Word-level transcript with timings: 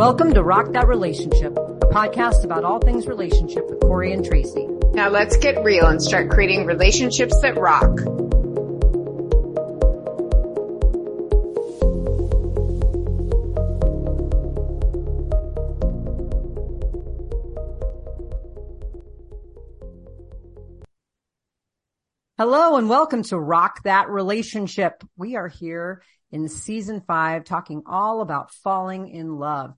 Welcome 0.00 0.32
to 0.32 0.42
Rock 0.42 0.72
That 0.72 0.88
Relationship, 0.88 1.58
a 1.58 1.86
podcast 1.92 2.42
about 2.42 2.64
all 2.64 2.78
things 2.78 3.06
relationship 3.06 3.68
with 3.68 3.80
Corey 3.80 4.14
and 4.14 4.24
Tracy. 4.24 4.66
Now 4.94 5.10
let's 5.10 5.36
get 5.36 5.62
real 5.62 5.84
and 5.88 6.02
start 6.02 6.30
creating 6.30 6.64
relationships 6.64 7.38
that 7.42 7.58
rock. 7.58 8.29
Hello 22.40 22.76
and 22.76 22.88
welcome 22.88 23.22
to 23.24 23.38
Rock 23.38 23.82
That 23.82 24.08
Relationship. 24.08 25.04
We 25.18 25.36
are 25.36 25.48
here 25.48 26.02
in 26.32 26.48
season 26.48 27.02
five 27.06 27.44
talking 27.44 27.82
all 27.84 28.22
about 28.22 28.50
falling 28.50 29.10
in 29.10 29.36
love. 29.36 29.74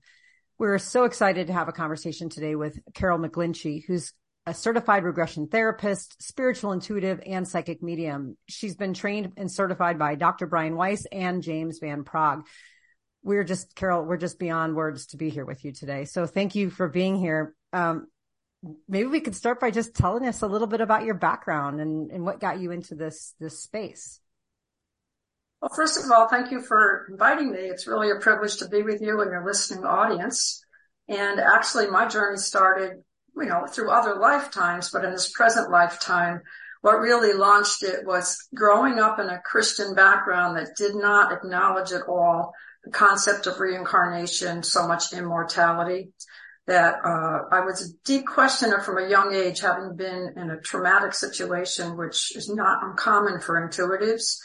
We're 0.57 0.77
so 0.77 1.03
excited 1.03 1.47
to 1.47 1.53
have 1.53 1.67
a 1.67 1.73
conversation 1.73 2.29
today 2.29 2.55
with 2.55 2.79
Carol 2.93 3.19
McGlinchey, 3.19 3.83
who's 3.85 4.13
a 4.45 4.53
certified 4.53 5.03
regression 5.03 5.49
therapist, 5.49 6.23
spiritual 6.23 6.71
intuitive, 6.71 7.19
and 7.25 7.45
psychic 7.45 7.83
medium. 7.83 8.37
She's 8.47 8.77
been 8.77 8.93
trained 8.93 9.33
and 9.35 9.51
certified 9.51 9.99
by 9.99 10.15
Dr. 10.15 10.47
Brian 10.47 10.77
Weiss 10.77 11.05
and 11.11 11.43
James 11.43 11.79
Van 11.79 12.05
Praagh. 12.05 12.43
We're 13.23 13.43
just, 13.43 13.75
Carol, 13.75 14.05
we're 14.05 14.15
just 14.15 14.39
beyond 14.39 14.73
words 14.73 15.07
to 15.07 15.17
be 15.17 15.29
here 15.29 15.43
with 15.43 15.65
you 15.65 15.73
today. 15.73 16.05
So 16.05 16.25
thank 16.25 16.55
you 16.55 16.69
for 16.69 16.87
being 16.87 17.17
here. 17.17 17.55
Um, 17.73 18.07
maybe 18.87 19.07
we 19.07 19.19
could 19.19 19.35
start 19.35 19.59
by 19.59 19.71
just 19.71 19.95
telling 19.95 20.25
us 20.27 20.41
a 20.41 20.47
little 20.47 20.67
bit 20.67 20.81
about 20.81 21.03
your 21.03 21.15
background 21.15 21.81
and, 21.81 22.11
and 22.11 22.25
what 22.25 22.39
got 22.39 22.59
you 22.59 22.71
into 22.71 22.95
this 22.95 23.33
this 23.39 23.59
space. 23.59 24.19
Well, 25.61 25.71
first 25.75 26.03
of 26.03 26.11
all, 26.11 26.27
thank 26.27 26.51
you 26.51 26.61
for 26.61 27.07
inviting 27.09 27.51
me. 27.51 27.59
It's 27.59 27.87
really 27.87 28.11
a 28.11 28.19
privilege 28.19 28.57
to 28.57 28.67
be 28.67 28.83
with 28.83 29.01
you 29.01 29.21
and 29.21 29.31
your 29.31 29.45
listening 29.45 29.85
audience. 29.85 30.61
And 31.07 31.39
actually, 31.39 31.87
my 31.87 32.07
journey 32.07 32.37
started, 32.37 33.03
you 33.35 33.45
know, 33.45 33.65
through 33.65 33.91
other 33.91 34.15
lifetimes, 34.15 34.89
but 34.91 35.05
in 35.05 35.11
this 35.11 35.31
present 35.31 35.71
lifetime, 35.71 36.41
what 36.81 36.99
really 36.99 37.33
launched 37.33 37.83
it 37.83 38.05
was 38.05 38.45
growing 38.53 38.99
up 38.99 39.19
in 39.19 39.27
a 39.27 39.39
Christian 39.39 39.95
background 39.95 40.57
that 40.57 40.75
did 40.75 40.95
not 40.95 41.31
acknowledge 41.31 41.93
at 41.93 42.09
all 42.09 42.53
the 42.83 42.91
concept 42.91 43.47
of 43.47 43.61
reincarnation, 43.61 44.63
so 44.63 44.85
much 44.85 45.13
immortality 45.13 46.11
that 46.65 46.95
uh, 47.03 47.39
I 47.51 47.61
was 47.61 47.81
a 47.81 48.05
deep 48.05 48.25
questioner 48.25 48.79
from 48.79 48.97
a 48.97 49.09
young 49.09 49.33
age, 49.33 49.59
having 49.59 49.95
been 49.95 50.33
in 50.37 50.49
a 50.49 50.61
traumatic 50.61 51.13
situation, 51.13 51.97
which 51.97 52.35
is 52.35 52.49
not 52.49 52.83
uncommon 52.83 53.41
for 53.41 53.67
intuitives, 53.67 54.37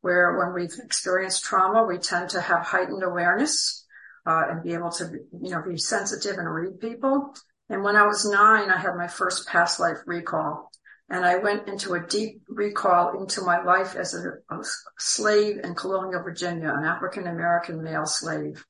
where 0.00 0.38
when 0.38 0.54
we've 0.54 0.78
experienced 0.84 1.44
trauma, 1.44 1.84
we 1.84 1.98
tend 1.98 2.30
to 2.30 2.40
have 2.40 2.62
heightened 2.62 3.02
awareness 3.02 3.84
uh, 4.26 4.42
and 4.50 4.62
be 4.62 4.74
able 4.74 4.90
to, 4.90 5.04
you 5.40 5.50
know, 5.50 5.62
be 5.62 5.76
sensitive 5.76 6.38
and 6.38 6.52
read 6.52 6.78
people. 6.78 7.34
And 7.68 7.82
when 7.82 7.96
I 7.96 8.06
was 8.06 8.24
nine, 8.24 8.70
I 8.70 8.78
had 8.78 8.94
my 8.94 9.08
first 9.08 9.48
past 9.48 9.80
life 9.80 9.98
recall. 10.06 10.70
And 11.10 11.24
I 11.24 11.38
went 11.38 11.68
into 11.68 11.94
a 11.94 12.06
deep 12.06 12.42
recall 12.48 13.20
into 13.20 13.42
my 13.42 13.62
life 13.62 13.94
as 13.96 14.14
a, 14.14 14.54
a 14.54 14.62
slave 14.98 15.58
in 15.62 15.74
Colonial 15.74 16.22
Virginia, 16.22 16.72
an 16.74 16.84
African 16.84 17.26
American 17.26 17.82
male 17.82 18.06
slave. 18.06 18.64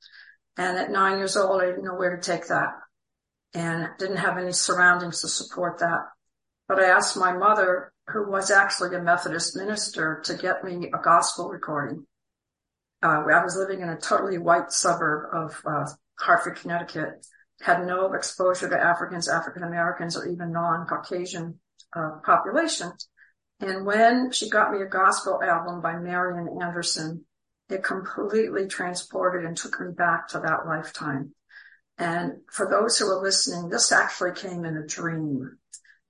And 0.57 0.79
at 0.79 0.91
nine 0.91 1.19
years 1.19 1.37
old, 1.37 1.63
I 1.63 1.67
didn't 1.67 1.85
know 1.85 1.95
where 1.95 2.17
to 2.17 2.23
take 2.23 2.49
that 2.49 2.71
and 3.55 3.89
didn't 3.99 4.17
have 4.17 4.37
any 4.37 4.53
surroundings 4.53 5.21
to 5.21 5.29
support 5.29 5.79
that. 5.79 6.01
But 6.69 6.81
I 6.81 6.89
asked 6.89 7.17
my 7.17 7.33
mother, 7.33 7.93
who 8.09 8.29
was 8.29 8.51
actually 8.51 8.95
a 8.97 9.03
Methodist 9.03 9.57
minister, 9.57 10.21
to 10.25 10.35
get 10.35 10.65
me 10.65 10.91
a 10.93 11.03
gospel 11.03 11.49
recording. 11.49 12.07
Uh, 13.03 13.23
I 13.23 13.45
was 13.45 13.57
living 13.57 13.83
in 13.83 13.89
a 13.89 13.99
totally 13.99 14.39
white 14.39 14.73
suburb 14.73 15.29
of 15.33 15.63
uh, 15.67 15.87
Hartford, 16.19 16.57
Connecticut, 16.57 17.27
had 17.61 17.87
no 17.87 18.13
exposure 18.13 18.69
to 18.69 18.77
Africans, 18.77 19.29
African 19.29 19.63
Americans, 19.63 20.17
or 20.17 20.27
even 20.27 20.53
non-Caucasian 20.53 21.61
uh, 21.95 22.19
population. 22.25 22.93
And 23.61 23.87
when 23.87 24.33
she 24.33 24.51
got 24.51 24.73
me 24.73 24.83
a 24.83 24.87
gospel 24.87 25.41
album 25.43 25.81
by 25.81 25.97
Marian 25.97 26.61
Anderson, 26.61 27.25
it 27.69 27.85
completely 27.85 28.67
transported 28.67 29.47
and 29.47 29.57
took 29.57 29.81
me 29.81 29.93
back 29.93 30.29
to 30.29 30.41
that 30.41 30.67
lifetime. 30.67 31.35
And 31.99 32.41
for 32.51 32.69
those 32.69 32.99
who 32.99 33.07
are 33.07 33.23
listening, 33.23 33.69
this 33.69 33.93
actually 33.93 34.33
came 34.33 34.65
in 34.65 34.77
a 34.77 34.87
dream. 34.87 35.59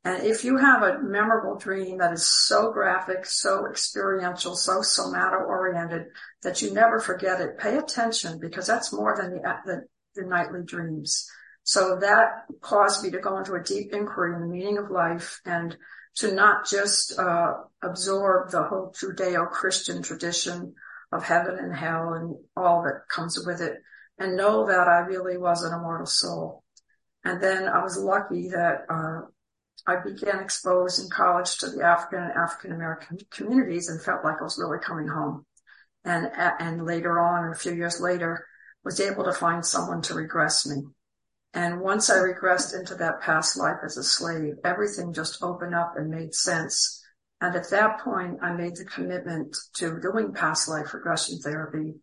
And 0.04 0.22
if 0.22 0.44
you 0.44 0.58
have 0.58 0.82
a 0.82 0.98
memorable 0.98 1.56
dream 1.56 1.98
that 1.98 2.12
is 2.12 2.26
so 2.26 2.70
graphic, 2.72 3.24
so 3.24 3.66
experiential, 3.66 4.54
so 4.54 4.82
somato 4.82 5.36
oriented 5.36 6.06
that 6.42 6.60
you 6.60 6.72
never 6.72 7.00
forget 7.00 7.40
it, 7.40 7.58
pay 7.58 7.78
attention 7.78 8.38
because 8.38 8.66
that's 8.66 8.92
more 8.92 9.16
than 9.16 9.30
the, 9.30 9.56
the, 9.64 9.82
the 10.14 10.26
nightly 10.26 10.60
dreams. 10.62 11.26
So 11.62 11.98
that 12.00 12.44
caused 12.60 13.02
me 13.02 13.10
to 13.12 13.18
go 13.18 13.38
into 13.38 13.54
a 13.54 13.62
deep 13.62 13.94
inquiry 13.94 14.34
in 14.34 14.42
the 14.42 14.46
meaning 14.46 14.76
of 14.76 14.90
life 14.90 15.40
and 15.46 15.74
to 16.16 16.32
not 16.32 16.68
just 16.68 17.18
uh, 17.18 17.54
absorb 17.82 18.50
the 18.50 18.62
whole 18.62 18.94
Judeo-Christian 18.94 20.02
tradition 20.02 20.74
of 21.12 21.24
heaven 21.24 21.56
and 21.58 21.74
hell 21.74 22.12
and 22.12 22.36
all 22.54 22.82
that 22.82 23.08
comes 23.08 23.42
with 23.44 23.62
it, 23.62 23.78
and 24.18 24.36
know 24.36 24.66
that 24.66 24.88
I 24.88 24.98
really 25.00 25.36
was 25.36 25.62
an 25.62 25.74
immortal 25.74 26.06
soul. 26.06 26.62
And 27.24 27.42
then 27.42 27.68
I 27.68 27.82
was 27.82 27.96
lucky 27.96 28.48
that 28.50 28.84
uh, 28.88 29.22
I 29.86 29.96
began 30.02 30.40
exposed 30.40 31.02
in 31.02 31.10
college 31.10 31.58
to 31.58 31.70
the 31.70 31.82
African 31.82 32.22
and 32.22 32.32
African 32.32 32.72
American 32.72 33.18
communities 33.30 33.88
and 33.88 34.00
felt 34.00 34.24
like 34.24 34.36
I 34.40 34.44
was 34.44 34.58
really 34.58 34.78
coming 34.78 35.08
home. 35.08 35.46
And 36.04 36.30
and 36.34 36.84
later 36.84 37.18
on, 37.18 37.50
a 37.50 37.56
few 37.56 37.72
years 37.72 38.00
later, 38.00 38.46
was 38.84 39.00
able 39.00 39.24
to 39.24 39.32
find 39.32 39.64
someone 39.64 40.02
to 40.02 40.14
regress 40.14 40.66
me. 40.66 40.82
And 41.54 41.80
once 41.80 42.10
I 42.10 42.16
regressed 42.16 42.78
into 42.78 42.94
that 42.96 43.20
past 43.20 43.56
life 43.56 43.78
as 43.84 43.96
a 43.96 44.02
slave, 44.02 44.54
everything 44.64 45.12
just 45.12 45.42
opened 45.42 45.74
up 45.74 45.94
and 45.96 46.10
made 46.10 46.34
sense. 46.34 47.02
And 47.40 47.54
at 47.54 47.70
that 47.70 48.00
point, 48.00 48.38
I 48.42 48.52
made 48.52 48.76
the 48.76 48.84
commitment 48.84 49.56
to 49.76 50.00
doing 50.00 50.32
past 50.32 50.68
life 50.68 50.92
regression 50.92 51.38
therapy 51.38 51.94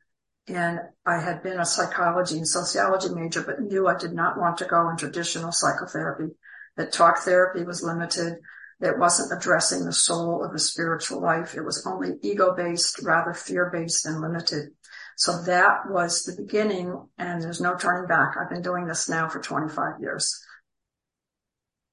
and 0.53 0.79
I 1.05 1.19
had 1.19 1.43
been 1.43 1.59
a 1.59 1.65
psychology 1.65 2.37
and 2.37 2.47
sociology 2.47 3.09
major, 3.13 3.41
but 3.41 3.61
knew 3.61 3.87
I 3.87 3.97
did 3.97 4.13
not 4.13 4.37
want 4.37 4.57
to 4.57 4.65
go 4.65 4.89
in 4.89 4.97
traditional 4.97 5.51
psychotherapy, 5.51 6.33
that 6.77 6.91
talk 6.91 7.19
therapy 7.19 7.63
was 7.63 7.83
limited. 7.83 8.39
It 8.79 8.97
wasn't 8.97 9.37
addressing 9.37 9.85
the 9.85 9.93
soul 9.93 10.43
of 10.43 10.53
a 10.53 10.59
spiritual 10.59 11.21
life. 11.21 11.55
It 11.55 11.63
was 11.63 11.85
only 11.85 12.17
ego 12.21 12.55
based, 12.55 13.01
rather 13.03 13.33
fear 13.33 13.69
based 13.71 14.05
and 14.05 14.21
limited. 14.21 14.69
So 15.17 15.43
that 15.43 15.89
was 15.89 16.23
the 16.23 16.41
beginning 16.41 17.07
and 17.17 17.41
there's 17.41 17.61
no 17.61 17.75
turning 17.75 18.07
back. 18.07 18.35
I've 18.39 18.49
been 18.49 18.63
doing 18.63 18.87
this 18.87 19.07
now 19.07 19.29
for 19.29 19.39
25 19.39 20.01
years. 20.01 20.43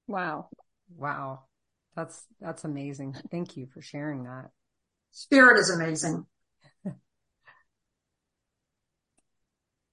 Wow. 0.07 0.49
Wow. 0.95 1.41
That's, 1.95 2.25
that's 2.41 2.63
amazing. 2.63 3.15
Thank 3.29 3.55
you 3.55 3.67
for 3.67 3.81
sharing 3.81 4.23
that. 4.23 4.49
Spirit 5.11 5.59
is 5.59 5.69
amazing. 5.69 6.25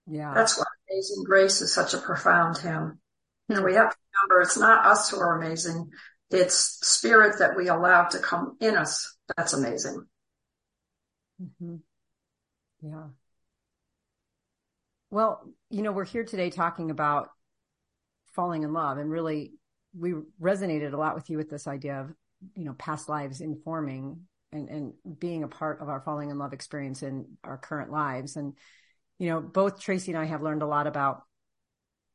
Yeah. 0.07 0.33
That's 0.35 0.59
why 0.59 0.65
Amazing 0.91 1.25
Grace 1.25 1.61
is 1.61 1.73
such 1.73 1.95
a 1.95 1.99
profound 1.99 2.59
hymn. 2.59 2.99
And 3.49 3.65
we 3.65 3.75
have 3.75 3.91
to 3.91 3.97
remember 4.15 4.43
it's 4.43 4.59
not 4.59 4.87
us 4.87 5.11
who 5.11 5.19
are 5.19 5.41
amazing. 5.41 5.91
It's 6.31 6.79
spirit 6.87 7.39
that 7.39 7.57
we 7.57 7.69
allow 7.69 8.05
to 8.05 8.19
come 8.19 8.57
in 8.61 8.77
us. 8.77 9.17
That's 9.37 9.53
amazing. 9.53 10.05
Mm-hmm. 11.43 11.77
Yeah. 12.83 13.05
Well, 15.11 15.49
you 15.71 15.83
know, 15.83 15.93
we're 15.93 16.05
here 16.05 16.25
today 16.25 16.51
talking 16.51 16.91
about 16.91 17.29
falling 18.33 18.65
in 18.65 18.73
love 18.73 18.99
and 18.99 19.11
really 19.11 19.55
we 19.99 20.15
resonated 20.41 20.93
a 20.93 20.97
lot 20.97 21.15
with 21.15 21.31
you 21.31 21.37
with 21.37 21.49
this 21.49 21.67
idea 21.67 22.01
of, 22.01 22.13
you 22.55 22.65
know, 22.65 22.75
past 22.75 23.09
lives 23.09 23.41
informing 23.41 24.21
and, 24.53 24.69
and 24.69 24.93
being 25.19 25.43
a 25.43 25.49
part 25.49 25.81
of 25.81 25.89
our 25.89 26.01
falling 26.01 26.31
in 26.31 26.39
love 26.39 26.53
experience 26.53 27.03
in 27.03 27.27
our 27.45 27.57
current 27.57 27.91
lives. 27.91 28.37
And, 28.37 28.55
you 29.19 29.29
know, 29.29 29.41
both 29.41 29.81
Tracy 29.81 30.13
and 30.13 30.21
I 30.21 30.27
have 30.27 30.43
learned 30.43 30.63
a 30.63 30.67
lot 30.67 30.87
about, 30.87 31.23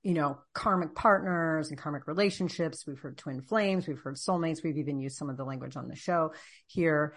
you 0.04 0.14
know, 0.14 0.40
karmic 0.54 0.96
partners 0.96 1.70
and 1.70 1.78
karmic 1.78 2.08
relationships. 2.08 2.86
We've 2.86 3.00
heard 3.00 3.18
twin 3.18 3.42
flames. 3.42 3.88
We've 3.88 4.00
heard 4.00 4.16
soulmates. 4.16 4.64
We've 4.64 4.78
even 4.78 5.00
used 5.00 5.18
some 5.18 5.30
of 5.30 5.38
the 5.38 5.44
language 5.44 5.76
on 5.76 5.88
the 5.88 5.96
show 5.96 6.34
here. 6.68 7.16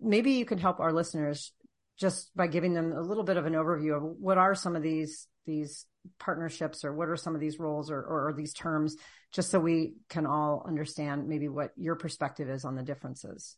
Maybe 0.00 0.32
you 0.32 0.44
can 0.44 0.58
help 0.58 0.80
our 0.80 0.92
listeners 0.92 1.52
just 1.98 2.34
by 2.36 2.46
giving 2.46 2.74
them 2.74 2.92
a 2.92 3.00
little 3.00 3.24
bit 3.24 3.38
of 3.38 3.46
an 3.46 3.54
overview 3.54 3.96
of 3.96 4.02
what 4.02 4.36
are 4.36 4.54
some 4.54 4.76
of 4.76 4.82
these, 4.82 5.26
these 5.46 5.86
partnerships 6.18 6.84
or 6.84 6.94
what 6.94 7.08
are 7.08 7.16
some 7.16 7.34
of 7.34 7.40
these 7.40 7.58
roles 7.58 7.90
or, 7.90 8.00
or, 8.02 8.28
or 8.28 8.34
these 8.34 8.52
terms, 8.52 8.96
just 9.32 9.50
so 9.50 9.58
we 9.58 9.94
can 10.10 10.26
all 10.26 10.62
understand 10.66 11.26
maybe 11.26 11.48
what 11.48 11.70
your 11.76 11.94
perspective 11.94 12.50
is 12.50 12.64
on 12.64 12.74
the 12.74 12.82
differences. 12.82 13.56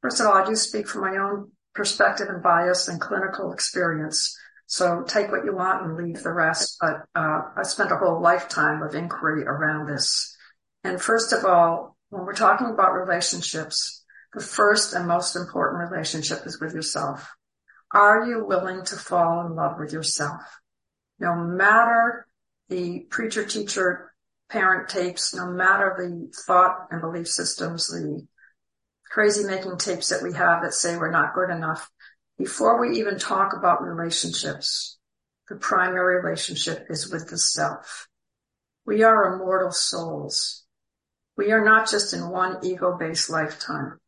First 0.00 0.20
of 0.20 0.26
all, 0.26 0.32
I 0.32 0.46
do 0.46 0.56
speak 0.56 0.88
from 0.88 1.02
my 1.02 1.18
own 1.18 1.50
perspective 1.74 2.28
and 2.30 2.42
bias 2.42 2.88
and 2.88 3.00
clinical 3.00 3.52
experience. 3.52 4.36
So 4.70 5.02
take 5.02 5.30
what 5.30 5.44
you 5.44 5.54
want 5.54 5.84
and 5.84 5.96
leave 5.96 6.22
the 6.22 6.32
rest. 6.32 6.76
But 6.80 7.02
uh, 7.14 7.42
I 7.56 7.62
spent 7.64 7.92
a 7.92 7.96
whole 7.96 8.22
lifetime 8.22 8.82
of 8.82 8.94
inquiry 8.94 9.44
around 9.44 9.86
this. 9.86 10.36
And 10.84 11.02
first 11.02 11.32
of 11.32 11.44
all, 11.44 11.96
when 12.10 12.24
we're 12.24 12.34
talking 12.34 12.68
about 12.68 12.92
relationships, 12.92 14.04
the 14.32 14.40
first 14.40 14.94
and 14.94 15.08
most 15.08 15.34
important 15.34 15.90
relationship 15.90 16.46
is 16.46 16.60
with 16.60 16.72
yourself. 16.72 17.28
Are 17.92 18.26
you 18.26 18.44
willing 18.44 18.84
to 18.84 18.96
fall 18.96 19.44
in 19.46 19.56
love 19.56 19.78
with 19.78 19.92
yourself? 19.92 20.40
no 21.20 21.36
matter 21.36 22.26
the 22.68 23.00
preacher, 23.10 23.44
teacher, 23.44 24.12
parent 24.48 24.88
tapes, 24.88 25.34
no 25.34 25.46
matter 25.46 25.94
the 25.96 26.32
thought 26.46 26.88
and 26.90 27.00
belief 27.00 27.28
systems, 27.28 27.88
the 27.88 28.26
crazy 29.10 29.44
making 29.44 29.76
tapes 29.76 30.08
that 30.08 30.22
we 30.22 30.32
have 30.32 30.62
that 30.62 30.72
say 30.72 30.96
we're 30.96 31.10
not 31.10 31.34
good 31.34 31.50
enough, 31.50 31.88
before 32.40 32.80
we 32.80 32.98
even 32.98 33.18
talk 33.18 33.52
about 33.54 33.82
relationships, 33.82 34.96
the 35.50 35.56
primary 35.56 36.22
relationship 36.22 36.86
is 36.88 37.12
with 37.12 37.28
the 37.28 37.36
self. 37.36 38.08
We 38.86 39.02
are 39.02 39.34
immortal 39.34 39.72
souls. 39.72 40.64
We 41.36 41.52
are 41.52 41.62
not 41.62 41.90
just 41.90 42.14
in 42.14 42.30
one 42.30 42.56
ego-based 42.62 43.28
lifetime 43.28 43.98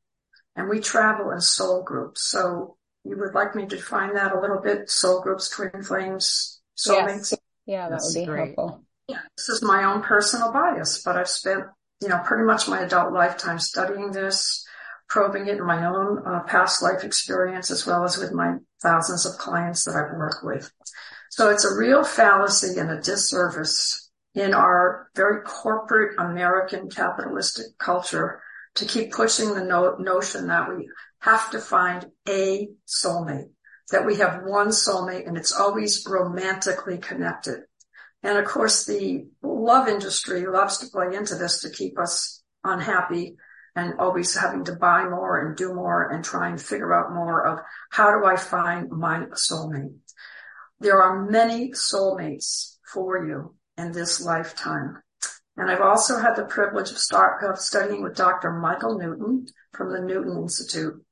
and 0.57 0.71
we 0.71 0.81
travel 0.81 1.31
in 1.31 1.43
soul 1.43 1.83
groups. 1.83 2.23
So 2.23 2.79
you 3.05 3.19
would 3.19 3.35
like 3.35 3.55
me 3.55 3.67
to 3.67 3.77
define 3.77 4.15
that 4.15 4.33
a 4.33 4.41
little 4.41 4.63
bit? 4.63 4.89
Soul 4.89 5.21
groups, 5.21 5.51
twin 5.51 5.83
flames, 5.83 6.63
soulmates? 6.75 7.33
Yes. 7.33 7.35
Yeah, 7.67 7.89
that 7.91 7.97
That's 7.97 8.15
would 8.15 8.21
be 8.23 8.27
great. 8.27 8.55
helpful. 8.57 8.83
Yeah, 9.09 9.21
this 9.37 9.51
is 9.51 9.63
my 9.63 9.85
own 9.85 10.01
personal 10.01 10.53
bias, 10.53 11.03
but 11.03 11.17
I've 11.17 11.29
spent, 11.29 11.65
you 12.01 12.09
know, 12.09 12.23
pretty 12.25 12.45
much 12.45 12.67
my 12.67 12.81
adult 12.81 13.13
lifetime 13.13 13.59
studying 13.59 14.11
this, 14.11 14.67
probing 15.13 15.47
it 15.47 15.59
in 15.59 15.67
my 15.67 15.85
own 15.85 16.23
uh, 16.27 16.41
past 16.45 16.83
life 16.83 17.05
experience, 17.05 17.71
as 17.71 17.87
well 17.87 18.03
as 18.03 18.17
with 18.17 18.33
my 18.33 18.57
thousands 18.83 19.27
of 19.27 19.37
clients 19.37 19.85
that 19.85 19.95
I've 19.95 20.17
worked 20.17 20.43
with. 20.43 20.73
So 21.29 21.51
it's 21.51 21.67
a 21.67 21.77
real 21.77 22.03
fallacy 22.03 22.81
and 22.81 22.91
a 22.91 22.99
disservice 22.99 24.11
in 24.35 24.55
our 24.55 25.11
very 25.15 25.43
corporate 25.43 26.19
American 26.19 26.89
capitalistic 26.89 27.67
culture 27.77 28.41
to 28.77 28.87
keep 28.87 29.13
pushing 29.13 29.53
the 29.53 29.63
no- 29.63 29.97
notion 29.97 30.47
that 30.47 30.71
we 30.71 30.89
have 31.21 31.51
to 31.51 31.59
find 31.59 32.07
a 32.27 32.71
soulmate, 32.89 33.51
that 33.91 34.07
we 34.07 34.17
have 34.17 34.45
one 34.45 34.69
soulmate 34.69 35.29
and 35.29 35.37
it's 35.37 35.53
always 35.53 36.07
romantically 36.09 36.97
connected. 36.97 37.61
And 38.23 38.39
of 38.39 38.47
course, 38.47 38.87
the 38.87 39.27
love 39.43 39.89
industry 39.89 40.47
loves 40.47 40.79
to 40.79 40.87
play 40.87 41.15
into 41.15 41.35
this 41.35 41.61
to 41.61 41.71
keep 41.71 41.99
us 41.99 42.43
unhappy 42.65 43.37
and 43.75 43.99
always 43.99 44.37
having 44.37 44.65
to 44.65 44.77
buy 44.77 45.05
more 45.05 45.47
and 45.47 45.57
do 45.57 45.73
more 45.75 46.11
and 46.11 46.25
try 46.25 46.49
and 46.49 46.61
figure 46.61 46.93
out 46.93 47.15
more 47.15 47.47
of 47.47 47.61
how 47.91 48.11
do 48.11 48.27
I 48.27 48.37
find 48.37 48.91
my 48.91 49.27
soulmate? 49.33 49.95
There 50.81 51.03
are 51.03 51.25
many 51.25 51.71
soulmates 51.71 52.77
for 52.93 53.27
you 53.27 53.55
in 53.79 53.93
this 53.93 54.21
lifetime. 54.21 55.03
And 55.57 55.71
I've 55.71 55.81
also 55.81 56.19
had 56.19 56.35
the 56.35 56.45
privilege 56.45 56.91
of, 56.91 56.99
start, 56.99 57.43
of 57.45 57.59
studying 57.59 58.03
with 58.03 58.17
Dr. 58.17 58.53
Michael 58.53 58.99
Newton 58.99 59.47
from 59.73 59.93
the 59.93 60.01
Newton 60.01 60.37
Institute. 60.43 61.03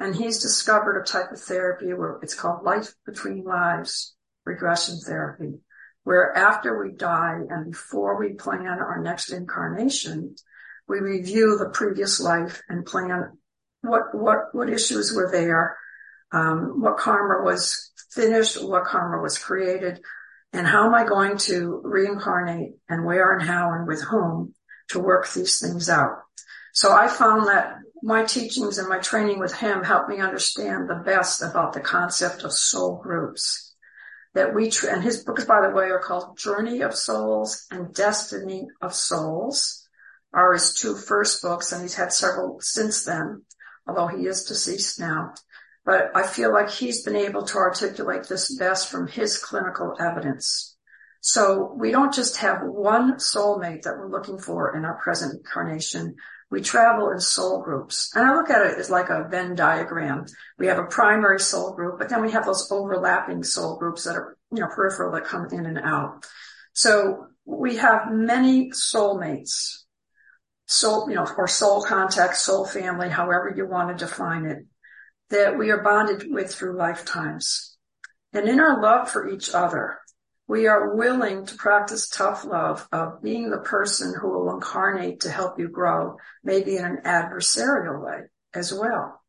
And 0.00 0.14
he's 0.14 0.42
discovered 0.42 1.00
a 1.00 1.04
type 1.04 1.30
of 1.30 1.40
therapy 1.40 1.94
where 1.94 2.18
it's 2.22 2.34
called 2.34 2.64
life 2.64 2.92
between 3.06 3.44
lives 3.44 4.14
regression 4.44 4.98
therapy, 4.98 5.54
where 6.02 6.36
after 6.36 6.82
we 6.82 6.92
die 6.92 7.38
and 7.48 7.70
before 7.70 8.18
we 8.18 8.34
plan 8.34 8.66
our 8.66 9.00
next 9.00 9.30
incarnation, 9.30 10.34
we 10.88 11.00
review 11.00 11.56
the 11.58 11.70
previous 11.70 12.20
life 12.20 12.62
and 12.68 12.84
plan 12.86 13.38
what, 13.82 14.14
what, 14.14 14.54
what 14.54 14.70
issues 14.70 15.12
were 15.14 15.30
there, 15.30 15.76
um, 16.32 16.80
what 16.80 16.96
karma 16.96 17.44
was 17.44 17.92
finished, 18.10 18.62
what 18.62 18.84
karma 18.84 19.22
was 19.22 19.38
created, 19.38 20.00
and 20.52 20.66
how 20.66 20.86
am 20.86 20.94
I 20.94 21.04
going 21.04 21.36
to 21.38 21.80
reincarnate 21.84 22.74
and 22.88 23.04
where 23.04 23.36
and 23.36 23.46
how 23.46 23.72
and 23.72 23.86
with 23.86 24.02
whom 24.02 24.54
to 24.88 25.00
work 25.00 25.32
these 25.32 25.58
things 25.58 25.88
out. 25.88 26.18
So 26.72 26.92
I 26.92 27.08
found 27.08 27.48
that 27.48 27.76
my 28.02 28.24
teachings 28.24 28.78
and 28.78 28.88
my 28.88 28.98
training 28.98 29.38
with 29.38 29.54
him 29.54 29.82
helped 29.82 30.08
me 30.08 30.20
understand 30.20 30.88
the 30.88 31.02
best 31.04 31.42
about 31.42 31.72
the 31.72 31.80
concept 31.80 32.42
of 32.42 32.52
soul 32.52 33.00
groups 33.02 33.74
that 34.34 34.54
we, 34.54 34.70
tra- 34.70 34.92
and 34.92 35.02
his 35.02 35.24
books, 35.24 35.44
by 35.44 35.66
the 35.66 35.74
way, 35.74 35.84
are 35.84 36.00
called 36.00 36.36
Journey 36.36 36.82
of 36.82 36.94
Souls 36.94 37.66
and 37.70 37.94
Destiny 37.94 38.66
of 38.82 38.94
Souls 38.94 39.83
are 40.34 40.52
his 40.52 40.74
two 40.74 40.96
first 40.96 41.42
books 41.42 41.72
and 41.72 41.82
he's 41.82 41.94
had 41.94 42.12
several 42.12 42.58
since 42.60 43.04
then, 43.04 43.42
although 43.86 44.08
he 44.08 44.26
is 44.26 44.44
deceased 44.44 45.00
now 45.00 45.34
but 45.84 46.10
I 46.14 46.26
feel 46.26 46.52
like 46.52 46.70
he's 46.70 47.02
been 47.02 47.16
able 47.16 47.44
to 47.44 47.58
articulate 47.58 48.26
this 48.28 48.54
best 48.56 48.90
from 48.90 49.06
his 49.06 49.38
clinical 49.38 49.94
evidence. 50.00 50.76
So 51.20 51.72
we 51.76 51.90
don't 51.90 52.14
just 52.14 52.38
have 52.38 52.62
one 52.62 53.14
soulmate 53.14 53.82
that 53.82 53.96
we're 53.98 54.10
looking 54.10 54.38
for 54.38 54.76
in 54.76 54.84
our 54.84 54.94
present 55.02 55.34
incarnation. 55.34 56.16
We 56.50 56.60
travel 56.60 57.10
in 57.10 57.20
soul 57.20 57.62
groups. 57.62 58.10
And 58.14 58.26
I 58.26 58.34
look 58.34 58.50
at 58.50 58.66
it 58.66 58.78
as 58.78 58.90
like 58.90 59.08
a 59.08 59.26
Venn 59.30 59.54
diagram. 59.54 60.26
We 60.58 60.66
have 60.66 60.78
a 60.78 60.84
primary 60.84 61.40
soul 61.40 61.72
group, 61.74 61.98
but 61.98 62.08
then 62.08 62.22
we 62.22 62.32
have 62.32 62.44
those 62.44 62.70
overlapping 62.70 63.42
soul 63.42 63.76
groups 63.76 64.04
that 64.04 64.16
are, 64.16 64.36
you 64.52 64.60
know, 64.60 64.68
peripheral 64.68 65.12
that 65.12 65.24
come 65.24 65.48
in 65.50 65.66
and 65.66 65.78
out. 65.78 66.26
So 66.72 67.26
we 67.44 67.76
have 67.76 68.10
many 68.10 68.70
soulmates. 68.70 69.83
Soul, 70.66 71.08
you 71.10 71.16
know, 71.16 71.26
or 71.36 71.46
soul 71.46 71.82
contact, 71.82 72.36
soul 72.36 72.64
family, 72.66 73.08
however 73.08 73.52
you 73.54 73.66
want 73.66 73.96
to 73.96 74.04
define 74.04 74.46
it 74.46 74.66
that 75.30 75.58
we 75.58 75.70
are 75.70 75.82
bonded 75.82 76.26
with 76.30 76.52
through 76.52 76.76
lifetimes. 76.76 77.76
And 78.32 78.48
in 78.48 78.60
our 78.60 78.80
love 78.80 79.10
for 79.10 79.28
each 79.28 79.54
other, 79.54 79.98
we 80.46 80.66
are 80.66 80.94
willing 80.94 81.46
to 81.46 81.56
practice 81.56 82.08
tough 82.08 82.44
love 82.44 82.86
of 82.92 83.22
being 83.22 83.50
the 83.50 83.58
person 83.58 84.14
who 84.20 84.28
will 84.28 84.54
incarnate 84.54 85.20
to 85.20 85.30
help 85.30 85.58
you 85.58 85.68
grow, 85.68 86.16
maybe 86.42 86.76
in 86.76 86.84
an 86.84 86.98
adversarial 87.04 88.04
way 88.04 88.22
as 88.54 88.72
well. 88.72 89.22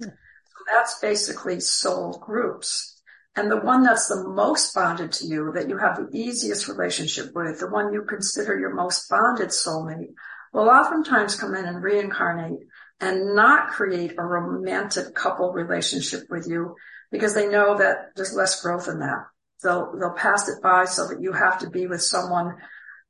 Hmm. 0.00 0.08
So 0.08 0.64
that's 0.72 0.98
basically 1.00 1.60
soul 1.60 2.18
groups. 2.18 3.02
And 3.36 3.50
the 3.50 3.60
one 3.60 3.82
that's 3.82 4.08
the 4.08 4.28
most 4.28 4.74
bonded 4.74 5.12
to 5.12 5.26
you, 5.26 5.52
that 5.54 5.68
you 5.68 5.78
have 5.78 5.96
the 5.96 6.08
easiest 6.16 6.68
relationship 6.68 7.32
with, 7.34 7.60
the 7.60 7.70
one 7.70 7.92
you 7.92 8.02
consider 8.02 8.58
your 8.58 8.74
most 8.74 9.08
bonded 9.08 9.48
soulmate, 9.48 10.14
will 10.52 10.68
oftentimes 10.68 11.36
come 11.36 11.54
in 11.54 11.64
and 11.64 11.82
reincarnate 11.82 12.60
and 13.00 13.34
not 13.34 13.70
create 13.70 14.14
a 14.18 14.22
romantic 14.22 15.14
couple 15.14 15.52
relationship 15.52 16.24
with 16.28 16.46
you 16.48 16.74
because 17.10 17.34
they 17.34 17.48
know 17.48 17.78
that 17.78 18.10
there's 18.16 18.34
less 18.34 18.60
growth 18.60 18.88
in 18.88 19.00
that. 19.00 19.26
They'll, 19.62 19.92
they'll 19.98 20.12
pass 20.12 20.48
it 20.48 20.62
by 20.62 20.84
so 20.84 21.08
that 21.08 21.20
you 21.20 21.32
have 21.32 21.58
to 21.60 21.70
be 21.70 21.86
with 21.86 22.02
someone 22.02 22.56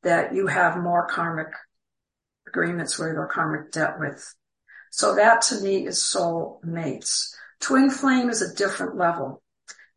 that 0.02 0.34
you 0.34 0.46
have 0.46 0.78
more 0.78 1.06
karmic 1.06 1.48
agreements 2.46 2.98
with 2.98 3.16
or 3.16 3.28
karmic 3.28 3.72
debt 3.72 3.98
with. 3.98 4.34
So 4.90 5.14
that 5.16 5.42
to 5.42 5.60
me 5.60 5.86
is 5.86 6.02
soul 6.02 6.60
mates. 6.64 7.36
Twin 7.60 7.90
flame 7.90 8.30
is 8.30 8.42
a 8.42 8.54
different 8.54 8.96
level. 8.96 9.42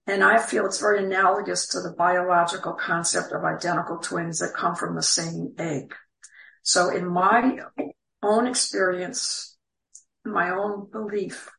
And 0.05 0.23
I 0.23 0.37
feel 0.37 0.65
it's 0.65 0.81
very 0.81 1.03
analogous 1.05 1.67
to 1.69 1.79
the 1.79 1.95
biological 1.97 2.73
concept 2.73 3.31
of 3.31 3.45
identical 3.45 3.97
twins 3.97 4.39
that 4.39 4.53
come 4.53 4.75
from 4.75 4.95
the 4.95 5.01
same 5.01 5.53
egg. 5.57 5.95
So 6.63 6.89
in 6.89 7.07
my 7.07 7.59
own 8.23 8.47
experience, 8.47 9.57
my 10.25 10.49
own 10.51 10.89
belief. 10.91 11.49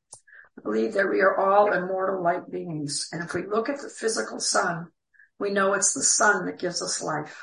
I 0.58 0.62
believe 0.62 0.94
that 0.94 1.10
we 1.10 1.20
are 1.20 1.36
all 1.38 1.72
immortal 1.72 2.22
light 2.22 2.50
beings. 2.50 3.08
And 3.12 3.22
if 3.22 3.34
we 3.34 3.46
look 3.46 3.68
at 3.68 3.80
the 3.80 3.88
physical 3.88 4.40
sun, 4.40 4.88
we 5.38 5.50
know 5.50 5.74
it's 5.74 5.92
the 5.92 6.02
sun 6.02 6.46
that 6.46 6.58
gives 6.58 6.80
us 6.80 7.02
life. 7.02 7.42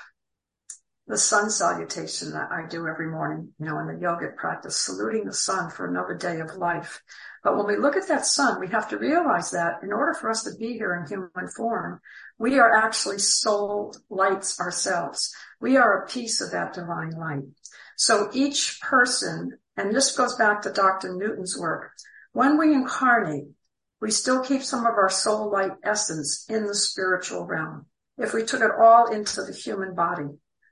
The 1.08 1.18
sun 1.18 1.50
salutation 1.50 2.32
that 2.32 2.52
I 2.52 2.68
do 2.68 2.88
every 2.88 3.08
morning, 3.08 3.50
you 3.60 3.66
know, 3.66 3.80
in 3.80 3.88
the 3.88 3.94
yogic 3.94 4.36
practice, 4.36 4.78
saluting 4.78 5.26
the 5.26 5.34
sun 5.34 5.70
for 5.70 5.88
another 5.88 6.14
day 6.14 6.40
of 6.40 6.56
life. 6.56 7.02
But 7.44 7.58
when 7.58 7.68
we 7.68 7.76
look 7.76 7.98
at 7.98 8.08
that 8.08 8.26
sun, 8.26 8.60
we 8.60 8.68
have 8.68 8.88
to 8.90 8.98
realize 8.98 9.52
that 9.52 9.84
in 9.84 9.92
order 9.92 10.14
for 10.14 10.30
us 10.30 10.44
to 10.44 10.56
be 10.58 10.74
here 10.74 10.96
in 10.96 11.08
human 11.08 11.50
form, 11.56 12.00
we 12.38 12.60
are 12.60 12.72
actually 12.74 13.18
soul 13.18 13.96
lights 14.10 14.60
ourselves. 14.60 15.34
We 15.60 15.76
are 15.76 16.04
a 16.04 16.08
piece 16.08 16.40
of 16.40 16.52
that 16.52 16.74
divine 16.74 17.12
light. 17.12 17.44
So 17.98 18.30
each 18.32 18.80
person 18.80 19.58
and 19.78 19.96
this 19.96 20.16
goes 20.16 20.36
back 20.36 20.62
to 20.62 20.72
Dr. 20.72 21.16
Newton's 21.16 21.58
work. 21.58 21.92
When 22.34 22.58
we 22.58 22.74
incarnate, 22.74 23.48
we 24.02 24.12
still 24.12 24.44
keep 24.44 24.64
some 24.64 24.86
of 24.86 24.94
our 24.94 25.10
soul 25.10 25.52
light 25.52 25.72
essence 25.84 26.46
in 26.50 26.66
the 26.66 26.76
spiritual 26.76 27.46
realm. 27.46 27.86
If 28.18 28.34
we 28.34 28.44
took 28.44 28.62
it 28.62 28.72
all 28.80 29.08
into 29.08 29.44
the 29.44 29.54
human 29.54 29.96
body, 29.96 30.28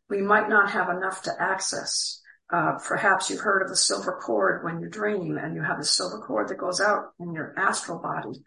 we 0.09 0.21
might 0.21 0.49
not 0.49 0.71
have 0.71 0.89
enough 0.89 1.21
to 1.23 1.31
access. 1.39 2.21
Uh, 2.51 2.73
perhaps 2.87 3.29
you've 3.29 3.41
heard 3.41 3.61
of 3.61 3.69
the 3.69 3.75
silver 3.75 4.19
cord 4.19 4.63
when 4.63 4.79
you 4.79 4.89
dream 4.89 5.37
and 5.37 5.55
you 5.55 5.61
have 5.61 5.79
a 5.79 5.83
silver 5.83 6.19
cord 6.19 6.47
that 6.47 6.57
goes 6.57 6.81
out 6.81 7.11
in 7.19 7.33
your 7.33 7.53
astral 7.57 7.99
body, 7.99 8.43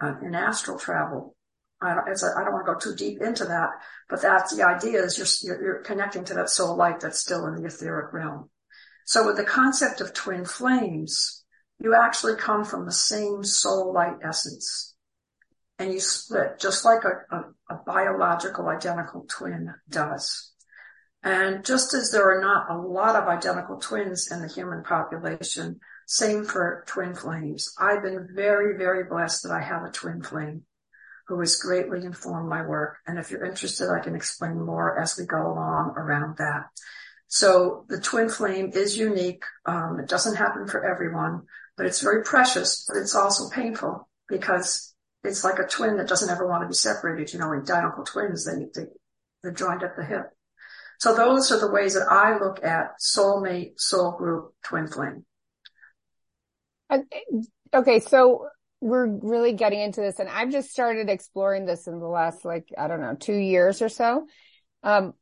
uh, 0.00 0.14
in 0.22 0.34
astral 0.34 0.78
travel. 0.78 1.34
I 1.82 1.94
don't, 1.94 2.06
I 2.08 2.44
don't 2.44 2.52
want 2.52 2.66
to 2.66 2.74
go 2.74 2.78
too 2.78 2.94
deep 2.94 3.22
into 3.22 3.44
that, 3.46 3.70
but 4.08 4.22
that's 4.22 4.54
the 4.54 4.64
idea 4.64 5.02
is 5.02 5.42
you're, 5.42 5.60
you're 5.60 5.82
connecting 5.82 6.24
to 6.24 6.34
that 6.34 6.50
soul 6.50 6.76
light 6.76 7.00
that's 7.00 7.18
still 7.18 7.46
in 7.46 7.56
the 7.56 7.66
etheric 7.66 8.12
realm. 8.12 8.50
So 9.06 9.26
with 9.26 9.36
the 9.36 9.44
concept 9.44 10.00
of 10.00 10.12
twin 10.12 10.44
flames, 10.44 11.42
you 11.80 11.94
actually 11.94 12.36
come 12.36 12.64
from 12.64 12.84
the 12.84 12.92
same 12.92 13.42
soul 13.42 13.92
light 13.92 14.18
essence 14.22 14.94
and 15.80 15.92
you 15.92 15.98
split 15.98 16.60
just 16.60 16.84
like 16.84 17.00
a, 17.04 17.34
a, 17.34 17.74
a 17.74 17.78
biological 17.86 18.68
identical 18.68 19.26
twin 19.28 19.74
does. 19.88 20.49
And 21.22 21.64
just 21.64 21.92
as 21.92 22.10
there 22.10 22.36
are 22.36 22.40
not 22.40 22.70
a 22.70 22.78
lot 22.78 23.16
of 23.16 23.28
identical 23.28 23.78
twins 23.78 24.30
in 24.30 24.40
the 24.40 24.48
human 24.48 24.82
population, 24.82 25.80
same 26.06 26.44
for 26.44 26.84
twin 26.86 27.14
flames. 27.14 27.74
I've 27.78 28.02
been 28.02 28.28
very, 28.34 28.78
very 28.78 29.04
blessed 29.04 29.42
that 29.42 29.52
I 29.52 29.60
have 29.60 29.84
a 29.84 29.90
twin 29.90 30.22
flame 30.22 30.62
who 31.28 31.38
has 31.40 31.56
greatly 31.56 32.04
informed 32.04 32.48
my 32.48 32.66
work. 32.66 32.96
And 33.06 33.18
if 33.18 33.30
you're 33.30 33.44
interested, 33.44 33.90
I 33.90 34.02
can 34.02 34.16
explain 34.16 34.60
more 34.60 34.98
as 34.98 35.16
we 35.16 35.26
go 35.26 35.52
along 35.52 35.94
around 35.96 36.38
that. 36.38 36.64
So 37.28 37.84
the 37.88 38.00
twin 38.00 38.28
flame 38.28 38.72
is 38.74 38.98
unique. 38.98 39.44
Um, 39.64 40.00
it 40.00 40.08
doesn't 40.08 40.34
happen 40.34 40.66
for 40.66 40.84
everyone, 40.84 41.42
but 41.76 41.86
it's 41.86 42.00
very 42.00 42.24
precious, 42.24 42.84
but 42.88 42.98
it's 42.98 43.14
also 43.14 43.48
painful 43.48 44.08
because 44.28 44.92
it's 45.22 45.44
like 45.44 45.60
a 45.60 45.68
twin 45.68 45.98
that 45.98 46.08
doesn't 46.08 46.30
ever 46.30 46.48
want 46.48 46.64
to 46.64 46.68
be 46.68 46.74
separated. 46.74 47.32
You 47.32 47.38
know, 47.38 47.52
identical 47.52 48.02
twins, 48.02 48.44
they, 48.44 48.66
they, 48.74 48.88
they're 49.42 49.52
joined 49.52 49.84
at 49.84 49.96
the 49.96 50.04
hip. 50.04 50.30
So 51.00 51.14
those 51.14 51.50
are 51.50 51.58
the 51.58 51.70
ways 51.70 51.94
that 51.94 52.06
I 52.10 52.38
look 52.38 52.62
at 52.62 53.00
soulmate, 53.00 53.80
soul 53.80 54.12
group, 54.12 54.52
twin 54.62 54.86
flame. 54.86 55.24
Okay. 57.72 58.00
So 58.00 58.48
we're 58.82 59.06
really 59.06 59.54
getting 59.54 59.80
into 59.80 60.02
this 60.02 60.18
and 60.18 60.28
I've 60.28 60.50
just 60.50 60.70
started 60.70 61.08
exploring 61.08 61.64
this 61.64 61.86
in 61.86 61.98
the 62.00 62.06
last, 62.06 62.44
like, 62.44 62.68
I 62.76 62.86
don't 62.86 63.00
know, 63.00 63.14
two 63.14 63.36
years 63.36 63.80
or 63.80 63.88
so. 63.88 64.26
Um, 64.82 65.14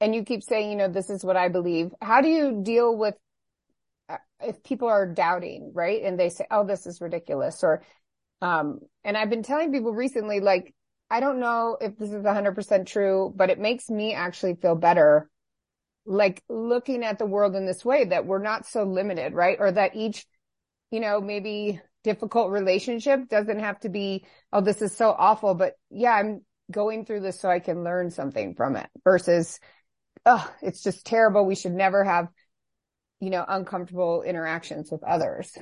and 0.00 0.12
you 0.12 0.24
keep 0.24 0.42
saying, 0.42 0.70
you 0.70 0.76
know, 0.76 0.88
this 0.88 1.08
is 1.08 1.24
what 1.24 1.36
I 1.36 1.48
believe. 1.48 1.90
How 2.00 2.20
do 2.20 2.28
you 2.28 2.60
deal 2.64 2.96
with 2.96 3.14
uh, 4.08 4.16
if 4.40 4.64
people 4.64 4.88
are 4.88 5.06
doubting, 5.06 5.70
right? 5.72 6.02
And 6.02 6.18
they 6.18 6.30
say, 6.30 6.46
oh, 6.50 6.66
this 6.66 6.86
is 6.86 7.00
ridiculous 7.00 7.62
or, 7.62 7.84
um, 8.40 8.80
and 9.04 9.16
I've 9.16 9.30
been 9.30 9.44
telling 9.44 9.70
people 9.70 9.92
recently, 9.92 10.40
like, 10.40 10.74
I 11.12 11.20
don't 11.20 11.40
know 11.40 11.76
if 11.78 11.98
this 11.98 12.08
is 12.08 12.24
100% 12.24 12.86
true, 12.86 13.34
but 13.36 13.50
it 13.50 13.58
makes 13.58 13.90
me 13.90 14.14
actually 14.14 14.54
feel 14.54 14.74
better. 14.74 15.28
Like 16.06 16.42
looking 16.48 17.04
at 17.04 17.18
the 17.18 17.26
world 17.26 17.54
in 17.54 17.66
this 17.66 17.84
way 17.84 18.06
that 18.06 18.24
we're 18.24 18.38
not 18.38 18.66
so 18.66 18.84
limited, 18.84 19.34
right? 19.34 19.58
Or 19.60 19.70
that 19.70 19.94
each, 19.94 20.24
you 20.90 21.00
know, 21.00 21.20
maybe 21.20 21.82
difficult 22.02 22.50
relationship 22.50 23.28
doesn't 23.28 23.58
have 23.58 23.78
to 23.80 23.90
be, 23.90 24.24
oh, 24.54 24.62
this 24.62 24.80
is 24.80 24.96
so 24.96 25.14
awful, 25.16 25.54
but 25.54 25.74
yeah, 25.90 26.14
I'm 26.14 26.46
going 26.70 27.04
through 27.04 27.20
this 27.20 27.38
so 27.38 27.50
I 27.50 27.60
can 27.60 27.84
learn 27.84 28.10
something 28.10 28.54
from 28.54 28.76
it 28.76 28.88
versus, 29.04 29.60
oh, 30.24 30.50
it's 30.62 30.82
just 30.82 31.04
terrible. 31.04 31.44
We 31.44 31.56
should 31.56 31.74
never 31.74 32.04
have, 32.04 32.28
you 33.20 33.28
know, 33.28 33.44
uncomfortable 33.46 34.22
interactions 34.22 34.90
with 34.90 35.04
others. 35.04 35.56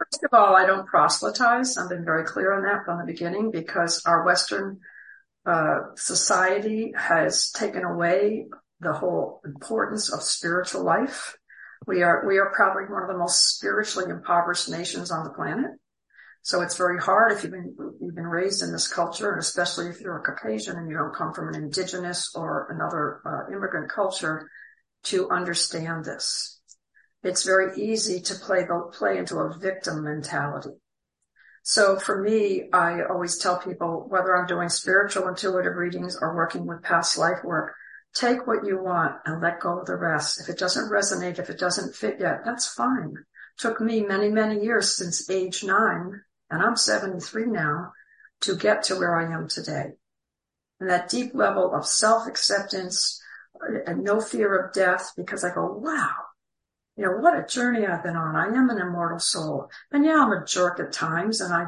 First 0.00 0.24
of 0.24 0.32
all, 0.32 0.56
I 0.56 0.66
don't 0.66 0.86
proselytize. 0.86 1.76
I've 1.76 1.88
been 1.88 2.04
very 2.04 2.24
clear 2.24 2.52
on 2.52 2.64
that 2.64 2.84
from 2.84 2.98
the 2.98 3.12
beginning 3.12 3.50
because 3.50 4.02
our 4.06 4.24
Western 4.24 4.80
uh, 5.46 5.94
society 5.94 6.92
has 6.96 7.50
taken 7.50 7.84
away 7.84 8.46
the 8.80 8.92
whole 8.92 9.40
importance 9.44 10.12
of 10.12 10.22
spiritual 10.22 10.82
life 10.82 11.36
we 11.86 12.02
are, 12.02 12.26
we 12.26 12.38
are 12.38 12.52
probably 12.54 12.84
one 12.84 13.02
of 13.02 13.08
the 13.08 13.16
most 13.16 13.56
spiritually 13.56 14.10
impoverished 14.10 14.68
nations 14.68 15.10
on 15.10 15.24
the 15.24 15.30
planet. 15.30 15.70
So 16.42 16.62
it's 16.62 16.76
very 16.76 16.98
hard 16.98 17.32
if 17.32 17.42
you've 17.42 17.52
been, 17.52 17.74
you've 18.00 18.14
been 18.14 18.26
raised 18.26 18.62
in 18.62 18.72
this 18.72 18.88
culture, 18.88 19.30
and 19.30 19.40
especially 19.40 19.88
if 19.88 20.00
you're 20.00 20.18
a 20.18 20.22
Caucasian 20.22 20.76
and 20.76 20.88
you 20.88 20.96
don't 20.96 21.14
come 21.14 21.32
from 21.32 21.48
an 21.48 21.54
indigenous 21.54 22.34
or 22.34 22.68
another 22.70 23.20
uh, 23.26 23.52
immigrant 23.54 23.90
culture 23.90 24.48
to 25.04 25.30
understand 25.30 26.04
this. 26.04 26.59
It's 27.22 27.44
very 27.44 27.80
easy 27.80 28.20
to 28.20 28.34
play 28.34 28.64
the, 28.64 28.90
play 28.92 29.18
into 29.18 29.36
a 29.38 29.56
victim 29.58 30.04
mentality. 30.04 30.70
So 31.62 31.98
for 31.98 32.22
me, 32.22 32.70
I 32.72 33.02
always 33.02 33.36
tell 33.36 33.58
people 33.58 34.06
whether 34.08 34.34
I'm 34.34 34.46
doing 34.46 34.70
spiritual 34.70 35.28
intuitive 35.28 35.76
readings 35.76 36.16
or 36.20 36.34
working 36.34 36.66
with 36.66 36.82
past 36.82 37.18
life 37.18 37.44
work, 37.44 37.74
Take 38.14 38.46
what 38.46 38.66
you 38.66 38.82
want 38.82 39.16
and 39.24 39.40
let 39.40 39.60
go 39.60 39.78
of 39.78 39.86
the 39.86 39.96
rest. 39.96 40.40
If 40.40 40.48
it 40.48 40.58
doesn't 40.58 40.90
resonate, 40.90 41.38
if 41.38 41.48
it 41.48 41.58
doesn't 41.58 41.94
fit 41.94 42.18
yet, 42.18 42.44
that's 42.44 42.66
fine. 42.66 43.14
Took 43.58 43.80
me 43.80 44.02
many, 44.02 44.30
many 44.30 44.64
years 44.64 44.96
since 44.96 45.30
age 45.30 45.62
nine, 45.62 46.22
and 46.50 46.62
I'm 46.62 46.76
73 46.76 47.46
now, 47.46 47.92
to 48.40 48.56
get 48.56 48.82
to 48.84 48.96
where 48.96 49.16
I 49.16 49.32
am 49.32 49.48
today. 49.48 49.92
And 50.80 50.90
that 50.90 51.08
deep 51.08 51.34
level 51.34 51.72
of 51.72 51.86
self-acceptance 51.86 53.22
uh, 53.62 53.80
and 53.86 54.02
no 54.02 54.20
fear 54.20 54.56
of 54.58 54.72
death 54.72 55.12
because 55.16 55.44
I 55.44 55.54
go, 55.54 55.66
wow, 55.66 56.10
you 57.00 57.06
know, 57.06 57.12
what 57.12 57.32
a 57.32 57.46
journey 57.46 57.86
I've 57.86 58.02
been 58.02 58.14
on. 58.14 58.36
I 58.36 58.54
am 58.54 58.68
an 58.68 58.78
immortal 58.78 59.18
soul. 59.18 59.70
And 59.90 60.04
yeah, 60.04 60.22
I'm 60.22 60.32
a 60.32 60.44
jerk 60.44 60.78
at 60.80 60.92
times 60.92 61.40
and 61.40 61.50
I 61.50 61.64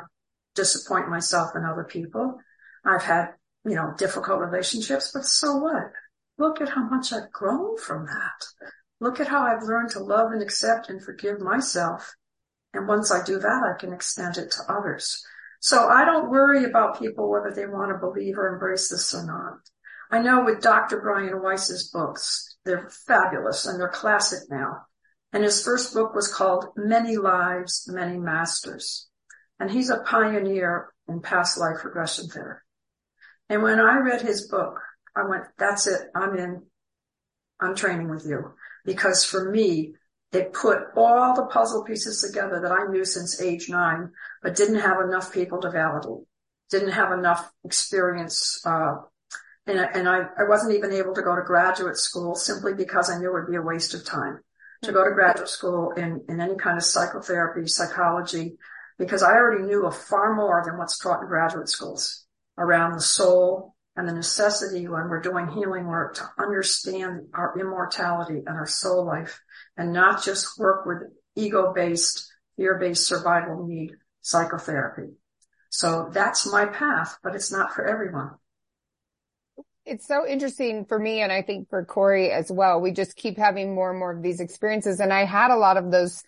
disappoint 0.54 1.08
myself 1.08 1.52
and 1.54 1.64
other 1.64 1.84
people. 1.84 2.38
I've 2.84 3.02
had, 3.02 3.28
you 3.64 3.74
know, 3.74 3.94
difficult 3.96 4.40
relationships, 4.40 5.10
but 5.14 5.24
so 5.24 5.56
what? 5.56 5.90
Look 6.36 6.60
at 6.60 6.68
how 6.68 6.86
much 6.86 7.14
I've 7.14 7.32
grown 7.32 7.78
from 7.78 8.04
that. 8.04 8.72
Look 9.00 9.20
at 9.20 9.28
how 9.28 9.40
I've 9.40 9.62
learned 9.62 9.88
to 9.92 10.00
love 10.00 10.32
and 10.32 10.42
accept 10.42 10.90
and 10.90 11.02
forgive 11.02 11.40
myself. 11.40 12.14
And 12.74 12.86
once 12.86 13.10
I 13.10 13.24
do 13.24 13.38
that, 13.38 13.74
I 13.74 13.80
can 13.80 13.94
extend 13.94 14.36
it 14.36 14.50
to 14.50 14.70
others. 14.70 15.24
So 15.60 15.88
I 15.88 16.04
don't 16.04 16.30
worry 16.30 16.64
about 16.64 16.98
people 16.98 17.30
whether 17.30 17.54
they 17.54 17.66
want 17.66 17.90
to 17.90 17.96
believe 17.96 18.36
or 18.36 18.52
embrace 18.52 18.90
this 18.90 19.14
or 19.14 19.24
not. 19.24 19.60
I 20.10 20.20
know 20.20 20.44
with 20.44 20.60
Dr. 20.60 21.00
Brian 21.00 21.40
Weiss's 21.40 21.88
books, 21.88 22.54
they're 22.66 22.90
fabulous 23.06 23.64
and 23.64 23.80
they're 23.80 23.88
classic 23.88 24.40
now. 24.50 24.88
And 25.32 25.42
his 25.42 25.62
first 25.62 25.94
book 25.94 26.14
was 26.14 26.32
called 26.32 26.66
Many 26.76 27.16
Lives, 27.16 27.88
Many 27.90 28.18
Masters. 28.18 29.08
And 29.58 29.70
he's 29.70 29.90
a 29.90 30.00
pioneer 30.00 30.92
in 31.08 31.20
past 31.20 31.58
life 31.58 31.84
regression 31.84 32.28
therapy. 32.28 32.60
And 33.48 33.62
when 33.62 33.80
I 33.80 33.98
read 33.98 34.22
his 34.22 34.48
book, 34.48 34.80
I 35.16 35.24
went, 35.28 35.44
that's 35.58 35.86
it. 35.86 36.08
I'm 36.14 36.36
in. 36.36 36.62
I'm 37.60 37.76
training 37.76 38.08
with 38.08 38.26
you 38.26 38.54
because 38.84 39.24
for 39.24 39.50
me, 39.50 39.94
it 40.32 40.52
put 40.52 40.78
all 40.96 41.34
the 41.34 41.44
puzzle 41.44 41.84
pieces 41.84 42.22
together 42.22 42.60
that 42.60 42.72
I 42.72 42.90
knew 42.90 43.04
since 43.04 43.40
age 43.40 43.68
nine, 43.68 44.10
but 44.42 44.56
didn't 44.56 44.80
have 44.80 45.00
enough 45.00 45.32
people 45.32 45.60
to 45.60 45.70
validate, 45.70 46.26
didn't 46.70 46.92
have 46.92 47.12
enough 47.12 47.52
experience. 47.64 48.60
Uh, 48.64 48.94
and, 49.66 49.78
and 49.78 50.08
I, 50.08 50.22
I 50.38 50.48
wasn't 50.48 50.74
even 50.74 50.92
able 50.92 51.14
to 51.14 51.22
go 51.22 51.36
to 51.36 51.42
graduate 51.42 51.96
school 51.96 52.34
simply 52.34 52.72
because 52.74 53.10
I 53.10 53.18
knew 53.18 53.28
it 53.28 53.32
would 53.34 53.50
be 53.50 53.56
a 53.56 53.62
waste 53.62 53.94
of 53.94 54.04
time 54.04 54.40
to 54.82 54.92
go 54.92 55.04
to 55.04 55.14
graduate 55.14 55.48
school 55.48 55.92
in, 55.92 56.22
in 56.28 56.40
any 56.40 56.56
kind 56.56 56.76
of 56.76 56.84
psychotherapy, 56.84 57.66
psychology, 57.66 58.56
because 58.98 59.22
I 59.22 59.32
already 59.32 59.64
knew 59.64 59.86
of 59.86 59.96
far 59.96 60.34
more 60.34 60.62
than 60.64 60.78
what's 60.78 60.98
taught 60.98 61.22
in 61.22 61.28
graduate 61.28 61.68
schools 61.68 62.24
around 62.58 62.92
the 62.92 63.00
soul, 63.00 63.74
and 63.96 64.08
the 64.08 64.12
necessity 64.12 64.88
when 64.88 65.08
we're 65.08 65.20
doing 65.20 65.48
healing 65.48 65.86
work 65.86 66.14
to 66.14 66.30
understand 66.38 67.26
our 67.34 67.58
immortality 67.58 68.42
and 68.46 68.56
our 68.56 68.66
soul 68.66 69.04
life 69.04 69.40
and 69.76 69.92
not 69.92 70.24
just 70.24 70.58
work 70.58 70.86
with 70.86 70.98
ego-based, 71.36 72.32
fear-based 72.56 73.06
survival 73.06 73.66
need 73.66 73.92
psychotherapy. 74.22 75.12
So 75.68 76.08
that's 76.12 76.50
my 76.50 76.66
path, 76.66 77.18
but 77.22 77.34
it's 77.34 77.52
not 77.52 77.74
for 77.74 77.86
everyone. 77.86 78.30
It's 79.84 80.06
so 80.06 80.26
interesting 80.26 80.84
for 80.84 80.98
me. 80.98 81.20
And 81.20 81.32
I 81.32 81.42
think 81.42 81.68
for 81.68 81.84
Corey 81.84 82.30
as 82.30 82.50
well. 82.50 82.80
We 82.80 82.92
just 82.92 83.16
keep 83.16 83.36
having 83.36 83.74
more 83.74 83.90
and 83.90 83.98
more 83.98 84.12
of 84.12 84.22
these 84.22 84.40
experiences. 84.40 85.00
And 85.00 85.12
I 85.12 85.24
had 85.24 85.50
a 85.50 85.56
lot 85.56 85.76
of 85.76 85.90
those 85.90 86.22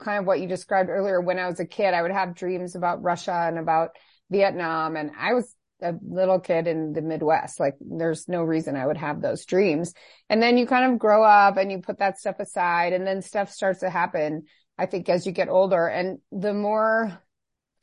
kind 0.00 0.18
of 0.18 0.26
what 0.26 0.40
you 0.40 0.48
described 0.48 0.88
earlier 0.88 1.20
when 1.20 1.38
I 1.38 1.46
was 1.46 1.60
a 1.60 1.66
kid. 1.66 1.94
I 1.94 2.02
would 2.02 2.10
have 2.10 2.34
dreams 2.34 2.74
about 2.74 3.02
Russia 3.02 3.44
and 3.46 3.58
about 3.58 3.90
Vietnam. 4.30 4.96
And 4.96 5.10
I 5.18 5.34
was 5.34 5.54
a 5.82 5.94
little 6.02 6.40
kid 6.40 6.66
in 6.66 6.92
the 6.92 7.02
Midwest. 7.02 7.60
Like 7.60 7.76
there's 7.80 8.26
no 8.26 8.42
reason 8.42 8.74
I 8.74 8.86
would 8.86 8.96
have 8.96 9.20
those 9.20 9.44
dreams. 9.44 9.92
And 10.28 10.42
then 10.42 10.56
you 10.58 10.66
kind 10.66 10.92
of 10.92 10.98
grow 10.98 11.22
up 11.22 11.56
and 11.56 11.70
you 11.70 11.78
put 11.78 11.98
that 11.98 12.18
stuff 12.18 12.40
aside 12.40 12.92
and 12.92 13.06
then 13.06 13.22
stuff 13.22 13.50
starts 13.50 13.80
to 13.80 13.90
happen. 13.90 14.44
I 14.78 14.86
think 14.86 15.08
as 15.08 15.26
you 15.26 15.32
get 15.32 15.48
older 15.48 15.86
and 15.86 16.18
the 16.32 16.54
more 16.54 17.20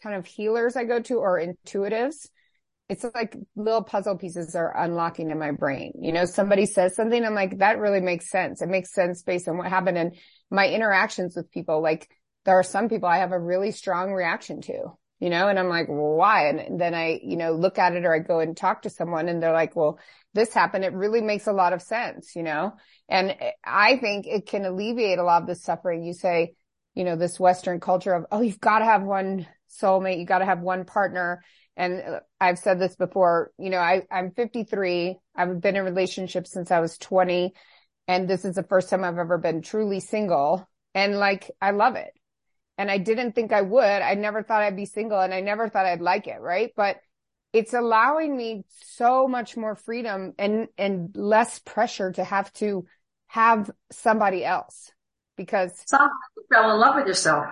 kind 0.02 0.16
of 0.16 0.26
healers 0.26 0.76
I 0.76 0.84
go 0.84 1.00
to 1.02 1.16
or 1.16 1.40
intuitives, 1.40 2.28
it's 2.88 3.06
like 3.16 3.36
little 3.56 3.84
puzzle 3.84 4.18
pieces 4.18 4.56
are 4.56 4.78
unlocking 4.78 5.32
in 5.32 5.40
my 5.40 5.52
brain. 5.52 5.94
You 6.00 6.14
know, 6.14 6.26
somebody 6.26 6.66
says 6.66 6.96
something. 6.96 7.24
I'm 7.24 7.34
like, 7.34 7.60
that 7.60 7.80
really 7.80 8.02
makes 8.02 8.30
sense. 8.30 8.62
It 8.62 8.70
makes 8.70 8.94
sense 8.94 9.24
based 9.24 9.48
on 9.48 9.58
what 9.58 9.68
happened 9.68 9.98
and 9.98 10.16
my 10.52 10.68
interactions 10.68 11.36
with 11.36 11.52
people. 11.52 11.82
Like 11.82 12.10
there 12.46 12.60
are 12.60 12.64
some 12.64 12.90
people 12.90 13.10
I 13.10 13.18
have 13.18 13.32
a 13.32 13.40
really 13.40 13.72
strong 13.72 14.12
reaction 14.12 14.62
to 14.64 14.92
you 15.20 15.30
know, 15.30 15.48
and 15.48 15.58
I'm 15.58 15.70
like, 15.70 15.88
well, 15.88 16.16
why? 16.16 16.50
And 16.50 16.80
then 16.80 16.94
I, 16.94 17.20
you 17.24 17.38
know, 17.38 17.54
look 17.54 17.80
at 17.80 17.94
it 17.94 18.06
or 18.06 18.14
I 18.14 18.20
go 18.20 18.40
and 18.40 18.56
talk 18.56 18.82
to 18.82 18.90
someone 18.90 19.30
and 19.30 19.42
they're 19.42 19.54
like, 19.54 19.76
well, 19.76 19.98
this 20.34 20.54
happened. 20.54 20.84
It 20.84 20.94
really 20.94 21.22
makes 21.22 21.48
a 21.48 21.54
lot 21.54 21.74
of 21.74 21.82
sense, 21.82 22.36
you 22.36 22.44
know, 22.44 22.74
and 23.08 23.36
I 23.64 23.98
think 23.98 24.28
it 24.28 24.46
can 24.46 24.66
alleviate 24.66 25.20
a 25.20 25.24
lot 25.24 25.42
of 25.42 25.48
the 25.48 25.56
suffering. 25.56 26.04
You 26.04 26.14
say, 26.14 26.56
you 26.96 27.06
know, 27.06 27.16
this 27.16 27.40
Western 27.40 27.80
culture 27.80 28.14
of, 28.14 28.26
oh, 28.32 28.42
you've 28.42 28.60
got 28.60 28.80
to 28.80 28.86
have 28.86 29.04
one 29.04 29.48
soulmate. 29.82 30.20
You 30.20 30.26
got 30.26 30.40
to 30.40 30.46
have 30.46 30.60
one 30.60 30.84
partner. 30.84 31.42
And 31.78 32.02
uh, 32.02 32.20
I've 32.40 32.60
said 32.60 32.80
this 32.80 32.96
before, 32.96 33.52
you 33.58 33.70
know, 33.70 33.80
I, 33.80 34.04
I'm 34.12 34.32
53. 34.32 35.18
I've 35.36 35.62
been 35.62 35.76
in 35.76 35.84
relationships 35.84 36.52
since 36.52 36.72
I 36.72 36.80
was 36.80 36.98
20. 36.98 37.54
And 38.08 38.30
this 38.30 38.46
is 38.46 38.56
the 38.56 38.64
first 38.64 38.90
time 38.90 39.04
I've 39.04 39.18
ever 39.18 39.38
been 39.38 39.62
truly 39.62 40.00
single. 40.00 40.68
And 40.94 41.18
like, 41.18 41.52
I 41.62 41.72
love 41.72 41.96
it 41.96 42.14
and 42.78 42.92
I 42.92 42.98
didn't 42.98 43.34
think 43.34 43.54
I 43.54 43.62
would. 43.62 43.84
I 43.84 44.16
never 44.16 44.44
thought 44.44 44.62
I'd 44.62 44.76
be 44.76 44.86
single 44.86 45.20
and 45.20 45.34
I 45.34 45.42
never 45.42 45.70
thought 45.70 45.86
I'd 45.86 46.02
like 46.02 46.28
it. 46.28 46.40
Right. 46.40 46.72
But 46.76 46.98
it's 47.54 47.74
allowing 47.74 48.36
me 48.36 48.66
so 48.82 49.28
much 49.28 49.56
more 49.56 49.76
freedom 49.76 50.34
and, 50.38 50.68
and 50.78 51.16
less 51.16 51.60
pressure 51.60 52.12
to 52.14 52.24
have 52.24 52.52
to 52.54 52.86
have 53.28 53.72
somebody 53.92 54.44
else 54.44 54.92
because 55.38 55.72
you 55.90 55.98
fell 56.52 56.72
in 56.72 56.80
love 56.80 56.96
with 56.96 57.08
yourself. 57.08 57.46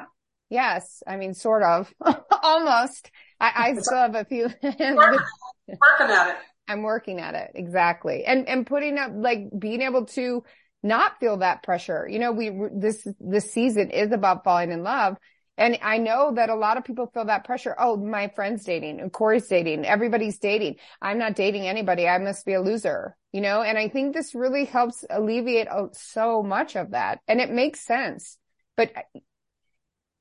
Yes. 0.49 1.03
I 1.07 1.17
mean, 1.17 1.33
sort 1.33 1.63
of 1.63 1.93
almost. 2.43 3.09
I, 3.43 3.51
I 3.55 3.73
still 3.73 3.97
have 3.97 4.15
a 4.15 4.23
few. 4.23 4.43
working, 4.63 5.19
working 5.67 6.09
at 6.09 6.29
it. 6.29 6.35
I'm 6.69 6.81
working 6.81 7.19
at 7.19 7.35
it. 7.35 7.51
Exactly. 7.55 8.23
And, 8.23 8.47
and 8.47 8.65
putting 8.65 8.97
up, 8.97 9.11
like 9.13 9.49
being 9.57 9.81
able 9.81 10.05
to 10.05 10.45
not 10.81 11.19
feel 11.19 11.37
that 11.37 11.61
pressure. 11.61 12.07
You 12.09 12.19
know, 12.19 12.31
we, 12.31 12.51
this, 12.73 13.05
this 13.19 13.51
season 13.51 13.89
is 13.89 14.13
about 14.13 14.45
falling 14.45 14.71
in 14.71 14.83
love. 14.83 15.17
And 15.57 15.77
I 15.81 15.97
know 15.97 16.33
that 16.35 16.49
a 16.49 16.55
lot 16.55 16.77
of 16.77 16.85
people 16.85 17.11
feel 17.13 17.25
that 17.25 17.43
pressure. 17.43 17.75
Oh, 17.77 17.97
my 17.97 18.29
friend's 18.29 18.63
dating 18.63 19.01
and 19.01 19.11
Corey's 19.11 19.47
dating. 19.47 19.85
Everybody's 19.85 20.39
dating. 20.39 20.77
I'm 21.01 21.19
not 21.19 21.35
dating 21.35 21.67
anybody. 21.67 22.07
I 22.07 22.17
must 22.19 22.45
be 22.45 22.53
a 22.53 22.61
loser, 22.61 23.17
you 23.33 23.41
know? 23.41 23.61
And 23.61 23.77
I 23.77 23.89
think 23.89 24.13
this 24.13 24.33
really 24.33 24.63
helps 24.63 25.03
alleviate 25.09 25.67
so 25.91 26.43
much 26.43 26.77
of 26.77 26.91
that. 26.91 27.19
And 27.27 27.41
it 27.41 27.51
makes 27.51 27.85
sense, 27.85 28.37
but 28.77 28.93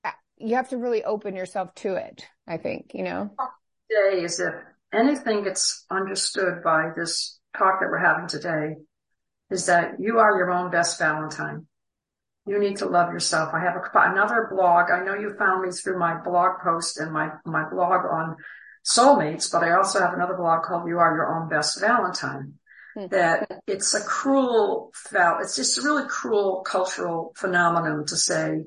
uh, 0.04 0.10
you 0.36 0.56
have 0.56 0.70
to 0.70 0.76
really 0.76 1.04
open 1.04 1.36
yourself 1.36 1.72
to 1.76 1.94
it. 1.94 2.26
I 2.46 2.56
think, 2.56 2.92
you 2.94 3.04
know? 3.04 3.30
Today 3.90 4.22
is 4.22 4.40
if 4.40 4.54
anything 4.92 5.44
gets 5.44 5.84
understood 5.90 6.62
by 6.62 6.90
this 6.96 7.38
talk 7.56 7.80
that 7.80 7.90
we're 7.90 7.98
having 7.98 8.26
today 8.26 8.76
is 9.50 9.66
that 9.66 10.00
you 10.00 10.18
are 10.18 10.36
your 10.36 10.50
own 10.50 10.70
best 10.70 10.98
Valentine. 10.98 11.66
You 12.46 12.58
need 12.58 12.78
to 12.78 12.86
love 12.86 13.12
yourself. 13.12 13.54
I 13.54 13.60
have 13.60 13.76
a, 13.76 14.10
another 14.10 14.48
blog. 14.52 14.90
I 14.90 15.04
know 15.04 15.14
you 15.14 15.34
found 15.38 15.62
me 15.62 15.70
through 15.70 15.98
my 15.98 16.20
blog 16.20 16.60
post 16.62 16.98
and 16.98 17.12
my, 17.12 17.30
my 17.44 17.68
blog 17.70 18.04
on 18.04 18.36
soulmates, 18.84 19.52
but 19.52 19.62
I 19.62 19.72
also 19.72 20.00
have 20.00 20.14
another 20.14 20.34
blog 20.34 20.64
called 20.64 20.88
You 20.88 20.98
Are 20.98 21.14
Your 21.14 21.36
Own 21.36 21.48
Best 21.48 21.80
Valentine. 21.80 22.54
Mm-hmm. 22.96 23.14
That 23.14 23.62
it's 23.66 23.94
a 23.94 24.04
cruel, 24.04 24.92
it's 25.14 25.56
just 25.56 25.78
a 25.78 25.82
really 25.82 26.06
cruel 26.08 26.62
cultural 26.66 27.32
phenomenon 27.36 28.04
to 28.06 28.16
say 28.16 28.64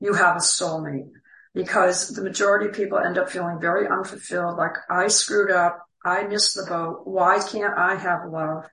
you 0.00 0.14
have 0.14 0.36
a 0.36 0.40
soulmate 0.40 1.10
because 1.56 2.10
the 2.10 2.22
majority 2.22 2.66
of 2.66 2.74
people 2.74 2.98
end 2.98 3.16
up 3.16 3.30
feeling 3.30 3.58
very 3.58 3.88
unfulfilled, 3.88 4.58
like 4.58 4.74
I 4.90 5.08
screwed 5.08 5.50
up, 5.50 5.78
I 6.04 6.24
missed 6.24 6.54
the 6.54 6.66
boat, 6.68 7.00
why 7.04 7.40
can't 7.40 7.76
I 7.76 7.94
have 7.94 8.30
love? 8.30 8.66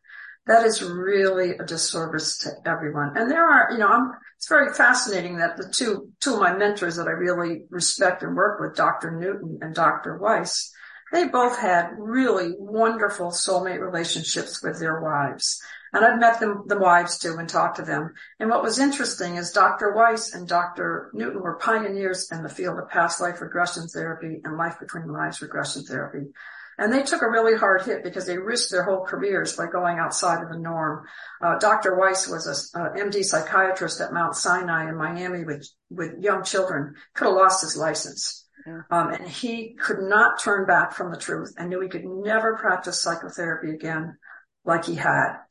That 0.47 0.65
is 0.65 0.83
really 0.83 1.51
a 1.51 1.63
disservice 1.63 2.39
to 2.39 2.49
everyone. 2.65 3.15
And 3.15 3.31
there 3.31 3.49
are, 3.49 3.71
you 3.71 3.77
know, 3.77 3.87
I'm, 3.87 4.11
it's 4.35 4.49
very 4.49 4.73
fascinating 4.73 5.37
that 5.37 5.55
the 5.55 5.69
two, 5.69 6.11
two 6.19 6.33
of 6.33 6.41
my 6.41 6.53
mentors 6.57 6.97
that 6.97 7.07
I 7.07 7.11
really 7.11 7.63
respect 7.69 8.21
and 8.21 8.35
work 8.35 8.59
with, 8.59 8.75
Dr. 8.75 9.11
Newton 9.11 9.59
and 9.61 9.73
Dr. 9.73 10.17
Weiss, 10.17 10.69
they 11.13 11.29
both 11.29 11.57
had 11.57 11.91
really 11.97 12.53
wonderful 12.57 13.31
soulmate 13.31 13.79
relationships 13.79 14.61
with 14.61 14.81
their 14.81 14.99
wives. 14.99 15.61
And 15.93 16.03
I've 16.03 16.19
met 16.19 16.39
them, 16.39 16.63
the 16.65 16.79
wives 16.79 17.19
too, 17.19 17.35
and 17.37 17.47
talked 17.47 17.77
to 17.77 17.83
them. 17.83 18.13
And 18.39 18.49
what 18.49 18.63
was 18.63 18.79
interesting 18.79 19.35
is 19.35 19.51
Dr. 19.51 19.93
Weiss 19.93 20.33
and 20.33 20.47
Dr. 20.47 21.11
Newton 21.13 21.41
were 21.41 21.57
pioneers 21.57 22.31
in 22.31 22.41
the 22.41 22.49
field 22.49 22.79
of 22.79 22.89
past 22.89 23.21
life 23.21 23.41
regression 23.41 23.87
therapy 23.87 24.41
and 24.43 24.57
life 24.57 24.79
between 24.79 25.07
lives 25.07 25.41
regression 25.41 25.83
therapy. 25.83 26.31
And 26.77 26.91
they 26.91 27.03
took 27.03 27.21
a 27.21 27.29
really 27.29 27.55
hard 27.55 27.83
hit 27.83 28.03
because 28.03 28.25
they 28.25 28.37
risked 28.37 28.71
their 28.71 28.83
whole 28.83 29.05
careers 29.05 29.55
by 29.55 29.67
going 29.67 29.99
outside 29.99 30.41
of 30.41 30.49
the 30.49 30.57
norm. 30.57 31.05
Uh, 31.39 31.59
Dr. 31.59 31.95
Weiss 31.95 32.27
was 32.27 32.71
a, 32.75 32.79
a, 32.79 32.89
MD 32.97 33.23
psychiatrist 33.23 34.01
at 34.01 34.11
Mount 34.13 34.35
Sinai 34.35 34.89
in 34.89 34.97
Miami 34.97 35.45
with, 35.45 35.67
with 35.91 36.13
young 36.19 36.43
children, 36.43 36.95
could 37.13 37.25
have 37.25 37.35
lost 37.35 37.61
his 37.61 37.77
license. 37.77 38.47
Yeah. 38.65 38.81
Um, 38.89 39.09
and 39.09 39.27
he 39.27 39.75
could 39.79 39.99
not 39.99 40.41
turn 40.41 40.65
back 40.65 40.93
from 40.93 41.11
the 41.11 41.17
truth 41.17 41.53
and 41.57 41.69
knew 41.69 41.81
he 41.81 41.89
could 41.89 42.05
never 42.05 42.57
practice 42.57 43.01
psychotherapy 43.01 43.71
again 43.71 44.17
like 44.65 44.85
he 44.85 44.95
had. 44.95 45.42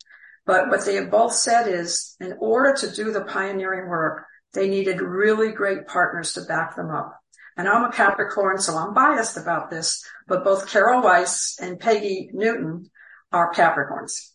But 0.44 0.68
what 0.68 0.84
they 0.84 0.96
have 0.96 1.10
both 1.10 1.34
said 1.34 1.68
is 1.68 2.16
in 2.20 2.34
order 2.40 2.74
to 2.74 2.90
do 2.90 3.12
the 3.12 3.24
pioneering 3.24 3.88
work, 3.88 4.24
they 4.52 4.68
needed 4.68 5.00
really 5.00 5.52
great 5.52 5.86
partners 5.86 6.32
to 6.34 6.42
back 6.42 6.76
them 6.76 6.90
up. 6.90 7.18
And 7.56 7.68
I'm 7.68 7.84
a 7.84 7.92
Capricorn, 7.92 8.58
so 8.58 8.76
I'm 8.76 8.94
biased 8.94 9.36
about 9.36 9.70
this, 9.70 10.04
but 10.26 10.44
both 10.44 10.70
Carol 10.70 11.02
Weiss 11.02 11.58
and 11.60 11.78
Peggy 11.78 12.30
Newton 12.32 12.90
are 13.30 13.52
Capricorns. 13.52 14.32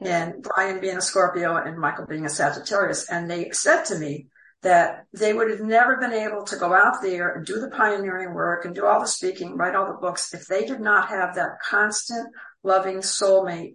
And 0.00 0.42
Brian 0.42 0.80
being 0.80 0.98
a 0.98 1.02
Scorpio 1.02 1.56
and 1.56 1.78
Michael 1.78 2.06
being 2.06 2.26
a 2.26 2.28
Sagittarius. 2.28 3.08
And 3.08 3.30
they 3.30 3.50
said 3.50 3.84
to 3.84 3.98
me 3.98 4.26
that 4.62 5.06
they 5.12 5.32
would 5.32 5.50
have 5.50 5.60
never 5.60 5.96
been 5.96 6.12
able 6.12 6.44
to 6.44 6.56
go 6.56 6.74
out 6.74 7.00
there 7.02 7.34
and 7.34 7.46
do 7.46 7.60
the 7.60 7.70
pioneering 7.70 8.34
work 8.34 8.64
and 8.64 8.74
do 8.74 8.84
all 8.84 9.00
the 9.00 9.06
speaking, 9.06 9.56
write 9.56 9.74
all 9.74 9.86
the 9.86 9.98
books 10.00 10.34
if 10.34 10.46
they 10.46 10.66
did 10.66 10.80
not 10.80 11.08
have 11.08 11.36
that 11.36 11.60
constant, 11.66 12.28
loving 12.62 12.98
soulmate 12.98 13.74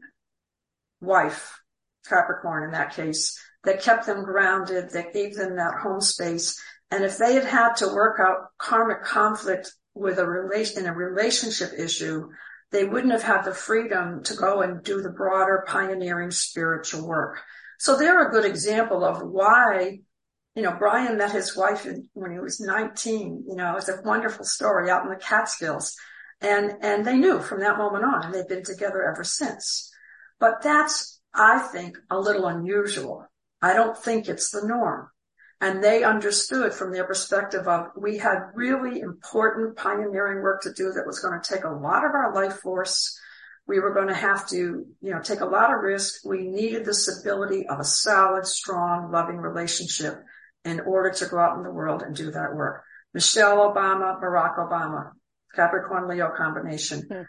wife, 1.00 1.61
Capricorn 2.08 2.64
in 2.64 2.72
that 2.72 2.96
case, 2.96 3.40
that 3.64 3.82
kept 3.82 4.06
them 4.06 4.24
grounded, 4.24 4.92
that 4.92 5.14
gave 5.14 5.36
them 5.36 5.56
that 5.56 5.80
home 5.82 6.02
space 6.02 6.60
and 6.92 7.06
if 7.06 7.18
they 7.18 7.34
had 7.34 7.46
had 7.46 7.76
to 7.78 7.88
work 7.88 8.20
out 8.20 8.50
karmic 8.58 9.02
conflict 9.02 9.72
with 9.94 10.20
a 10.20 10.28
relation, 10.28 10.84
in 10.84 10.90
a 10.90 10.94
relationship 10.94 11.72
issue, 11.78 12.30
they 12.72 12.84
wouldn't 12.84 13.14
have 13.14 13.24
had 13.24 13.44
the 13.44 13.54
freedom 13.54 14.24
to 14.24 14.36
go 14.36 14.62
and 14.62 14.84
do 14.84 15.02
the 15.02 15.10
broader 15.10 15.64
pioneering 15.68 16.32
spiritual 16.32 17.08
work. 17.08 17.40
So 17.80 17.96
they're 17.96 18.28
a 18.28 18.32
good 18.32 18.46
example 18.46 19.04
of 19.04 19.22
why, 19.22 20.00
you 20.56 20.62
know, 20.62 20.76
Brian 20.78 21.18
met 21.18 21.32
his 21.32 21.56
wife 21.56 21.88
when 22.14 22.32
he 22.32 22.40
was 22.40 22.60
19. 22.60 23.46
You 23.48 23.56
know, 23.56 23.78
it's 23.78 23.90
a 23.90 24.02
wonderful 24.04 24.46
story 24.46 24.90
out 24.90 25.04
in 25.04 25.10
the 25.10 25.16
Catskills. 25.16 25.96
And, 26.42 26.74
and 26.82 27.06
they 27.06 27.18
knew 27.18 27.40
from 27.40 27.62
that 27.62 27.78
moment 27.78 28.04
on 28.04 28.26
and 28.26 28.34
they've 28.34 28.48
been 28.48 28.64
together 28.64 29.04
ever 29.04 29.24
since. 29.24 29.92
But 30.40 30.62
that's, 30.62 31.21
I 31.34 31.60
think, 31.60 31.98
a 32.10 32.20
little 32.20 32.48
unusual. 32.48 33.26
I 33.62 33.74
don't 33.74 33.98
think 33.98 34.28
it's 34.28 34.52
the 34.52 34.68
norm. 34.68 35.10
And 35.62 35.84
they 35.84 36.04
understood 36.04 36.74
from 36.74 36.92
their 36.92 37.04
perspective 37.04 37.68
of 37.68 37.90
we 37.96 38.18
had 38.18 38.50
really 38.56 39.00
important 39.00 39.78
pioneering 39.78 40.42
work 40.42 40.64
to 40.64 40.74
do 40.74 40.92
that 40.92 41.06
was 41.06 41.20
going 41.20 41.40
to 41.40 41.54
take 41.54 41.64
a 41.64 41.70
lot 41.70 42.04
of 42.04 42.12
our 42.16 42.34
life 42.34 42.58
force. 42.62 43.18
We 43.68 43.80
were 43.80 43.94
going 43.94 44.08
to 44.08 44.16
have 44.16 44.50
to, 44.50 44.56
you 44.56 45.12
know, 45.12 45.22
take 45.22 45.42
a 45.42 45.46
lot 45.46 45.72
of 45.72 45.82
risk. 45.82 46.26
We 46.26 46.48
needed 46.48 46.84
the 46.84 46.96
stability 46.96 47.68
of 47.68 47.80
a 47.80 47.84
solid, 47.84 48.48
strong, 48.48 49.12
loving 49.12 49.38
relationship 49.38 50.16
in 50.66 50.80
order 50.80 51.12
to 51.12 51.26
go 51.28 51.38
out 51.38 51.58
in 51.58 51.64
the 51.64 51.72
world 51.72 52.02
and 52.02 52.16
do 52.16 52.32
that 52.32 52.56
work. 52.56 52.84
Michelle 53.14 53.58
Obama, 53.72 54.20
Barack 54.20 54.58
Obama, 54.58 55.12
Capricorn 55.56 56.08
Leo 56.08 56.32
combination. 56.36 57.02
Hmm. 57.02 57.22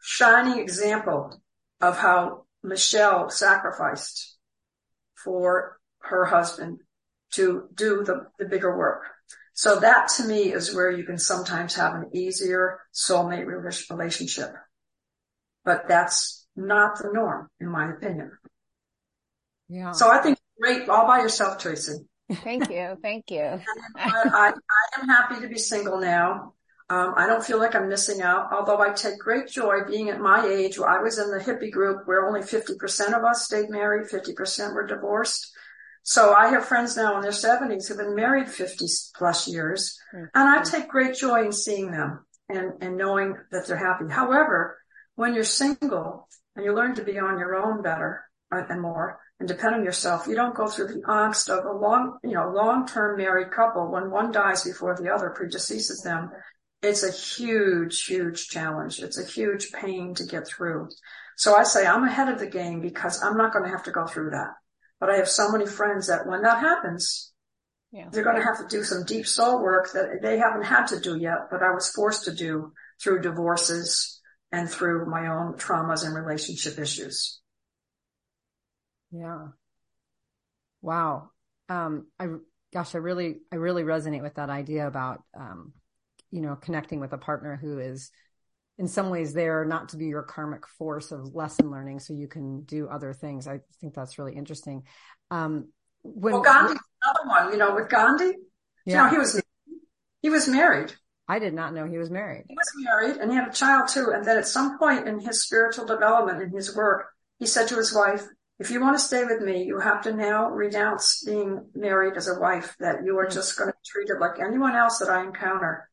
Shining 0.00 0.58
example 0.58 1.40
of 1.80 1.96
how 1.96 2.44
Michelle 2.62 3.30
sacrificed 3.30 4.36
for 5.22 5.78
her 6.00 6.24
husband 6.24 6.80
to 7.32 7.68
do 7.74 8.04
the, 8.04 8.26
the 8.38 8.46
bigger 8.46 8.76
work. 8.76 9.02
So 9.52 9.80
that 9.80 10.08
to 10.16 10.24
me 10.24 10.52
is 10.52 10.74
where 10.74 10.90
you 10.90 11.04
can 11.04 11.18
sometimes 11.18 11.74
have 11.74 11.94
an 11.94 12.10
easier 12.14 12.80
soulmate 12.94 13.46
relationship. 13.90 14.54
But 15.64 15.88
that's 15.88 16.46
not 16.54 16.98
the 16.98 17.10
norm, 17.12 17.48
in 17.60 17.68
my 17.68 17.90
opinion. 17.90 18.32
Yeah. 19.68 19.92
So 19.92 20.10
I 20.10 20.18
think 20.18 20.38
great 20.60 20.88
all 20.88 21.06
by 21.06 21.20
yourself, 21.20 21.58
Tracy. 21.58 21.94
Thank 22.32 22.70
you. 22.70 22.96
Thank 23.02 23.30
you. 23.30 23.40
I, 23.96 24.10
I, 24.24 24.52
I, 24.52 25.00
am 25.00 25.08
happy 25.08 25.40
to 25.40 25.48
be 25.48 25.58
single 25.58 25.98
now. 25.98 26.54
Um, 26.90 27.12
I 27.16 27.26
don't 27.26 27.44
feel 27.44 27.58
like 27.58 27.74
I'm 27.74 27.88
missing 27.88 28.22
out, 28.22 28.50
although 28.50 28.80
I 28.80 28.90
take 28.90 29.18
great 29.18 29.48
joy 29.48 29.80
being 29.86 30.08
at 30.08 30.20
my 30.20 30.46
age 30.46 30.78
where 30.78 30.88
I 30.88 31.02
was 31.02 31.18
in 31.18 31.30
the 31.30 31.38
hippie 31.38 31.70
group 31.70 32.06
where 32.06 32.26
only 32.26 32.40
50% 32.40 33.14
of 33.14 33.24
us 33.24 33.44
stayed 33.44 33.68
married, 33.68 34.08
50% 34.08 34.74
were 34.74 34.86
divorced. 34.86 35.52
So 36.02 36.32
I 36.32 36.48
have 36.48 36.64
friends 36.64 36.96
now 36.96 37.16
in 37.16 37.20
their 37.20 37.32
seventies 37.32 37.86
who've 37.86 37.98
been 37.98 38.14
married 38.14 38.48
50 38.48 38.86
plus 39.14 39.46
years 39.46 39.98
and 40.12 40.48
I 40.48 40.62
take 40.62 40.88
great 40.88 41.14
joy 41.14 41.44
in 41.44 41.52
seeing 41.52 41.90
them 41.90 42.24
and, 42.48 42.72
and 42.80 42.96
knowing 42.96 43.36
that 43.50 43.66
they're 43.66 43.76
happy. 43.76 44.06
However, 44.10 44.78
when 45.16 45.34
you're 45.34 45.44
single 45.44 46.26
and 46.56 46.64
you 46.64 46.74
learn 46.74 46.94
to 46.94 47.04
be 47.04 47.18
on 47.18 47.38
your 47.38 47.56
own 47.56 47.82
better 47.82 48.24
and 48.50 48.80
more 48.80 49.20
and 49.38 49.46
depend 49.46 49.74
on 49.74 49.84
yourself, 49.84 50.26
you 50.26 50.34
don't 50.34 50.54
go 50.54 50.66
through 50.68 50.86
the 50.86 51.02
angst 51.02 51.50
of 51.50 51.66
a 51.66 51.72
long, 51.72 52.18
you 52.24 52.32
know, 52.32 52.50
long-term 52.50 53.18
married 53.18 53.50
couple 53.50 53.90
when 53.90 54.10
one 54.10 54.32
dies 54.32 54.64
before 54.64 54.96
the 54.96 55.12
other 55.12 55.34
predeceases 55.38 56.02
them. 56.02 56.30
It's 56.82 57.02
a 57.02 57.10
huge, 57.10 58.04
huge 58.04 58.48
challenge. 58.48 59.00
It's 59.00 59.18
a 59.18 59.26
huge 59.26 59.72
pain 59.72 60.14
to 60.14 60.24
get 60.24 60.46
through. 60.46 60.88
So 61.36 61.54
I 61.54 61.64
say 61.64 61.86
I'm 61.86 62.04
ahead 62.04 62.28
of 62.28 62.38
the 62.38 62.46
game 62.46 62.80
because 62.80 63.22
I'm 63.22 63.36
not 63.36 63.52
going 63.52 63.64
to 63.64 63.70
have 63.70 63.84
to 63.84 63.90
go 63.90 64.06
through 64.06 64.30
that. 64.30 64.54
But 65.00 65.10
I 65.10 65.16
have 65.16 65.28
so 65.28 65.50
many 65.50 65.66
friends 65.66 66.08
that 66.08 66.26
when 66.26 66.42
that 66.42 66.60
happens, 66.60 67.32
yeah. 67.92 68.08
they're 68.10 68.24
going 68.24 68.36
to 68.36 68.44
have 68.44 68.58
to 68.58 68.66
do 68.68 68.84
some 68.84 69.04
deep 69.04 69.26
soul 69.26 69.62
work 69.62 69.92
that 69.92 70.20
they 70.22 70.38
haven't 70.38 70.64
had 70.64 70.86
to 70.88 71.00
do 71.00 71.16
yet, 71.16 71.50
but 71.50 71.62
I 71.62 71.70
was 71.70 71.90
forced 71.90 72.24
to 72.24 72.34
do 72.34 72.72
through 73.02 73.22
divorces 73.22 74.20
and 74.50 74.68
through 74.68 75.06
my 75.06 75.28
own 75.28 75.54
traumas 75.54 76.04
and 76.04 76.14
relationship 76.14 76.78
issues. 76.78 77.40
Yeah. 79.10 79.48
Wow. 80.82 81.30
Um, 81.68 82.06
I, 82.18 82.26
gosh, 82.72 82.94
I 82.94 82.98
really, 82.98 83.38
I 83.52 83.56
really 83.56 83.82
resonate 83.82 84.22
with 84.22 84.34
that 84.34 84.50
idea 84.50 84.86
about, 84.86 85.22
um, 85.38 85.72
you 86.30 86.40
know, 86.40 86.56
connecting 86.56 87.00
with 87.00 87.12
a 87.12 87.18
partner 87.18 87.58
who 87.60 87.78
is 87.78 88.10
in 88.78 88.86
some 88.86 89.10
ways 89.10 89.32
there 89.32 89.64
not 89.64 89.90
to 89.90 89.96
be 89.96 90.06
your 90.06 90.22
karmic 90.22 90.66
force 90.66 91.10
of 91.10 91.34
lesson 91.34 91.70
learning 91.70 91.98
so 91.98 92.14
you 92.14 92.28
can 92.28 92.62
do 92.62 92.88
other 92.88 93.12
things. 93.12 93.48
I 93.48 93.60
think 93.80 93.94
that's 93.94 94.18
really 94.18 94.36
interesting. 94.36 94.84
Um, 95.30 95.68
when, 96.02 96.34
well, 96.34 96.42
Gandhi, 96.42 96.78
another 97.02 97.28
one, 97.28 97.52
you 97.52 97.58
know, 97.58 97.74
with 97.74 97.88
Gandhi, 97.88 98.24
yeah. 98.24 98.32
you 98.86 98.94
know, 98.96 99.08
he 99.10 99.18
was, 99.18 99.42
he 100.22 100.30
was 100.30 100.48
married 100.48 100.92
I 101.28 101.38
did 101.38 101.52
not 101.52 101.74
know 101.74 101.84
he 101.84 101.98
was 101.98 102.10
married. 102.10 102.44
He 102.48 102.54
was 102.54 102.72
married 102.76 103.16
and 103.18 103.30
he 103.30 103.36
had 103.36 103.48
a 103.48 103.52
child 103.52 103.88
too. 103.88 104.12
And 104.14 104.24
then 104.24 104.38
at 104.38 104.48
some 104.48 104.78
point 104.78 105.06
in 105.06 105.20
his 105.20 105.44
spiritual 105.44 105.84
development 105.84 106.40
in 106.40 106.50
his 106.50 106.74
work, 106.74 107.10
he 107.38 107.44
said 107.44 107.68
to 107.68 107.76
his 107.76 107.94
wife, 107.94 108.24
if 108.58 108.70
you 108.70 108.80
want 108.80 108.96
to 108.96 109.04
stay 109.04 109.24
with 109.24 109.42
me, 109.42 109.64
you 109.64 109.78
have 109.78 110.02
to 110.02 110.12
now 110.12 110.48
renounce 110.48 111.22
being 111.24 111.66
married 111.74 112.16
as 112.16 112.28
a 112.28 112.40
wife, 112.40 112.74
that 112.80 113.04
you 113.04 113.16
are 113.18 113.26
mm-hmm. 113.26 113.34
just 113.34 113.58
going 113.58 113.70
to 113.70 113.76
treat 113.86 114.08
it 114.08 114.18
like 114.18 114.40
anyone 114.40 114.74
else 114.74 114.98
that 114.98 115.10
I 115.10 115.22
encounter 115.22 115.87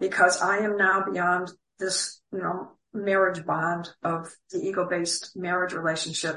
because 0.00 0.40
I 0.40 0.58
am 0.58 0.76
now 0.76 1.04
beyond 1.10 1.52
this, 1.78 2.20
you 2.32 2.40
know, 2.40 2.72
marriage 2.92 3.44
bond 3.44 3.88
of 4.02 4.34
the 4.50 4.58
ego 4.58 4.88
based 4.88 5.32
marriage 5.36 5.72
relationship. 5.72 6.36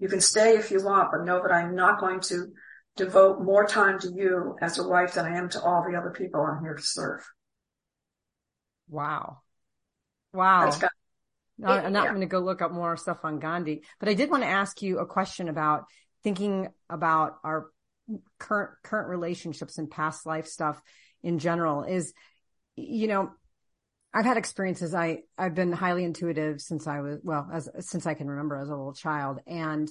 You 0.00 0.08
can 0.08 0.20
stay 0.20 0.56
if 0.56 0.70
you 0.70 0.82
want, 0.82 1.10
but 1.12 1.24
know 1.24 1.40
that 1.42 1.54
I'm 1.54 1.76
not 1.76 2.00
going 2.00 2.20
to 2.20 2.46
devote 2.96 3.40
more 3.42 3.66
time 3.66 3.98
to 4.00 4.10
you 4.12 4.56
as 4.60 4.78
a 4.78 4.88
wife 4.88 5.14
than 5.14 5.26
I 5.26 5.36
am 5.36 5.48
to 5.50 5.62
all 5.62 5.84
the 5.88 5.96
other 5.96 6.10
people 6.10 6.40
I'm 6.40 6.62
here 6.62 6.74
to 6.74 6.82
serve. 6.82 7.20
Wow. 8.88 9.38
Wow. 10.32 10.72
I'm 11.64 11.92
not 11.92 12.04
yeah. 12.04 12.08
going 12.08 12.20
to 12.20 12.26
go 12.26 12.40
look 12.40 12.62
up 12.62 12.72
more 12.72 12.96
stuff 12.96 13.18
on 13.22 13.38
Gandhi, 13.38 13.82
but 14.00 14.08
I 14.08 14.14
did 14.14 14.30
want 14.30 14.42
to 14.42 14.48
ask 14.48 14.82
you 14.82 14.98
a 14.98 15.06
question 15.06 15.48
about 15.48 15.84
thinking 16.24 16.68
about 16.90 17.36
our 17.44 17.66
current, 18.38 18.72
current 18.82 19.08
relationships 19.08 19.78
and 19.78 19.90
past 19.90 20.26
life 20.26 20.46
stuff 20.46 20.80
in 21.22 21.38
general 21.38 21.84
is, 21.84 22.12
you 22.76 23.08
know, 23.08 23.30
I've 24.12 24.24
had 24.24 24.36
experiences. 24.36 24.94
I, 24.94 25.22
I've 25.36 25.54
been 25.54 25.72
highly 25.72 26.04
intuitive 26.04 26.60
since 26.60 26.86
I 26.86 27.00
was, 27.00 27.18
well, 27.22 27.48
as, 27.52 27.68
since 27.80 28.06
I 28.06 28.14
can 28.14 28.28
remember 28.28 28.56
as 28.56 28.68
a 28.68 28.72
little 28.72 28.94
child. 28.94 29.40
And, 29.46 29.90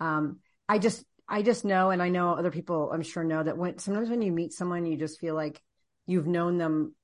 um, 0.00 0.40
I 0.68 0.78
just, 0.78 1.04
I 1.28 1.42
just 1.42 1.64
know, 1.64 1.90
and 1.90 2.02
I 2.02 2.08
know 2.08 2.32
other 2.32 2.50
people 2.50 2.90
I'm 2.92 3.02
sure 3.02 3.24
know 3.24 3.42
that 3.42 3.56
when, 3.56 3.78
sometimes 3.78 4.10
when 4.10 4.22
you 4.22 4.32
meet 4.32 4.52
someone, 4.52 4.84
you 4.84 4.96
just 4.96 5.20
feel 5.20 5.34
like 5.34 5.60
you've 6.06 6.26
known 6.26 6.58
them 6.58 6.94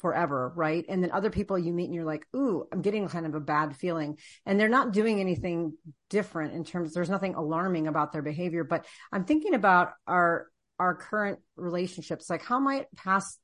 forever, 0.00 0.52
right? 0.56 0.84
And 0.88 1.02
then 1.02 1.12
other 1.12 1.30
people 1.30 1.58
you 1.58 1.72
meet 1.72 1.84
and 1.84 1.94
you're 1.94 2.04
like, 2.04 2.26
ooh, 2.34 2.66
I'm 2.72 2.82
getting 2.82 3.08
kind 3.08 3.26
of 3.26 3.34
a 3.34 3.40
bad 3.40 3.76
feeling. 3.76 4.18
And 4.44 4.58
they're 4.58 4.68
not 4.68 4.92
doing 4.92 5.20
anything 5.20 5.74
different 6.10 6.54
in 6.54 6.64
terms, 6.64 6.94
there's 6.94 7.10
nothing 7.10 7.34
alarming 7.34 7.86
about 7.86 8.12
their 8.12 8.22
behavior. 8.22 8.64
But 8.64 8.86
I'm 9.12 9.24
thinking 9.24 9.54
about 9.54 9.92
our, 10.06 10.46
our 10.78 10.94
current 10.94 11.38
relationships, 11.56 12.28
like 12.28 12.42
how 12.42 12.58
might 12.58 12.86
past, 12.96 13.38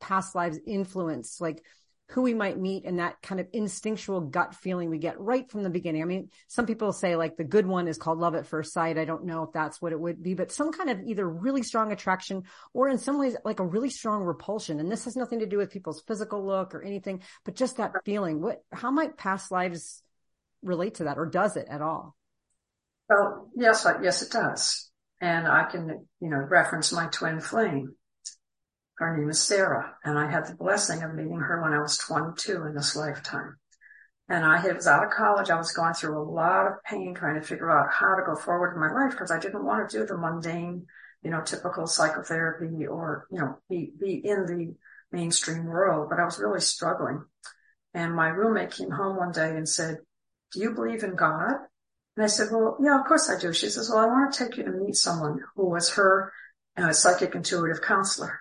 past 0.00 0.34
lives 0.34 0.58
influence, 0.66 1.40
like 1.40 1.62
who 2.10 2.22
we 2.22 2.34
might 2.34 2.58
meet 2.58 2.84
and 2.84 2.98
that 2.98 3.22
kind 3.22 3.40
of 3.40 3.46
instinctual 3.52 4.20
gut 4.20 4.54
feeling 4.54 4.90
we 4.90 4.98
get 4.98 5.20
right 5.20 5.48
from 5.48 5.62
the 5.62 5.70
beginning. 5.70 6.02
I 6.02 6.06
mean, 6.06 6.28
some 6.48 6.66
people 6.66 6.92
say 6.92 7.14
like 7.14 7.36
the 7.36 7.44
good 7.44 7.66
one 7.66 7.86
is 7.86 7.98
called 7.98 8.18
love 8.18 8.34
at 8.34 8.46
first 8.46 8.72
sight. 8.72 8.98
I 8.98 9.04
don't 9.04 9.26
know 9.26 9.44
if 9.44 9.52
that's 9.52 9.80
what 9.80 9.92
it 9.92 10.00
would 10.00 10.22
be, 10.22 10.34
but 10.34 10.50
some 10.50 10.72
kind 10.72 10.90
of 10.90 11.00
either 11.02 11.28
really 11.28 11.62
strong 11.62 11.92
attraction 11.92 12.42
or 12.74 12.88
in 12.88 12.98
some 12.98 13.18
ways 13.18 13.36
like 13.44 13.60
a 13.60 13.66
really 13.66 13.90
strong 13.90 14.24
repulsion. 14.24 14.80
And 14.80 14.90
this 14.90 15.04
has 15.04 15.16
nothing 15.16 15.38
to 15.38 15.46
do 15.46 15.58
with 15.58 15.70
people's 15.70 16.02
physical 16.02 16.44
look 16.44 16.74
or 16.74 16.82
anything, 16.82 17.22
but 17.44 17.54
just 17.54 17.76
that 17.76 17.92
feeling. 18.04 18.40
What, 18.40 18.62
how 18.72 18.90
might 18.90 19.16
past 19.16 19.52
lives 19.52 20.02
relate 20.62 20.96
to 20.96 21.04
that 21.04 21.16
or 21.16 21.26
does 21.26 21.56
it 21.56 21.68
at 21.70 21.80
all? 21.80 22.16
Well, 23.08 23.50
yes, 23.54 23.86
yes, 24.02 24.22
it 24.22 24.32
does. 24.32 24.90
And 25.20 25.46
I 25.46 25.64
can, 25.70 26.06
you 26.20 26.30
know, 26.30 26.38
reference 26.38 26.92
my 26.92 27.06
twin 27.06 27.40
flame 27.40 27.94
her 29.00 29.16
name 29.16 29.30
is 29.30 29.42
Sarah, 29.42 29.96
and 30.04 30.18
I 30.18 30.30
had 30.30 30.46
the 30.46 30.54
blessing 30.54 31.02
of 31.02 31.14
meeting 31.14 31.40
her 31.40 31.62
when 31.62 31.72
I 31.72 31.80
was 31.80 31.96
22 31.96 32.66
in 32.66 32.74
this 32.74 32.94
lifetime. 32.94 33.56
And 34.28 34.44
I 34.44 34.62
was 34.72 34.86
out 34.86 35.04
of 35.04 35.10
college. 35.10 35.48
I 35.48 35.56
was 35.56 35.72
going 35.72 35.94
through 35.94 36.20
a 36.20 36.22
lot 36.22 36.66
of 36.66 36.84
pain 36.84 37.14
trying 37.14 37.40
to 37.40 37.46
figure 37.46 37.70
out 37.70 37.90
how 37.90 38.14
to 38.14 38.22
go 38.26 38.36
forward 38.36 38.74
in 38.74 38.80
my 38.80 38.92
life 38.92 39.12
because 39.12 39.30
I 39.30 39.40
didn't 39.40 39.64
want 39.64 39.88
to 39.88 39.98
do 39.98 40.06
the 40.06 40.18
mundane, 40.18 40.86
you 41.22 41.30
know, 41.30 41.40
typical 41.40 41.86
psychotherapy 41.86 42.86
or, 42.86 43.26
you 43.30 43.38
know, 43.38 43.58
be, 43.70 43.90
be 43.98 44.20
in 44.22 44.44
the 44.44 44.74
mainstream 45.10 45.64
world, 45.64 46.08
but 46.10 46.20
I 46.20 46.24
was 46.24 46.38
really 46.38 46.60
struggling. 46.60 47.24
And 47.94 48.14
my 48.14 48.28
roommate 48.28 48.72
came 48.72 48.90
home 48.90 49.16
one 49.16 49.32
day 49.32 49.56
and 49.56 49.68
said, 49.68 49.96
do 50.52 50.60
you 50.60 50.72
believe 50.74 51.04
in 51.04 51.16
God? 51.16 51.54
And 52.16 52.24
I 52.24 52.26
said, 52.26 52.48
well, 52.52 52.76
yeah, 52.82 53.00
of 53.00 53.06
course 53.06 53.30
I 53.30 53.40
do. 53.40 53.54
She 53.54 53.70
says, 53.70 53.88
well, 53.88 54.04
I 54.04 54.06
want 54.06 54.34
to 54.34 54.44
take 54.44 54.58
you 54.58 54.64
to 54.64 54.70
meet 54.70 54.94
someone 54.94 55.40
who 55.56 55.70
was 55.70 55.90
her 55.94 56.32
uh, 56.76 56.92
psychic 56.92 57.34
intuitive 57.34 57.80
counselor. 57.80 58.40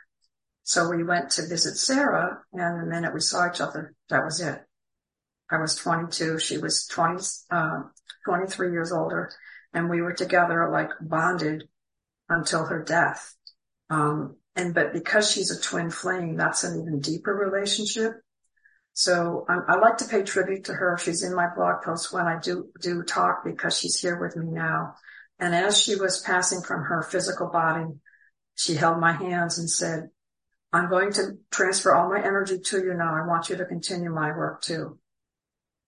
So 0.69 0.87
we 0.87 1.03
went 1.03 1.31
to 1.31 1.47
visit 1.47 1.77
Sarah 1.77 2.43
and 2.53 2.79
the 2.79 2.85
minute 2.85 3.11
we 3.11 3.21
saw 3.21 3.49
each 3.49 3.59
other, 3.59 3.95
that 4.09 4.23
was 4.23 4.39
it. 4.39 4.61
I 5.49 5.57
was 5.57 5.73
22. 5.73 6.37
She 6.37 6.59
was 6.59 6.85
20, 6.85 7.23
uh, 7.49 7.79
23 8.25 8.71
years 8.71 8.91
older 8.91 9.31
and 9.73 9.89
we 9.89 10.03
were 10.03 10.13
together 10.13 10.69
like 10.71 10.91
bonded 11.01 11.67
until 12.29 12.65
her 12.65 12.83
death. 12.83 13.33
Um, 13.89 14.35
and, 14.55 14.75
but 14.75 14.93
because 14.93 15.31
she's 15.31 15.49
a 15.49 15.59
twin 15.59 15.89
flame, 15.89 16.35
that's 16.35 16.63
an 16.63 16.79
even 16.79 16.99
deeper 16.99 17.33
relationship. 17.33 18.21
So 18.93 19.47
I, 19.49 19.73
I 19.73 19.79
like 19.79 19.97
to 19.97 20.07
pay 20.07 20.21
tribute 20.21 20.65
to 20.65 20.73
her. 20.73 20.99
She's 20.99 21.23
in 21.23 21.33
my 21.33 21.47
blog 21.55 21.81
post 21.83 22.13
when 22.13 22.27
I 22.27 22.37
do, 22.39 22.69
do 22.79 23.01
talk 23.01 23.43
because 23.43 23.75
she's 23.75 23.99
here 23.99 24.21
with 24.21 24.35
me 24.35 24.45
now. 24.51 24.93
And 25.39 25.55
as 25.55 25.81
she 25.81 25.95
was 25.95 26.21
passing 26.21 26.61
from 26.61 26.83
her 26.83 27.01
physical 27.01 27.47
body, 27.47 27.87
she 28.53 28.75
held 28.75 28.99
my 28.99 29.13
hands 29.13 29.57
and 29.57 29.67
said, 29.67 30.09
I'm 30.71 30.89
going 30.89 31.11
to 31.13 31.37
transfer 31.51 31.95
all 31.95 32.09
my 32.09 32.19
energy 32.19 32.59
to 32.59 32.77
you 32.77 32.93
now. 32.93 33.15
I 33.15 33.25
want 33.25 33.49
you 33.49 33.57
to 33.57 33.65
continue 33.65 34.11
my 34.11 34.29
work 34.29 34.61
too. 34.61 34.99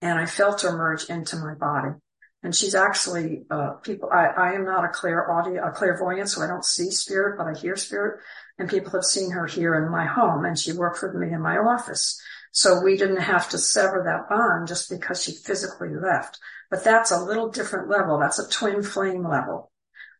And 0.00 0.18
I 0.18 0.26
felt 0.26 0.62
her 0.62 0.76
merge 0.76 1.04
into 1.04 1.36
my 1.36 1.54
body. 1.54 1.94
And 2.42 2.54
she's 2.54 2.74
actually, 2.74 3.44
uh, 3.50 3.74
people, 3.84 4.10
I, 4.12 4.26
I 4.26 4.52
am 4.54 4.64
not 4.64 4.84
a 4.84 4.88
clear 4.88 5.30
audio, 5.30 5.64
a 5.64 5.70
clairvoyant, 5.70 6.28
so 6.28 6.42
I 6.42 6.48
don't 6.48 6.64
see 6.64 6.90
spirit, 6.90 7.38
but 7.38 7.46
I 7.46 7.56
hear 7.56 7.76
spirit. 7.76 8.20
And 8.58 8.68
people 8.68 8.90
have 8.92 9.04
seen 9.04 9.30
her 9.30 9.46
here 9.46 9.76
in 9.76 9.92
my 9.92 10.06
home 10.06 10.44
and 10.44 10.58
she 10.58 10.72
worked 10.72 11.02
with 11.02 11.14
me 11.14 11.32
in 11.32 11.40
my 11.40 11.56
office. 11.58 12.20
So 12.50 12.82
we 12.82 12.96
didn't 12.96 13.22
have 13.22 13.48
to 13.50 13.58
sever 13.58 14.02
that 14.04 14.28
bond 14.28 14.66
just 14.66 14.90
because 14.90 15.22
she 15.22 15.32
physically 15.32 15.94
left. 15.94 16.38
But 16.68 16.82
that's 16.82 17.12
a 17.12 17.24
little 17.24 17.48
different 17.48 17.88
level. 17.88 18.18
That's 18.18 18.40
a 18.40 18.48
twin 18.48 18.82
flame 18.82 19.26
level 19.26 19.71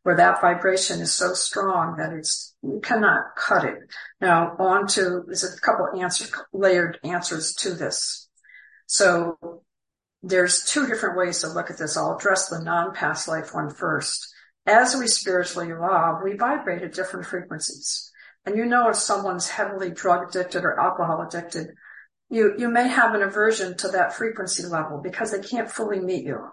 where 0.03 0.17
that 0.17 0.41
vibration 0.41 1.01
is 1.01 1.13
so 1.13 1.33
strong 1.33 1.97
that 1.97 2.13
it's, 2.13 2.55
you 2.63 2.81
cannot 2.83 3.37
cut 3.37 3.65
it. 3.65 3.79
Now 4.21 4.57
on 4.59 4.87
to, 4.89 5.23
there's 5.27 5.45
a 5.45 5.61
couple 5.61 6.01
answers, 6.01 6.33
layered 6.53 6.99
answers 7.05 7.55
to 7.61 7.75
this. 7.75 8.29
So 8.87 9.63
there's 10.23 10.65
two 10.65 10.87
different 10.87 11.17
ways 11.17 11.41
to 11.41 11.49
look 11.49 11.71
at 11.71 11.79
this. 11.79 11.97
I'll 11.97 12.17
address 12.17 12.49
the 12.49 12.61
non-past 12.63 13.29
life 13.29 13.55
one 13.55 13.71
first. 13.71 14.35
As 14.67 14.97
we 14.97 15.07
spiritually 15.07 15.71
evolve, 15.71 16.23
we 16.23 16.37
vibrate 16.37 16.83
at 16.83 16.95
different 16.95 17.27
frequencies. 17.27 18.11
And 18.45 18.57
you 18.57 18.65
know 18.65 18.89
if 18.89 18.97
someone's 18.97 19.49
heavily 19.49 19.91
drug 19.91 20.29
addicted 20.29 20.65
or 20.65 20.79
alcohol 20.79 21.23
addicted, 21.23 21.69
you, 22.29 22.55
you 22.59 22.69
may 22.69 22.89
have 22.89 23.15
an 23.15 23.23
aversion 23.23 23.77
to 23.79 23.89
that 23.89 24.15
frequency 24.15 24.65
level 24.65 24.99
because 24.99 25.31
they 25.31 25.41
can't 25.47 25.71
fully 25.71 26.01
meet 26.01 26.25
you 26.25 26.49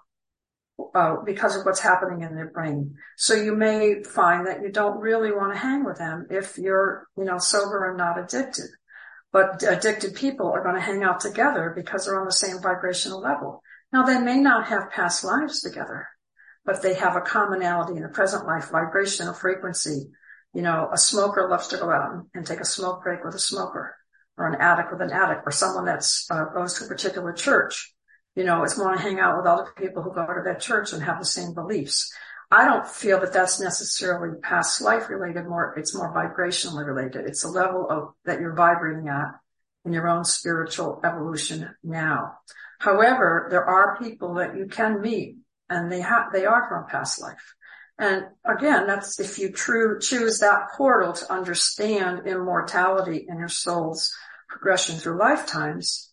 uh, 0.94 1.18
because 1.26 1.56
of 1.56 1.66
what's 1.66 1.80
happening 1.80 2.22
in 2.22 2.36
their 2.36 2.50
brain. 2.50 2.96
So 3.18 3.34
you 3.34 3.56
may 3.56 4.04
find 4.04 4.48
that 4.48 4.62
you 4.62 4.72
don't 4.72 5.00
really 5.00 5.32
want 5.32 5.54
to 5.54 5.60
hang 5.60 5.84
with 5.84 5.98
them 5.98 6.28
if 6.30 6.58
you're, 6.58 7.08
you 7.18 7.26
know, 7.26 7.38
sober 7.38 7.90
and 7.90 7.98
not 7.98 8.20
addicted. 8.20 8.68
But 9.32 9.64
addicted 9.64 10.16
people 10.16 10.52
are 10.52 10.64
going 10.64 10.76
to 10.76 10.82
hang 10.82 11.04
out 11.04 11.20
together 11.20 11.74
because 11.76 12.06
they're 12.06 12.20
on 12.20 12.26
the 12.26 12.32
same 12.32 12.62
vibrational 12.62 13.22
level. 13.22 13.62
Now 13.92 14.04
they 14.04 14.20
may 14.20 14.40
not 14.40 14.68
have 14.68 14.92
past 14.92 15.24
lives 15.24 15.62
together, 15.62 16.08
but 16.66 16.82
they 16.82 16.96
have 16.96 17.16
a 17.16 17.22
commonality 17.22 17.96
in 17.96 18.04
the 18.04 18.10
present 18.10 18.46
life, 18.46 18.70
vibrational 18.72 19.34
frequency. 19.34 20.10
You 20.54 20.64
know, 20.64 20.90
a 20.92 20.98
smoker 20.98 21.48
loves 21.48 21.68
to 21.68 21.78
go 21.78 21.92
out 21.92 22.26
and 22.34 22.46
take 22.46 22.60
a 22.60 22.66
smoke 22.66 23.04
break 23.04 23.24
with 23.24 23.36
a 23.36 23.40
smoker 23.40 23.96
or 24.38 24.48
an 24.48 24.60
addict 24.60 24.92
with 24.92 25.02
an 25.02 25.12
addict 25.12 25.44
or 25.46 25.52
someone 25.52 25.86
that's 25.86 26.26
uh, 26.32 26.46
goes 26.46 26.76
to 26.76 26.86
a 26.86 26.88
particular 26.88 27.34
church 27.34 27.94
you 28.36 28.44
know, 28.44 28.64
it's 28.64 28.78
want 28.78 28.98
to 28.98 29.02
hang 29.02 29.20
out 29.20 29.38
with 29.38 29.46
other 29.46 29.72
people 29.78 30.02
who 30.02 30.14
go 30.14 30.26
to 30.26 30.42
that 30.46 30.62
church 30.62 30.94
and 30.94 31.04
have 31.04 31.20
the 31.20 31.26
same 31.26 31.54
beliefs. 31.54 32.14
I 32.52 32.66
don't 32.66 32.88
feel 32.88 33.20
that 33.20 33.34
that's 33.34 33.60
necessarily 33.60 34.40
past 34.42 34.82
life 34.82 35.10
related 35.10 35.46
more, 35.46 35.76
it's 35.78 35.96
more 35.96 36.14
vibrationally 36.14 36.86
related. 36.86 37.26
It's 37.26 37.44
a 37.44 37.50
level 37.50 37.88
of 37.90 38.14
that 38.26 38.40
you're 38.40 38.56
vibrating 38.56 39.08
at 39.08 39.36
in 39.86 39.94
your 39.94 40.08
own 40.08 40.24
spiritual 40.24 41.00
evolution 41.04 41.70
now. 41.84 42.40
However, 42.80 43.48
there 43.52 43.66
are 43.66 44.00
people 44.02 44.36
that 44.36 44.56
you 44.56 44.68
can 44.68 45.02
meet 45.02 45.38
and 45.70 45.92
they 45.92 46.02
have, 46.02 46.32
they 46.34 46.46
are 46.46 46.68
from 46.68 46.88
past 46.88 47.22
life. 47.22 47.54
And 48.00 48.24
again, 48.46 48.88
that's 48.88 49.20
if 49.20 49.38
you 49.38 49.52
true, 49.52 50.00
choose 50.00 50.40
that 50.40 50.70
portal 50.76 51.14
to 51.14 51.32
understand 51.32 52.26
immortality 52.26 53.26
and 53.28 53.40
your 53.40 53.50
soul's 53.50 54.16
progression 54.48 54.96
through 54.96 55.20
lifetimes, 55.20 56.09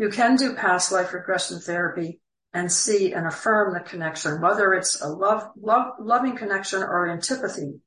you 0.00 0.08
can 0.08 0.36
do 0.36 0.54
past 0.54 0.90
life 0.90 1.12
regression 1.12 1.60
therapy 1.60 2.22
and 2.54 2.72
see 2.72 3.12
and 3.12 3.26
affirm 3.26 3.74
the 3.74 3.80
connection, 3.80 4.40
whether 4.40 4.72
it's 4.72 5.02
a 5.02 5.06
love, 5.06 5.50
love, 5.60 5.92
loving 6.00 6.36
connection 6.36 6.82
or 6.82 7.10
antipathy 7.10 7.80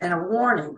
and 0.00 0.12
a 0.12 0.18
warning. 0.18 0.74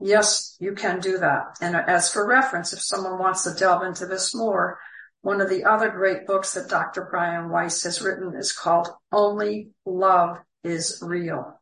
Yes, 0.00 0.56
you 0.58 0.72
can 0.72 1.00
do 1.00 1.18
that. 1.18 1.58
And 1.60 1.76
as 1.76 2.10
for 2.10 2.26
reference, 2.26 2.72
if 2.72 2.80
someone 2.80 3.18
wants 3.18 3.44
to 3.44 3.54
delve 3.54 3.82
into 3.82 4.06
this 4.06 4.34
more, 4.34 4.78
one 5.20 5.42
of 5.42 5.50
the 5.50 5.64
other 5.64 5.90
great 5.90 6.26
books 6.26 6.54
that 6.54 6.70
Dr. 6.70 7.06
Brian 7.10 7.50
Weiss 7.50 7.82
has 7.82 8.00
written 8.00 8.34
is 8.34 8.50
called 8.50 8.88
Only 9.12 9.72
Love 9.84 10.38
is 10.62 11.00
Real. 11.02 11.60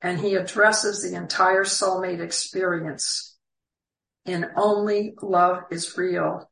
And 0.00 0.20
he 0.20 0.36
addresses 0.36 1.02
the 1.02 1.16
entire 1.16 1.64
soulmate 1.64 2.20
experience 2.20 3.36
in 4.24 4.46
Only 4.56 5.16
Love 5.20 5.64
is 5.72 5.98
Real 5.98 6.47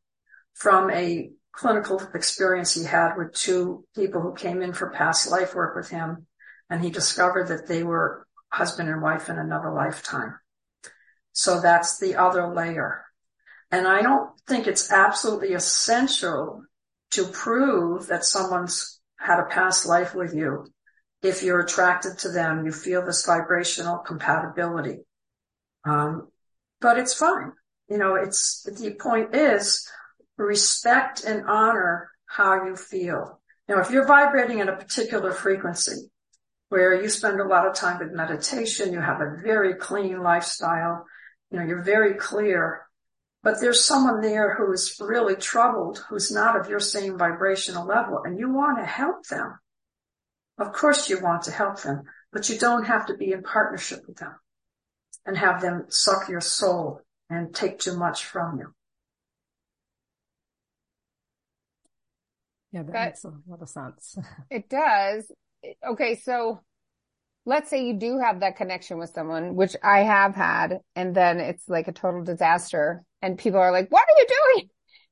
from 0.56 0.90
a 0.90 1.30
clinical 1.52 2.00
experience 2.14 2.74
he 2.74 2.84
had 2.84 3.14
with 3.16 3.32
two 3.32 3.84
people 3.94 4.20
who 4.20 4.34
came 4.34 4.62
in 4.62 4.72
for 4.72 4.90
past 4.90 5.30
life 5.30 5.54
work 5.54 5.76
with 5.76 5.88
him. 5.88 6.26
And 6.68 6.82
he 6.82 6.90
discovered 6.90 7.48
that 7.48 7.66
they 7.68 7.84
were 7.84 8.26
husband 8.48 8.88
and 8.88 9.02
wife 9.02 9.28
in 9.28 9.38
another 9.38 9.72
lifetime. 9.72 10.38
So 11.32 11.60
that's 11.60 11.98
the 11.98 12.16
other 12.16 12.52
layer. 12.52 13.04
And 13.70 13.86
I 13.86 14.00
don't 14.00 14.30
think 14.48 14.66
it's 14.66 14.90
absolutely 14.90 15.52
essential 15.52 16.62
to 17.12 17.24
prove 17.26 18.06
that 18.06 18.24
someone's 18.24 19.00
had 19.18 19.40
a 19.40 19.44
past 19.44 19.86
life 19.86 20.14
with 20.14 20.34
you. 20.34 20.66
If 21.22 21.42
you're 21.42 21.60
attracted 21.60 22.18
to 22.20 22.30
them, 22.30 22.64
you 22.64 22.72
feel 22.72 23.04
this 23.04 23.26
vibrational 23.26 23.98
compatibility. 23.98 25.00
Um, 25.84 26.28
but 26.80 26.98
it's 26.98 27.14
fine. 27.14 27.52
You 27.88 27.98
know, 27.98 28.14
it's, 28.14 28.62
the 28.64 28.96
point 28.98 29.34
is 29.34 29.88
respect 30.36 31.24
and 31.24 31.46
honor 31.46 32.10
how 32.26 32.66
you 32.66 32.76
feel. 32.76 33.40
Now, 33.68 33.80
if 33.80 33.90
you're 33.90 34.06
vibrating 34.06 34.60
at 34.60 34.68
a 34.68 34.76
particular 34.76 35.32
frequency 35.32 36.10
where 36.68 37.00
you 37.00 37.08
spend 37.08 37.40
a 37.40 37.46
lot 37.46 37.66
of 37.66 37.74
time 37.74 37.98
with 37.98 38.12
meditation, 38.12 38.92
you 38.92 39.00
have 39.00 39.20
a 39.20 39.36
very 39.42 39.74
clean 39.74 40.22
lifestyle, 40.22 41.04
you 41.50 41.58
know, 41.58 41.64
you're 41.64 41.82
very 41.82 42.14
clear, 42.14 42.82
but 43.42 43.60
there's 43.60 43.84
someone 43.84 44.20
there 44.20 44.54
who 44.54 44.72
is 44.72 44.96
really 45.00 45.36
troubled, 45.36 46.04
who's 46.08 46.32
not 46.32 46.58
of 46.58 46.68
your 46.68 46.80
same 46.80 47.16
vibrational 47.16 47.86
level, 47.86 48.22
and 48.24 48.38
you 48.38 48.52
want 48.52 48.78
to 48.78 48.84
help 48.84 49.24
them. 49.26 49.58
Of 50.58 50.72
course 50.72 51.08
you 51.08 51.20
want 51.20 51.42
to 51.42 51.52
help 51.52 51.82
them, 51.82 52.02
but 52.32 52.48
you 52.48 52.58
don't 52.58 52.84
have 52.84 53.06
to 53.06 53.16
be 53.16 53.32
in 53.32 53.42
partnership 53.42 54.00
with 54.06 54.16
them 54.16 54.34
and 55.24 55.36
have 55.36 55.60
them 55.60 55.86
suck 55.88 56.28
your 56.28 56.40
soul 56.40 57.02
and 57.28 57.54
take 57.54 57.78
too 57.78 57.96
much 57.96 58.24
from 58.24 58.58
you. 58.58 58.74
Yeah, 62.76 62.82
that, 62.82 62.92
that 62.92 63.04
makes 63.06 63.24
a 63.24 63.32
lot 63.48 63.62
of 63.62 63.68
sense. 63.70 64.18
it 64.50 64.68
does. 64.68 65.32
Okay, 65.86 66.16
so 66.16 66.60
let's 67.46 67.70
say 67.70 67.86
you 67.86 67.94
do 67.94 68.18
have 68.18 68.40
that 68.40 68.56
connection 68.56 68.98
with 68.98 69.10
someone, 69.10 69.54
which 69.54 69.74
I 69.82 70.00
have 70.00 70.34
had, 70.34 70.80
and 70.94 71.14
then 71.14 71.40
it's 71.40 71.66
like 71.68 71.88
a 71.88 71.92
total 71.92 72.22
disaster 72.22 73.02
and 73.22 73.38
people 73.38 73.58
are 73.58 73.72
like, 73.72 73.90
what 73.90 74.02
are 74.06 74.20
you 74.20 74.26
doing? 74.26 74.68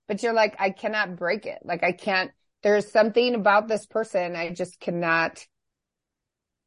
But 0.06 0.22
you're 0.22 0.34
like, 0.34 0.56
I 0.58 0.70
cannot 0.70 1.16
break 1.16 1.46
it. 1.46 1.60
Like 1.64 1.82
I 1.82 1.92
can't, 1.92 2.32
there's 2.62 2.92
something 2.92 3.34
about 3.34 3.66
this 3.66 3.86
person 3.86 4.36
I 4.36 4.50
just 4.50 4.78
cannot 4.78 5.46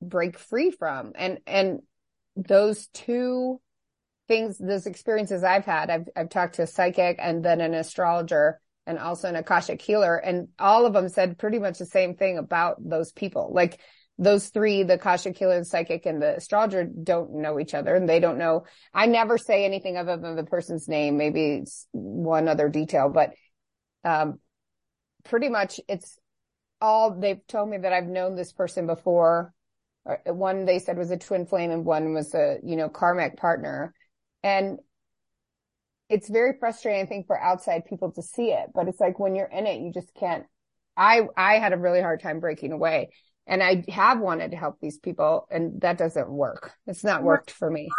break 0.02 0.40
free 0.40 0.72
from. 0.72 1.12
And, 1.14 1.40
and 1.46 1.82
those 2.36 2.88
two 2.88 3.62
things, 4.28 4.58
those 4.58 4.88
experiences 4.88 5.44
I've 5.44 5.66
had, 5.66 5.92
I've, 5.92 6.10
I've 6.16 6.30
talked 6.30 6.56
to 6.56 6.64
a 6.64 6.68
psychic 6.68 7.18
and 7.20 7.46
then 7.46 7.62
an 7.62 7.76
astrologer 7.76 8.60
and 8.88 8.98
also 8.98 9.28
an 9.28 9.36
Akashic 9.36 9.82
healer. 9.82 10.16
And 10.16 10.48
all 10.58 10.86
of 10.86 10.94
them 10.94 11.10
said 11.10 11.38
pretty 11.38 11.60
much 11.60 11.78
the 11.78 11.86
same 11.86 12.16
thing 12.16 12.38
about 12.38 12.78
those 12.80 13.12
people. 13.12 13.52
Like 13.54 13.80
those 14.18 14.48
three, 14.48 14.82
the 14.84 14.96
Akashic 14.96 15.38
healer, 15.38 15.60
the 15.60 15.66
psychic, 15.66 16.06
and 16.08 16.22
the 16.22 16.38
astrologer 16.38 16.86
don't 16.86 17.36
know 17.36 17.60
each 17.60 17.76
other 17.76 17.94
and 17.94 18.10
they 18.10 18.20
don't 18.20 18.40
know. 18.40 18.66
I 18.94 19.06
never 19.06 19.38
say 19.38 19.66
anything 19.66 19.98
other 19.98 20.18
than 20.18 20.36
the 20.36 20.44
person's 20.44 20.88
name, 20.88 21.18
maybe 21.18 21.58
it's 21.62 21.88
one 21.92 22.48
other 22.48 22.70
detail, 22.70 23.10
but, 23.10 23.34
um, 24.04 24.40
pretty 25.26 25.50
much 25.50 25.80
it's 25.88 26.18
all 26.80 27.20
they've 27.20 27.46
told 27.48 27.70
me 27.70 27.78
that 27.78 27.94
I've 27.94 28.08
known 28.08 28.36
this 28.36 28.54
person 28.54 28.88
before. 28.88 29.54
Uh, 30.10 30.34
one 30.34 30.66
they 30.66 30.80
said 30.80 30.98
was 30.98 31.12
a 31.12 31.18
twin 31.18 31.46
flame 31.46 31.72
and 31.72 31.86
one 31.86 32.14
was 32.14 32.34
a, 32.34 32.58
you 32.64 32.78
know, 32.78 32.88
karmic 32.88 33.36
partner. 33.38 33.94
And 34.44 34.80
it's 36.10 36.30
very 36.30 36.54
frustrating, 36.60 37.02
I 37.02 37.06
think, 37.06 37.28
for 37.28 37.40
outside 37.40 37.86
people 37.86 38.12
to 38.14 38.22
see 38.22 38.52
it, 38.52 38.70
but 38.74 38.88
it's 38.88 39.00
like 39.00 39.20
when 39.20 39.36
you're 39.36 39.46
in 39.46 39.68
it, 39.68 39.82
you 39.82 39.92
just 39.92 40.14
can't. 40.14 40.46
I, 40.96 41.28
I 41.36 41.60
had 41.60 41.74
a 41.74 41.78
really 41.78 42.02
hard 42.02 42.22
time 42.22 42.40
breaking 42.40 42.72
away 42.72 43.10
and 43.46 43.62
I 43.62 43.84
have 43.90 44.20
wanted 44.20 44.52
to 44.52 44.58
help 44.58 44.80
these 44.82 44.98
people 44.98 45.48
and 45.52 45.82
that 45.82 45.98
doesn't 45.98 46.30
work. 46.30 46.72
It's 46.86 47.04
not 47.04 47.24
worked 47.24 47.52
for 47.52 47.70
me. 47.70 47.90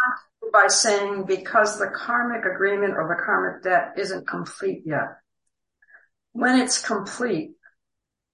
By 0.51 0.67
saying 0.67 1.25
because 1.25 1.79
the 1.79 1.87
karmic 1.87 2.45
agreement 2.45 2.93
or 2.95 3.07
the 3.07 3.23
karmic 3.23 3.63
debt 3.63 3.93
isn't 3.97 4.27
complete 4.27 4.83
yet. 4.85 5.17
When 6.33 6.59
it's 6.59 6.85
complete, 6.85 7.51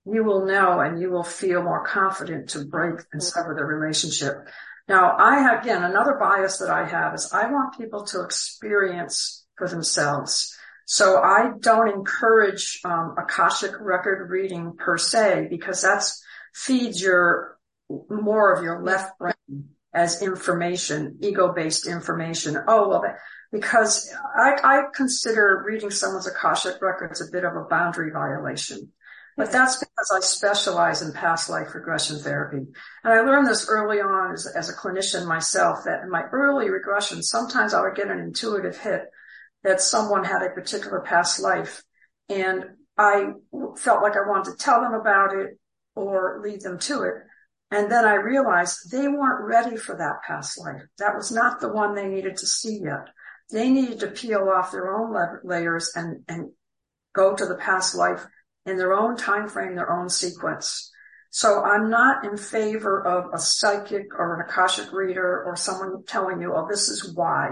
you 0.06 0.24
will 0.24 0.46
know 0.46 0.80
and 0.80 1.00
you 1.00 1.10
will 1.10 1.24
feel 1.24 1.64
more 1.64 1.86
confident 1.86 2.50
to 2.50 2.66
break 2.66 3.02
and 3.12 3.22
sever 3.22 3.56
the 3.56 3.66
relationship. 3.66 4.48
Now 4.88 5.16
I 5.18 5.40
have, 5.40 5.64
again, 5.64 5.84
another 5.84 6.16
bias 6.20 6.60
that 6.60 6.70
I 6.70 6.88
have 6.88 7.14
is 7.16 7.32
I 7.34 7.52
want 7.52 7.78
people 7.78 8.04
to 8.06 8.24
experience 8.24 9.45
for 9.58 9.68
themselves. 9.68 10.56
So 10.86 11.22
I 11.22 11.52
don't 11.60 11.90
encourage 11.90 12.80
um, 12.86 13.16
Akashic 13.18 13.72
record 13.80 14.30
reading 14.30 14.74
per 14.78 14.98
se 14.98 15.48
because 15.50 15.82
that's 15.82 16.24
feeds 16.54 17.02
your 17.02 17.58
more 18.10 18.54
of 18.54 18.64
your 18.64 18.82
left 18.84 19.18
brain 19.18 19.34
as 19.94 20.22
information, 20.22 21.18
ego-based 21.22 21.88
information. 21.88 22.58
Oh, 22.68 22.90
well, 22.90 23.04
because 23.52 24.14
I, 24.38 24.58
I 24.64 24.84
consider 24.94 25.64
reading 25.66 25.90
someone's 25.90 26.28
Akashic 26.28 26.82
records 26.82 27.22
a 27.22 27.32
bit 27.32 27.46
of 27.46 27.56
a 27.56 27.64
boundary 27.64 28.12
violation. 28.12 28.92
But 29.38 29.52
that's 29.52 29.78
because 29.78 30.12
I 30.16 30.22
specialize 30.22 31.02
in 31.02 31.12
past 31.12 31.50
life 31.50 31.76
regression 31.76 32.20
therapy. 32.20 32.58
And 33.04 33.14
I 33.14 33.20
learned 33.22 33.48
this 33.48 33.68
early 33.68 34.00
on 34.00 34.34
as, 34.34 34.48
as, 34.48 34.70
a 34.70 34.74
clinician 34.74 35.28
myself 35.28 35.84
that 35.86 36.04
in 36.04 36.10
my 36.10 36.24
early 36.32 36.70
regression, 36.70 37.22
sometimes 37.22 37.74
I 37.74 37.82
would 37.82 37.96
get 37.96 38.10
an 38.10 38.20
intuitive 38.20 38.78
hit 38.78 39.12
that 39.66 39.82
someone 39.82 40.24
had 40.24 40.44
a 40.44 40.52
particular 40.52 41.02
past 41.02 41.42
life 41.42 41.84
and 42.30 42.64
I 42.98 43.32
felt 43.78 44.04
like 44.04 44.16
I 44.16 44.30
wanted 44.30 44.52
to 44.52 44.58
tell 44.58 44.80
them 44.80 44.94
about 44.94 45.36
it 45.36 45.60
or 45.96 46.40
lead 46.42 46.62
them 46.62 46.80
to 46.80 47.02
it. 47.02 47.16
And 47.72 47.92
then 47.92 48.06
I 48.06 48.14
realized 48.14 48.92
they 48.92 49.08
weren't 49.08 49.44
ready 49.44 49.76
for 49.76 49.98
that 49.98 50.22
past 50.26 50.60
life. 50.60 50.84
That 51.00 51.16
was 51.16 51.32
not 51.32 51.60
the 51.60 51.74
one 51.74 51.96
they 51.96 52.08
needed 52.08 52.38
to 52.38 52.48
see 52.48 52.80
yet. 52.84 53.10
They 53.52 53.70
needed 53.70 54.00
to 54.02 54.08
peel 54.08 54.50
off 54.56 54.72
their 54.72 54.96
own 54.96 55.16
layers 55.44 55.92
and, 55.96 56.24
and 56.28 56.52
go 57.16 57.36
to 57.36 57.46
the 57.46 57.56
past 57.56 57.96
life 57.96 58.26
in 58.68 58.78
their 58.78 58.94
own 58.94 59.18
time 59.18 59.50
frame, 59.50 59.76
their 59.76 59.92
own 59.92 60.10
sequence. 60.10 60.92
So 61.32 61.64
I'm 61.64 61.90
not 61.90 62.24
in 62.24 62.38
favor 62.38 63.06
of 63.06 63.34
a 63.34 63.40
psychic 63.40 64.08
or 64.18 64.36
an 64.36 64.48
Akashic 64.48 64.94
reader 64.94 65.44
or 65.44 65.56
someone 65.56 66.04
telling 66.06 66.40
you, 66.40 66.54
oh, 66.56 66.68
this 66.70 66.88
is 66.88 67.14
why. 67.14 67.50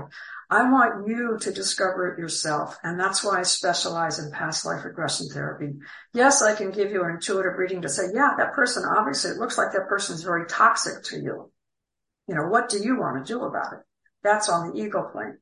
I 0.54 0.70
want 0.70 1.08
you 1.08 1.39
to 1.39 1.52
discover 1.52 2.13
it 2.13 2.20
yourself. 2.20 2.78
And 2.84 3.00
that's 3.00 3.24
why 3.24 3.39
I 3.39 3.42
specialize 3.42 4.20
in 4.20 4.30
past 4.30 4.68
life 4.68 4.86
regression 4.86 5.28
therapy. 5.30 5.74
Yes, 6.13 6.44
I 6.44 6.54
can 6.54 6.70
give 6.70 6.92
you 6.92 7.04
an 7.04 7.10
intuitive 7.10 7.58
reading 7.58 7.82
to 7.82 7.89
say, 7.89 8.04
yeah, 8.13 8.36
that 8.38 8.54
person, 8.54 8.84
obviously 8.86 9.32
it 9.32 9.38
looks 9.38 9.58
like 9.58 9.72
that 9.72 9.88
person 9.88 10.13
is 10.13 10.22
very 10.22 10.46
toxic 10.46 11.04
to 11.06 11.18
you. 11.18 11.52
You 12.28 12.36
know, 12.36 12.44
what 12.44 12.70
do 12.70 12.78
you 12.78 13.00
want 13.00 13.26
to 13.26 13.34
do 13.34 13.42
about 13.42 13.74
it? 13.74 13.80
That's 14.22 14.48
on 14.48 14.70
the 14.70 14.80
ego 14.80 15.10
plane. 15.12 15.39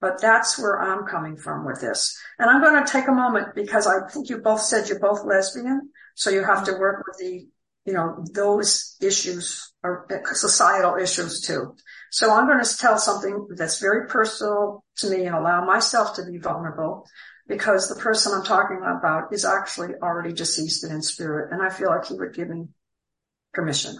But 0.00 0.20
that's 0.20 0.56
where 0.56 0.80
I'm 0.80 1.06
coming 1.06 1.36
from 1.36 1.66
with 1.66 1.80
this. 1.80 2.16
And 2.38 2.48
I'm 2.48 2.62
going 2.62 2.84
to 2.84 2.90
take 2.90 3.08
a 3.08 3.12
moment 3.12 3.56
because 3.56 3.88
I 3.88 4.08
think 4.08 4.30
you 4.30 4.38
both 4.38 4.62
said 4.62 4.88
you're 4.88 5.00
both 5.00 5.24
lesbian. 5.24 5.90
So 6.14 6.30
you 6.30 6.44
have 6.44 6.64
to 6.66 6.78
work 6.78 7.04
with 7.04 7.18
the, 7.18 7.48
you 7.84 7.92
know, 7.92 8.24
those 8.32 8.96
issues 9.00 9.72
or 9.82 10.06
uh, 10.08 10.34
societal 10.34 10.94
issues 10.94 11.40
too. 11.40 11.74
So 12.10 12.32
I'm 12.32 12.46
going 12.46 12.62
to 12.62 12.76
tell 12.76 12.98
something 12.98 13.48
that's 13.50 13.80
very 13.80 14.08
personal 14.08 14.84
to 14.96 15.10
me 15.10 15.26
and 15.26 15.34
allow 15.34 15.64
myself 15.64 16.16
to 16.16 16.24
be 16.24 16.38
vulnerable 16.38 17.06
because 17.46 17.88
the 17.88 18.00
person 18.00 18.32
I'm 18.32 18.44
talking 18.44 18.78
about 18.78 19.32
is 19.32 19.44
actually 19.44 19.94
already 20.02 20.32
deceased 20.32 20.84
and 20.84 20.92
in 20.92 21.02
spirit. 21.02 21.52
And 21.52 21.62
I 21.62 21.70
feel 21.70 21.88
like 21.88 22.06
he 22.06 22.14
would 22.14 22.34
give 22.34 22.48
me 22.48 22.66
permission. 23.52 23.96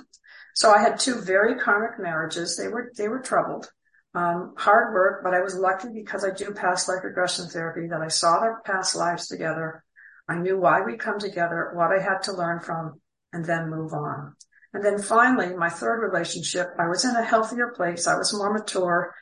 So 0.55 0.73
I 0.73 0.81
had 0.81 0.99
two 0.99 1.21
very 1.21 1.59
karmic 1.59 1.99
marriages. 2.01 2.57
They 2.57 2.69
were, 2.69 2.93
they 2.97 3.09
were 3.09 3.21
troubled. 3.21 3.71
Um, 4.13 4.55
hard 4.57 4.93
work, 4.93 5.23
but 5.23 5.35
I 5.35 5.41
was 5.41 5.55
lucky 5.55 5.89
because 5.95 6.25
I 6.25 6.35
do 6.35 6.53
past 6.53 6.89
life 6.89 7.05
regression 7.05 7.47
therapy 7.47 7.87
that 7.89 8.01
I 8.01 8.09
saw 8.09 8.41
their 8.41 8.61
past 8.65 8.97
lives 8.97 9.29
together. 9.29 9.85
I 10.29 10.35
knew 10.37 10.59
why 10.59 10.81
we 10.81 10.97
come 10.97 11.21
together, 11.21 11.71
what 11.75 11.93
I 11.93 12.03
had 12.03 12.23
to 12.25 12.33
learn 12.33 12.59
from, 12.61 13.01
and 13.33 13.45
then 13.45 13.71
move 13.71 13.93
on. 13.93 14.35
And 14.73 14.85
then 14.85 15.01
finally, 15.01 15.55
my 15.57 15.69
third 15.69 16.01
relationship, 16.01 16.69
I 16.79 16.87
was 16.87 17.05
in 17.05 17.17
a 17.17 17.25
healthier 17.25 17.73
place. 17.77 18.07
I 18.07 18.17
was 18.17 18.33
more 18.33 18.53
mature. 18.53 19.15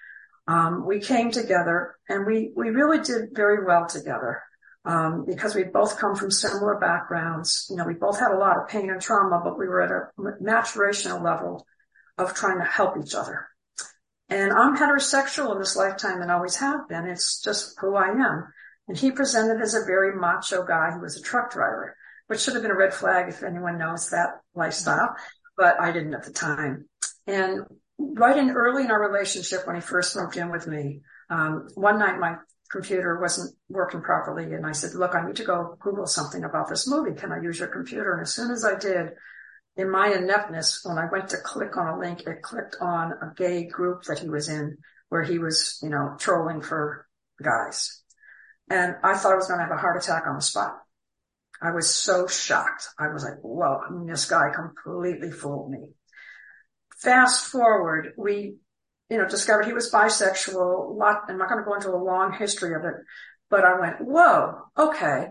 Um, 0.46 0.86
we 0.86 1.00
came 1.00 1.30
together 1.30 1.96
and 2.08 2.26
we, 2.26 2.52
we 2.56 2.70
really 2.70 3.00
did 3.00 3.30
very 3.34 3.64
well 3.64 3.86
together. 3.86 4.42
Um, 4.84 5.26
because 5.26 5.54
we 5.54 5.64
both 5.64 5.98
come 5.98 6.14
from 6.14 6.30
similar 6.30 6.78
backgrounds. 6.78 7.66
You 7.68 7.76
know, 7.76 7.84
we 7.84 7.94
both 7.94 8.18
had 8.18 8.30
a 8.30 8.38
lot 8.38 8.56
of 8.56 8.68
pain 8.68 8.88
and 8.88 9.02
trauma, 9.02 9.40
but 9.44 9.58
we 9.58 9.66
were 9.66 9.82
at 9.82 9.90
a 9.90 10.08
maturational 10.42 11.22
level 11.22 11.66
of 12.16 12.32
trying 12.32 12.58
to 12.58 12.64
help 12.64 12.96
each 12.96 13.14
other. 13.14 13.48
And 14.30 14.52
I'm 14.52 14.76
heterosexual 14.76 15.52
in 15.52 15.58
this 15.58 15.76
lifetime 15.76 16.22
and 16.22 16.30
always 16.30 16.56
have 16.56 16.88
been. 16.88 17.06
It's 17.06 17.42
just 17.42 17.78
who 17.80 17.96
I 17.96 18.08
am. 18.08 18.52
And 18.86 18.96
he 18.96 19.10
presented 19.10 19.60
as 19.60 19.74
a 19.74 19.84
very 19.84 20.16
macho 20.18 20.64
guy 20.64 20.90
who 20.92 21.00
was 21.00 21.18
a 21.18 21.22
truck 21.22 21.52
driver, 21.52 21.94
which 22.26 22.40
should 22.40 22.54
have 22.54 22.62
been 22.62 22.70
a 22.70 22.76
red 22.76 22.94
flag 22.94 23.28
if 23.28 23.42
anyone 23.42 23.78
knows 23.78 24.08
that 24.10 24.40
lifestyle 24.54 25.14
but 25.58 25.78
I 25.80 25.90
didn't 25.92 26.14
at 26.14 26.22
the 26.22 26.32
time. 26.32 26.88
And 27.26 27.64
right 27.98 28.38
in 28.38 28.50
early 28.50 28.84
in 28.84 28.90
our 28.90 29.10
relationship, 29.10 29.66
when 29.66 29.76
he 29.76 29.82
first 29.82 30.16
moved 30.16 30.36
in 30.36 30.50
with 30.50 30.66
me, 30.66 31.00
um, 31.28 31.68
one 31.74 31.98
night 31.98 32.18
my 32.18 32.36
computer 32.70 33.18
wasn't 33.20 33.54
working 33.68 34.00
properly. 34.00 34.54
And 34.54 34.64
I 34.64 34.72
said, 34.72 34.94
look, 34.94 35.14
I 35.14 35.26
need 35.26 35.36
to 35.36 35.44
go 35.44 35.76
Google 35.80 36.06
something 36.06 36.44
about 36.44 36.68
this 36.68 36.88
movie. 36.88 37.18
Can 37.18 37.32
I 37.32 37.42
use 37.42 37.58
your 37.58 37.68
computer? 37.68 38.12
And 38.12 38.22
as 38.22 38.32
soon 38.32 38.50
as 38.52 38.64
I 38.64 38.78
did, 38.78 39.10
in 39.76 39.90
my 39.90 40.08
ineptness, 40.08 40.82
when 40.84 40.96
I 40.96 41.08
went 41.10 41.28
to 41.30 41.38
click 41.38 41.76
on 41.76 41.88
a 41.88 41.98
link, 41.98 42.22
it 42.26 42.42
clicked 42.42 42.76
on 42.80 43.12
a 43.12 43.32
gay 43.36 43.66
group 43.66 44.04
that 44.04 44.20
he 44.20 44.28
was 44.28 44.48
in 44.48 44.78
where 45.08 45.22
he 45.22 45.38
was, 45.38 45.78
you 45.82 45.88
know, 45.88 46.14
trolling 46.18 46.60
for 46.60 47.06
guys. 47.42 48.02
And 48.70 48.96
I 49.02 49.16
thought 49.16 49.32
I 49.32 49.36
was 49.36 49.48
going 49.48 49.58
to 49.58 49.64
have 49.64 49.76
a 49.76 49.80
heart 49.80 50.02
attack 50.02 50.24
on 50.26 50.36
the 50.36 50.42
spot. 50.42 50.78
I 51.60 51.72
was 51.72 51.92
so 51.92 52.26
shocked. 52.26 52.88
I 52.98 53.08
was 53.08 53.24
like, 53.24 53.38
whoa, 53.42 53.80
I 53.86 53.90
mean, 53.90 54.06
this 54.06 54.26
guy 54.26 54.50
completely 54.54 55.30
fooled 55.30 55.70
me. 55.70 55.90
Fast 56.98 57.46
forward, 57.46 58.12
we, 58.16 58.56
you 59.10 59.18
know, 59.18 59.28
discovered 59.28 59.66
he 59.66 59.72
was 59.72 59.90
bisexual. 59.90 60.96
Lot, 60.96 61.22
I'm 61.28 61.38
not 61.38 61.48
going 61.48 61.60
to 61.60 61.64
go 61.64 61.74
into 61.74 61.90
a 61.90 61.96
long 62.02 62.32
history 62.32 62.74
of 62.74 62.84
it, 62.84 62.94
but 63.50 63.64
I 63.64 63.80
went, 63.80 64.00
whoa, 64.00 64.62
okay. 64.76 65.28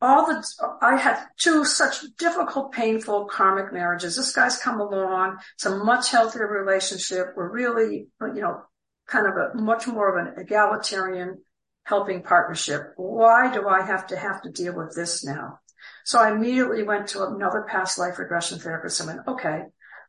All 0.00 0.26
the, 0.26 0.44
I 0.80 0.96
had 0.96 1.24
two 1.36 1.64
such 1.64 2.02
difficult, 2.18 2.72
painful 2.72 3.26
karmic 3.26 3.72
marriages. 3.72 4.16
This 4.16 4.32
guy's 4.32 4.56
come 4.56 4.80
along. 4.80 5.38
It's 5.54 5.66
a 5.66 5.76
much 5.76 6.10
healthier 6.10 6.46
relationship. 6.46 7.32
We're 7.36 7.50
really, 7.50 8.06
you 8.20 8.40
know, 8.40 8.62
kind 9.08 9.26
of 9.26 9.34
a 9.34 9.60
much 9.60 9.88
more 9.88 10.16
of 10.16 10.26
an 10.26 10.34
egalitarian 10.40 11.42
helping 11.88 12.22
partnership. 12.22 12.92
Why 12.96 13.50
do 13.50 13.66
I 13.66 13.80
have 13.80 14.08
to 14.08 14.16
have 14.16 14.42
to 14.42 14.50
deal 14.50 14.76
with 14.76 14.94
this 14.94 15.24
now? 15.24 15.60
So 16.04 16.18
I 16.18 16.30
immediately 16.30 16.82
went 16.82 17.08
to 17.08 17.24
another 17.24 17.66
past 17.66 17.98
life 17.98 18.18
regression 18.18 18.58
therapist 18.58 19.00
and 19.00 19.08
went, 19.08 19.26
okay, 19.26 19.62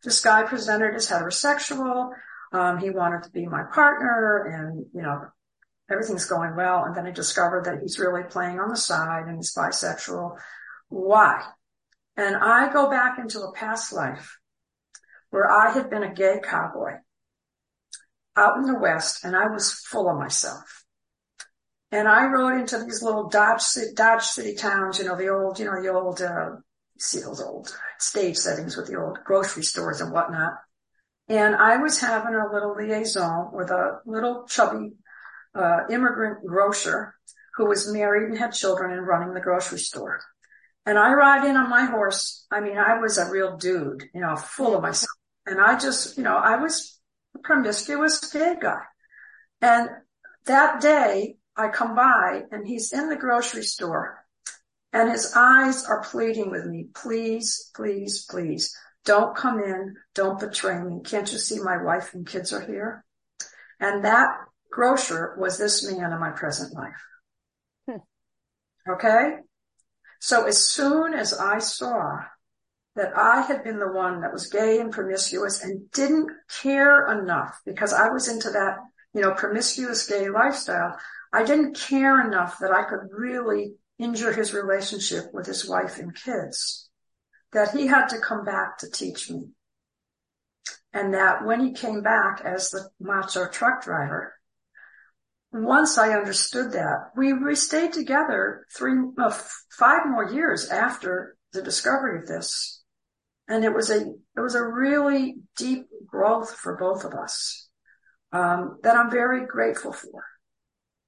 this 0.04 0.20
guy 0.20 0.44
presented 0.44 0.94
as 0.94 1.08
heterosexual. 1.08 2.12
Um, 2.52 2.80
he 2.80 2.90
wanted 2.90 3.24
to 3.24 3.32
be 3.32 3.46
my 3.46 3.64
partner 3.74 4.44
and, 4.46 4.88
you 4.94 5.02
know, 5.02 5.22
everything's 5.90 6.26
going 6.26 6.58
well. 6.58 6.84
And 6.84 6.96
then 6.96 7.06
I 7.06 7.12
discovered 7.12 7.66
that 7.66 7.80
he's 7.82 7.98
really 7.98 8.24
playing 8.24 8.60
on 8.60 8.70
the 8.70 8.78
side 8.78 9.28
and 9.28 9.38
he's 9.38 9.56
bisexual. 9.56 10.38
Why? 10.90 11.42
And 12.18 12.36
I 12.36 12.74
go 12.74 12.90
back 12.90 13.20
into 13.20 13.40
a 13.40 13.54
past 13.54 13.94
life 13.94 14.38
where 15.30 15.50
I 15.50 15.72
had 15.72 15.90
been 15.90 16.04
a 16.04 16.14
gay 16.14 16.42
cowboy 16.44 16.96
out 18.36 18.58
in 18.58 18.64
the 18.64 18.78
West 18.78 19.24
and 19.24 19.34
I 19.34 19.48
was 19.48 19.72
full 19.72 20.10
of 20.10 20.18
myself. 20.18 20.79
And 21.92 22.08
I 22.08 22.28
rode 22.28 22.60
into 22.60 22.78
these 22.84 23.02
little 23.02 23.30
Dodge 23.30 23.62
City, 23.62 23.94
Dodge 23.96 24.24
City 24.24 24.56
towns, 24.56 25.00
you 25.00 25.06
know, 25.06 25.16
the 25.16 25.30
old, 25.30 25.60
you 25.60 25.66
know, 25.66 25.82
the 25.82 25.90
old, 25.90 26.22
uh, 26.22 26.58
see 27.00 27.22
those 27.22 27.42
old 27.42 27.76
stage 27.98 28.38
settings 28.38 28.78
with 28.78 28.88
the 28.88 29.00
old 29.00 29.20
grocery 29.26 29.64
stores 29.64 30.02
and 30.02 30.12
whatnot. 30.12 30.54
And 31.28 31.56
I 31.56 31.78
was 31.78 32.00
having 32.00 32.36
a 32.36 32.52
little 32.52 32.76
liaison 32.76 33.50
with 33.54 33.72
a 33.72 34.00
little 34.06 34.46
chubby, 34.48 34.94
uh, 35.56 35.82
immigrant 35.90 36.46
grocer 36.46 37.16
who 37.56 37.66
was 37.66 37.92
married 37.92 38.30
and 38.30 38.38
had 38.38 38.54
children 38.54 38.92
and 38.92 39.08
running 39.08 39.34
the 39.34 39.42
grocery 39.42 39.80
store. 39.80 40.22
And 40.86 40.98
I 40.98 41.14
ride 41.14 41.46
in 41.46 41.58
on 41.58 41.70
my 41.70 41.86
horse. 41.86 42.46
I 42.52 42.62
mean, 42.62 42.78
I 42.78 43.00
was 43.00 43.18
a 43.18 43.30
real 43.30 43.58
dude, 43.58 44.04
you 44.14 44.22
know, 44.22 44.36
full 44.36 44.76
of 44.76 44.82
myself. 44.82 45.10
And 45.46 45.60
I 45.60 45.78
just, 45.78 46.18
you 46.18 46.24
know, 46.24 46.38
I 46.38 46.56
was 46.58 47.00
a 47.36 47.40
promiscuous 47.40 48.32
gay 48.32 48.56
guy. 48.60 48.82
And 49.62 49.90
that 50.46 50.82
day 50.82 51.38
I 51.60 51.70
come 51.70 51.96
by 51.96 52.44
and 52.52 52.68
he's 52.68 52.94
in 52.94 53.10
the 53.10 53.16
grocery 53.16 53.64
store 53.64 54.24
and 54.94 55.12
his 55.12 55.34
eyes 55.36 55.86
are 55.86 56.02
pleading 56.02 56.50
with 56.50 56.66
me, 56.66 56.88
please, 56.94 57.70
please, 57.76 58.26
please 58.30 58.76
don't 59.06 59.36
come 59.36 59.60
in. 59.60 59.96
Don't 60.14 60.40
betray 60.40 60.82
me. 60.82 61.02
Can't 61.04 61.32
you 61.32 61.38
see 61.38 61.60
my 61.60 61.82
wife 61.82 62.14
and 62.14 62.28
kids 62.28 62.54
are 62.54 62.62
here? 62.62 63.04
And 63.80 64.06
that 64.06 64.30
grocer 64.72 65.36
was 65.38 65.58
this 65.58 65.90
man 65.90 66.12
in 66.12 66.20
my 66.20 66.32
present 66.32 66.74
life. 66.74 67.06
Hmm. 67.88 68.92
Okay. 68.92 69.38
So 70.20 70.46
as 70.46 70.64
soon 70.64 71.14
as 71.14 71.34
I 71.34 71.60
saw 71.60 72.20
that 72.96 73.18
I 73.18 73.42
had 73.42 73.64
been 73.64 73.80
the 73.80 73.92
one 73.92 74.22
that 74.22 74.34
was 74.34 74.48
gay 74.48 74.80
and 74.80 74.92
promiscuous 74.92 75.64
and 75.64 75.90
didn't 75.92 76.32
care 76.62 77.12
enough 77.20 77.60
because 77.66 77.94
I 77.94 78.10
was 78.10 78.28
into 78.28 78.50
that, 78.50 78.78
you 79.14 79.22
know, 79.22 79.32
promiscuous 79.32 80.08
gay 80.08 80.30
lifestyle. 80.30 80.98
I 81.32 81.44
didn't 81.44 81.78
care 81.78 82.26
enough 82.26 82.60
that 82.60 82.72
I 82.72 82.84
could 82.84 83.10
really 83.12 83.76
injure 84.00 84.34
his 84.34 84.54
relationship 84.54 85.26
with 85.34 85.46
his 85.46 85.68
wife 85.68 86.00
and 86.00 86.16
kids, 86.16 86.90
that 87.52 87.72
he 87.72 87.88
had 87.88 88.08
to 88.08 88.20
come 88.20 88.46
back 88.46 88.78
to 88.80 88.90
teach 88.90 89.30
me. 89.30 89.50
And 90.92 91.14
that 91.14 91.46
when 91.46 91.60
he 91.60 91.74
came 91.74 92.02
back 92.02 92.42
as 92.44 92.72
the 92.72 92.90
macho 93.00 93.48
truck 93.48 93.84
driver, 93.84 94.34
once 95.52 95.98
I 95.98 96.14
understood 96.14 96.72
that, 96.74 97.12
we, 97.16 97.34
we 97.34 97.56
stayed 97.56 97.94
together 97.94 98.66
three, 98.76 98.96
uh, 99.18 99.38
five 99.78 100.08
more 100.08 100.32
years 100.32 100.70
after 100.70 101.36
the 101.54 101.62
discovery 101.62 102.20
of 102.20 102.28
this. 102.28 102.82
And 103.48 103.64
it 103.64 103.74
was 103.74 103.90
a, 103.90 104.00
it 104.00 104.40
was 104.40 104.56
a 104.56 104.64
really 104.64 105.36
deep 105.58 105.88
growth 106.06 106.56
for 106.56 106.78
both 106.78 107.04
of 107.04 107.14
us, 107.14 107.68
um, 108.32 108.80
that 108.84 108.96
I'm 108.96 109.12
very 109.12 109.46
grateful 109.46 109.92
for. 109.92 110.24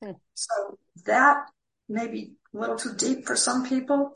Hmm. 0.02 0.12
So 0.34 0.78
that 1.06 1.46
may 1.88 2.08
be 2.08 2.34
a 2.54 2.58
little 2.58 2.78
too 2.78 2.94
deep 2.96 3.26
for 3.26 3.36
some 3.36 3.68
people, 3.68 4.16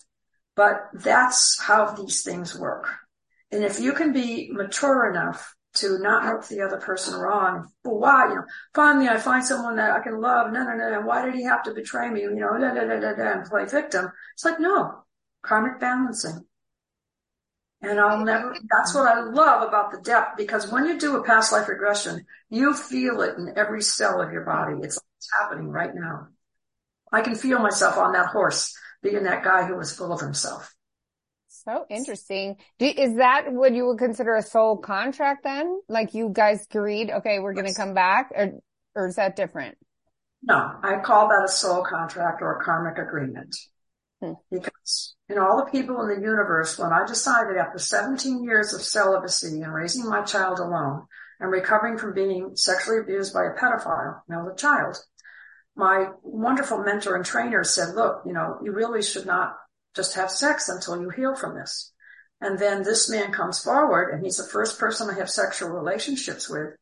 but 0.56 0.90
that's 0.94 1.60
how 1.60 1.92
these 1.92 2.24
things 2.24 2.58
work. 2.58 2.88
And 3.52 3.64
if 3.64 3.80
you 3.80 3.94
can 3.94 4.12
be 4.12 4.50
mature 4.52 5.10
enough 5.10 5.56
to 5.76 6.00
not 6.00 6.26
make 6.26 6.48
the 6.48 6.62
other 6.62 6.78
person 6.78 7.20
wrong, 7.20 7.68
well, 7.84 8.00
why, 8.00 8.30
you 8.30 8.36
know, 8.36 8.46
finally 8.74 9.08
I 9.08 9.18
find 9.18 9.46
someone 9.46 9.76
that 9.76 9.92
I 9.92 10.00
can 10.00 10.20
love, 10.20 10.52
no, 10.52 10.64
no, 10.64 10.74
no, 10.76 11.02
why 11.02 11.24
did 11.26 11.36
he 11.36 11.44
have 11.44 11.64
to 11.64 11.74
betray 11.74 12.10
me, 12.10 12.22
you 12.22 12.34
know, 12.34 12.58
da, 12.58 12.74
da, 12.74 12.86
da, 12.86 13.00
da, 13.00 13.14
da, 13.14 13.32
and 13.34 13.46
play 13.46 13.66
victim? 13.66 14.10
It's 14.34 14.46
like, 14.46 14.60
no, 14.60 15.04
karmic 15.44 15.80
balancing. 15.80 16.46
And 17.82 18.00
I'll 18.00 18.24
never, 18.26 18.56
that's 18.72 18.96
what 18.96 19.08
I 19.08 19.20
love 19.22 19.68
about 19.68 19.92
the 19.92 20.02
depth 20.02 20.38
because 20.38 20.72
when 20.72 20.86
you 20.86 20.98
do 20.98 21.18
a 21.18 21.24
past 21.24 21.52
life 21.52 21.68
regression, 21.68 22.26
you 22.50 22.74
feel 22.74 23.22
it 23.22 23.38
in 23.38 23.54
every 23.56 23.82
cell 23.82 24.22
of 24.22 24.32
your 24.32 24.44
body. 24.46 24.78
It's 24.82 24.98
it's 25.26 25.42
happening 25.42 25.70
right 25.70 25.94
now. 25.94 26.28
I 27.12 27.22
can 27.22 27.36
feel 27.36 27.60
myself 27.60 27.98
on 27.98 28.14
that 28.14 28.28
horse 28.28 28.76
being 29.02 29.24
that 29.24 29.44
guy 29.44 29.66
who 29.66 29.76
was 29.76 29.96
full 29.96 30.12
of 30.12 30.20
himself. 30.20 30.74
So 31.48 31.86
interesting. 31.90 32.58
Do, 32.78 32.86
is 32.86 33.18
that 33.18 33.52
what 33.52 33.74
you 33.74 33.88
would 33.88 33.98
consider 33.98 34.36
a 34.36 34.42
soul 34.42 34.78
contract 34.78 35.44
then? 35.44 35.80
Like 35.88 36.14
you 36.14 36.30
guys 36.32 36.68
agreed, 36.70 37.10
okay, 37.10 37.40
we're 37.40 37.54
going 37.54 37.68
to 37.68 37.74
come 37.74 37.94
back 37.94 38.32
or, 38.36 38.60
or 38.94 39.08
is 39.08 39.16
that 39.16 39.36
different? 39.36 39.78
No, 40.44 40.56
I 40.84 41.00
call 41.04 41.30
that 41.30 41.44
a 41.44 41.52
soul 41.52 41.84
contract 41.84 42.42
or 42.42 42.60
a 42.60 42.64
karmic 42.64 43.00
agreement. 43.00 43.56
Hmm. 44.22 44.34
Because 44.52 45.16
in 45.28 45.40
all 45.40 45.58
the 45.58 45.72
people 45.72 46.02
in 46.02 46.08
the 46.10 46.22
universe, 46.22 46.78
when 46.78 46.94
I 46.94 47.06
decided 47.08 47.58
after 47.58 47.80
17 47.80 48.44
years 48.44 48.74
of 48.74 48.82
celibacy 48.82 49.62
and 49.62 49.74
raising 49.74 50.08
my 50.08 50.22
child 50.22 50.60
alone 50.60 51.08
and 51.40 51.52
recovering 51.52 51.98
from 51.98 52.14
being 52.14 52.56
sexually 52.56 53.00
abused 53.00 53.34
by 53.34 53.46
a 53.46 53.60
pedophile, 53.60 54.22
know, 54.30 54.48
the 54.48 54.56
child, 54.56 54.98
my 55.76 56.10
wonderful 56.24 56.80
mentor 56.80 57.16
and 57.16 57.26
trainer 57.26 57.64
said, 57.64 57.96
look, 57.96 58.24
you 58.26 58.34
know, 58.34 58.60
you 58.64 58.72
really 58.72 59.04
should 59.04 59.26
not 59.26 59.58
just 59.96 60.16
have 60.16 60.32
sex 60.32 60.70
until 60.70 61.02
you 61.02 61.10
heal 61.10 61.36
from 61.36 61.56
this. 61.56 61.92
And 62.42 62.60
then 62.60 62.84
this 62.84 63.10
man 63.10 63.32
comes 63.32 63.64
forward 63.64 64.14
and 64.14 64.24
he's 64.24 64.38
the 64.38 64.48
first 64.48 64.80
person 64.80 65.10
I 65.10 65.16
have 65.20 65.30
sexual 65.30 65.70
relationships 65.70 66.50
with 66.50 66.76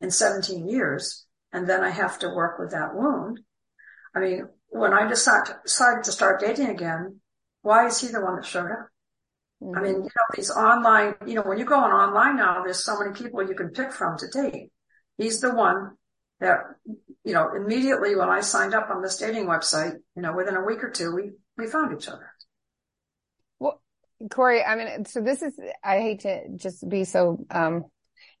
in 0.00 0.10
17 0.10 0.68
years. 0.68 1.26
And 1.52 1.68
then 1.68 1.84
I 1.84 1.90
have 1.90 2.18
to 2.20 2.28
work 2.28 2.58
with 2.58 2.70
that 2.70 2.94
wound. 2.94 3.40
I 4.14 4.20
mean, 4.20 4.48
when 4.68 4.92
I 4.92 5.06
decided, 5.06 5.54
to 5.64 6.12
start 6.12 6.40
dating 6.40 6.68
again, 6.68 7.20
why 7.62 7.86
is 7.86 8.00
he 8.00 8.08
the 8.08 8.20
one 8.20 8.36
that 8.36 8.46
showed 8.46 8.70
up? 8.70 8.88
Mm-hmm. 9.62 9.78
I 9.78 9.82
mean, 9.82 9.94
you 9.94 10.02
know, 10.02 10.24
these 10.34 10.50
online, 10.50 11.14
you 11.26 11.34
know, 11.34 11.42
when 11.42 11.58
you 11.58 11.64
go 11.64 11.76
on 11.76 11.90
online 11.90 12.36
now, 12.36 12.62
there's 12.62 12.84
so 12.84 12.98
many 12.98 13.12
people 13.12 13.46
you 13.46 13.54
can 13.54 13.70
pick 13.70 13.92
from 13.92 14.18
to 14.18 14.26
date. 14.28 14.70
He's 15.18 15.40
the 15.40 15.54
one 15.54 15.92
that 16.40 16.60
you 17.24 17.32
know, 17.34 17.50
immediately 17.54 18.16
when 18.16 18.28
I 18.28 18.40
signed 18.40 18.74
up 18.74 18.90
on 18.90 19.02
this 19.02 19.18
dating 19.18 19.46
website, 19.46 19.94
you 20.16 20.22
know, 20.22 20.34
within 20.34 20.56
a 20.56 20.64
week 20.64 20.82
or 20.82 20.90
two, 20.90 21.14
we, 21.14 21.32
we 21.56 21.66
found 21.66 21.96
each 21.96 22.08
other. 22.08 22.30
Well, 23.58 23.80
Corey, 24.30 24.62
I 24.62 24.76
mean, 24.76 25.04
so 25.04 25.20
this 25.20 25.42
is, 25.42 25.58
I 25.84 25.98
hate 25.98 26.20
to 26.20 26.56
just 26.56 26.88
be 26.88 27.04
so, 27.04 27.44
um, 27.50 27.84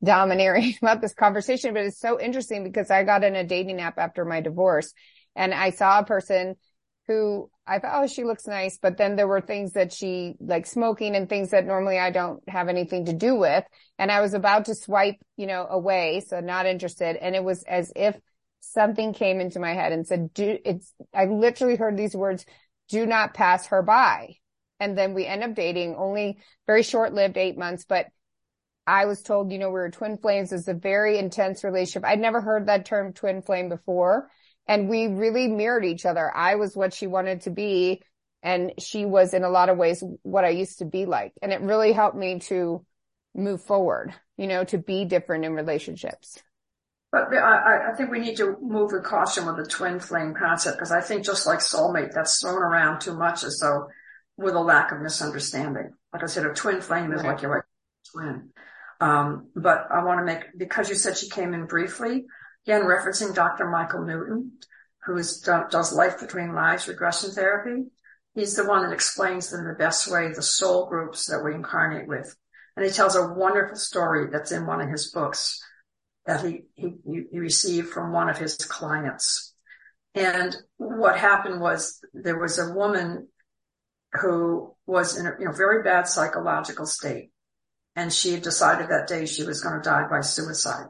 domineering 0.02 0.74
about 0.82 1.00
this 1.00 1.14
conversation, 1.14 1.74
but 1.74 1.84
it's 1.84 2.00
so 2.00 2.20
interesting 2.20 2.64
because 2.64 2.90
I 2.90 3.04
got 3.04 3.24
in 3.24 3.36
a 3.36 3.44
dating 3.44 3.80
app 3.80 3.98
after 3.98 4.24
my 4.24 4.40
divorce 4.40 4.92
and 5.36 5.54
I 5.54 5.70
saw 5.70 6.00
a 6.00 6.04
person 6.04 6.56
who 7.06 7.50
I 7.66 7.78
thought, 7.78 8.04
oh, 8.04 8.06
she 8.06 8.24
looks 8.24 8.46
nice. 8.46 8.78
But 8.80 8.96
then 8.96 9.16
there 9.16 9.28
were 9.28 9.40
things 9.40 9.72
that 9.72 9.92
she 9.92 10.34
like 10.40 10.66
smoking 10.66 11.14
and 11.16 11.28
things 11.28 11.50
that 11.50 11.66
normally 11.66 11.98
I 11.98 12.10
don't 12.10 12.42
have 12.48 12.68
anything 12.68 13.06
to 13.06 13.12
do 13.12 13.36
with. 13.36 13.64
And 13.98 14.10
I 14.10 14.20
was 14.20 14.34
about 14.34 14.66
to 14.66 14.74
swipe, 14.74 15.16
you 15.36 15.46
know, 15.46 15.66
away. 15.68 16.22
So 16.26 16.40
not 16.40 16.66
interested. 16.66 17.16
And 17.16 17.34
it 17.34 17.42
was 17.42 17.62
as 17.64 17.92
if 17.94 18.16
something 18.62 19.12
came 19.12 19.40
into 19.40 19.60
my 19.60 19.74
head 19.74 19.92
and 19.92 20.06
said, 20.06 20.32
do 20.32 20.58
it's, 20.64 20.92
I 21.12 21.26
literally 21.26 21.76
heard 21.76 21.96
these 21.96 22.14
words, 22.14 22.46
do 22.88 23.04
not 23.04 23.34
pass 23.34 23.66
her 23.66 23.82
by. 23.82 24.36
And 24.80 24.96
then 24.96 25.14
we 25.14 25.26
end 25.26 25.42
up 25.44 25.54
dating 25.54 25.96
only 25.96 26.38
very 26.66 26.82
short 26.82 27.12
lived 27.12 27.36
eight 27.36 27.58
months, 27.58 27.84
but 27.88 28.06
I 28.86 29.04
was 29.04 29.22
told, 29.22 29.52
you 29.52 29.58
know, 29.58 29.68
we 29.68 29.74
were 29.74 29.90
twin 29.90 30.18
flames. 30.18 30.50
It 30.50 30.56
was 30.56 30.68
a 30.68 30.74
very 30.74 31.18
intense 31.18 31.62
relationship. 31.62 32.04
I'd 32.04 32.18
never 32.18 32.40
heard 32.40 32.66
that 32.66 32.84
term 32.84 33.12
twin 33.12 33.42
flame 33.42 33.68
before. 33.68 34.28
And 34.66 34.88
we 34.88 35.06
really 35.06 35.48
mirrored 35.48 35.84
each 35.84 36.04
other. 36.04 36.30
I 36.34 36.56
was 36.56 36.76
what 36.76 36.94
she 36.94 37.06
wanted 37.06 37.42
to 37.42 37.50
be. 37.50 38.02
And 38.42 38.72
she 38.78 39.04
was 39.04 39.34
in 39.34 39.44
a 39.44 39.50
lot 39.50 39.68
of 39.68 39.78
ways 39.78 40.02
what 40.22 40.44
I 40.44 40.48
used 40.50 40.78
to 40.80 40.84
be 40.84 41.06
like. 41.06 41.32
And 41.40 41.52
it 41.52 41.60
really 41.60 41.92
helped 41.92 42.16
me 42.16 42.40
to 42.40 42.84
move 43.34 43.62
forward, 43.62 44.12
you 44.36 44.48
know, 44.48 44.64
to 44.64 44.78
be 44.78 45.04
different 45.04 45.44
in 45.44 45.54
relationships. 45.54 46.42
But 47.12 47.34
I, 47.34 47.90
I 47.90 47.94
think 47.94 48.10
we 48.10 48.20
need 48.20 48.38
to 48.38 48.56
move 48.62 48.92
with 48.92 49.04
caution 49.04 49.44
with 49.44 49.58
the 49.58 49.66
twin 49.66 50.00
flame 50.00 50.32
concept 50.34 50.78
because 50.78 50.90
I 50.90 51.02
think 51.02 51.26
just 51.26 51.46
like 51.46 51.58
soulmate, 51.58 52.12
that's 52.12 52.40
thrown 52.40 52.62
around 52.62 53.00
too 53.00 53.14
much 53.14 53.44
as 53.44 53.58
though 53.58 53.88
with 54.38 54.54
a 54.54 54.60
lack 54.60 54.92
of 54.92 55.02
misunderstanding. 55.02 55.92
Like 56.10 56.22
I 56.22 56.26
said, 56.26 56.46
a 56.46 56.54
twin 56.54 56.80
flame 56.80 57.12
is 57.12 57.22
like 57.22 57.42
your 57.42 57.66
twin. 58.10 58.48
Um, 58.98 59.48
but 59.54 59.88
I 59.90 60.04
want 60.04 60.20
to 60.20 60.24
make, 60.24 60.44
because 60.56 60.88
you 60.88 60.94
said 60.94 61.18
she 61.18 61.28
came 61.28 61.52
in 61.52 61.66
briefly, 61.66 62.24
again, 62.66 62.82
referencing 62.82 63.34
Dr. 63.34 63.68
Michael 63.68 64.06
Newton, 64.06 64.52
who 65.04 65.16
is, 65.18 65.40
does 65.40 65.92
life 65.92 66.18
between 66.18 66.54
lives 66.54 66.88
regression 66.88 67.30
therapy. 67.32 67.84
He's 68.34 68.56
the 68.56 68.66
one 68.66 68.84
that 68.84 68.94
explains 68.94 69.52
in 69.52 69.64
the 69.64 69.74
best 69.74 70.10
way 70.10 70.32
the 70.32 70.40
soul 70.40 70.86
groups 70.86 71.26
that 71.26 71.42
we 71.44 71.54
incarnate 71.54 72.08
with. 72.08 72.34
And 72.74 72.86
he 72.86 72.90
tells 72.90 73.16
a 73.16 73.34
wonderful 73.34 73.76
story 73.76 74.28
that's 74.32 74.52
in 74.52 74.64
one 74.64 74.80
of 74.80 74.88
his 74.88 75.10
books 75.10 75.62
that 76.26 76.44
he, 76.44 76.62
he, 76.74 76.94
he 77.30 77.38
received 77.38 77.88
from 77.88 78.12
one 78.12 78.28
of 78.28 78.38
his 78.38 78.56
clients. 78.56 79.54
And 80.14 80.54
what 80.76 81.18
happened 81.18 81.60
was 81.60 82.00
there 82.12 82.38
was 82.38 82.58
a 82.58 82.72
woman 82.72 83.28
who 84.20 84.74
was 84.86 85.18
in 85.18 85.26
a 85.26 85.32
you 85.38 85.46
know, 85.46 85.52
very 85.52 85.82
bad 85.82 86.06
psychological 86.06 86.86
state. 86.86 87.30
And 87.96 88.12
she 88.12 88.32
had 88.32 88.42
decided 88.42 88.88
that 88.88 89.08
day 89.08 89.26
she 89.26 89.44
was 89.44 89.62
going 89.62 89.80
to 89.80 89.88
die 89.88 90.06
by 90.08 90.20
suicide. 90.20 90.86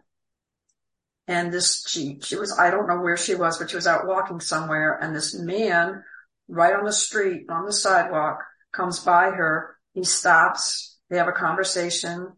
And 1.28 1.52
this, 1.52 1.84
she, 1.86 2.18
she 2.20 2.36
was, 2.36 2.56
I 2.58 2.70
don't 2.70 2.88
know 2.88 3.00
where 3.00 3.16
she 3.16 3.34
was, 3.34 3.58
but 3.58 3.70
she 3.70 3.76
was 3.76 3.86
out 3.86 4.06
walking 4.06 4.40
somewhere. 4.40 4.98
And 5.00 5.14
this 5.14 5.38
man 5.38 6.02
right 6.48 6.74
on 6.74 6.84
the 6.84 6.92
street, 6.92 7.46
on 7.48 7.64
the 7.64 7.72
sidewalk, 7.72 8.38
comes 8.72 9.00
by 9.00 9.30
her. 9.30 9.76
He 9.94 10.04
stops. 10.04 10.98
They 11.10 11.18
have 11.18 11.28
a 11.28 11.32
conversation. 11.32 12.32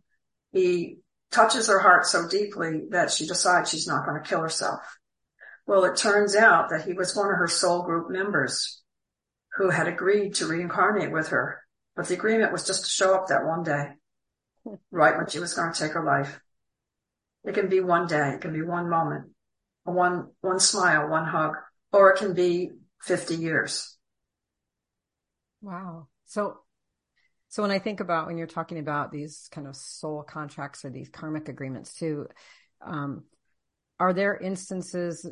He 0.53 0.99
touches 1.35 1.66
her 1.66 1.80
heart 1.80 2.07
so 2.07 2.28
deeply 2.28 2.82
that 2.91 3.11
she 3.11 3.26
decides 3.26 3.70
she's 3.70 3.89
not 3.89 4.07
going 4.07 4.22
to 4.22 4.28
kill 4.28 4.41
herself. 4.41 4.80
Well, 5.66 5.85
it 5.85 5.97
turns 5.97 6.37
out 6.37 6.70
that 6.70 6.85
he 6.85 6.93
was 6.93 7.16
one 7.16 7.30
of 7.30 7.37
her 7.37 7.49
soul 7.49 7.82
group 7.82 8.11
members 8.11 8.82
who 9.57 9.70
had 9.70 9.89
agreed 9.89 10.35
to 10.37 10.47
reincarnate 10.47 11.12
with 11.12 11.28
her. 11.28 11.61
But 11.97 12.09
the 12.09 12.14
agreement 12.14 12.53
was 12.53 12.66
just 12.66 12.85
to 12.85 12.91
show 12.91 13.14
up 13.14 13.28
that 13.28 13.47
one 13.47 13.62
day, 13.62 13.91
hmm. 14.64 14.74
right 14.91 15.16
when 15.16 15.28
she 15.28 15.39
was 15.39 15.55
going 15.55 15.72
to 15.72 15.78
take 15.78 15.93
her 15.93 16.05
life. 16.05 16.41
It 17.45 17.55
can 17.55 17.68
be 17.68 17.80
one 17.80 18.07
day. 18.07 18.30
It 18.35 18.41
can 18.41 18.53
be 18.53 18.62
one 18.62 18.89
moment, 18.89 19.30
one, 19.85 20.30
one 20.41 20.61
smile, 20.61 21.09
one 21.09 21.26
hug, 21.26 21.55
or 21.93 22.11
it 22.11 22.18
can 22.18 22.35
be 22.35 22.70
50 23.03 23.37
years. 23.37 23.97
Wow. 25.61 26.09
So 26.26 26.64
so 27.55 27.62
when 27.62 27.70
I 27.70 27.78
think 27.78 28.00
about 28.00 28.26
when 28.26 28.36
you're 28.36 28.48
talking 28.48 28.80
about 28.80 29.12
these 29.12 29.48
kind 29.52 29.68
of 29.68 29.76
soul 29.76 30.24
contracts 30.24 30.84
or 30.84 30.90
these 30.90 31.09
karmic 31.09 31.48
agreements 31.48 31.94
too, 31.94 32.26
um, 32.84 33.22
are 34.00 34.12
there 34.12 34.36
instances? 34.36 35.24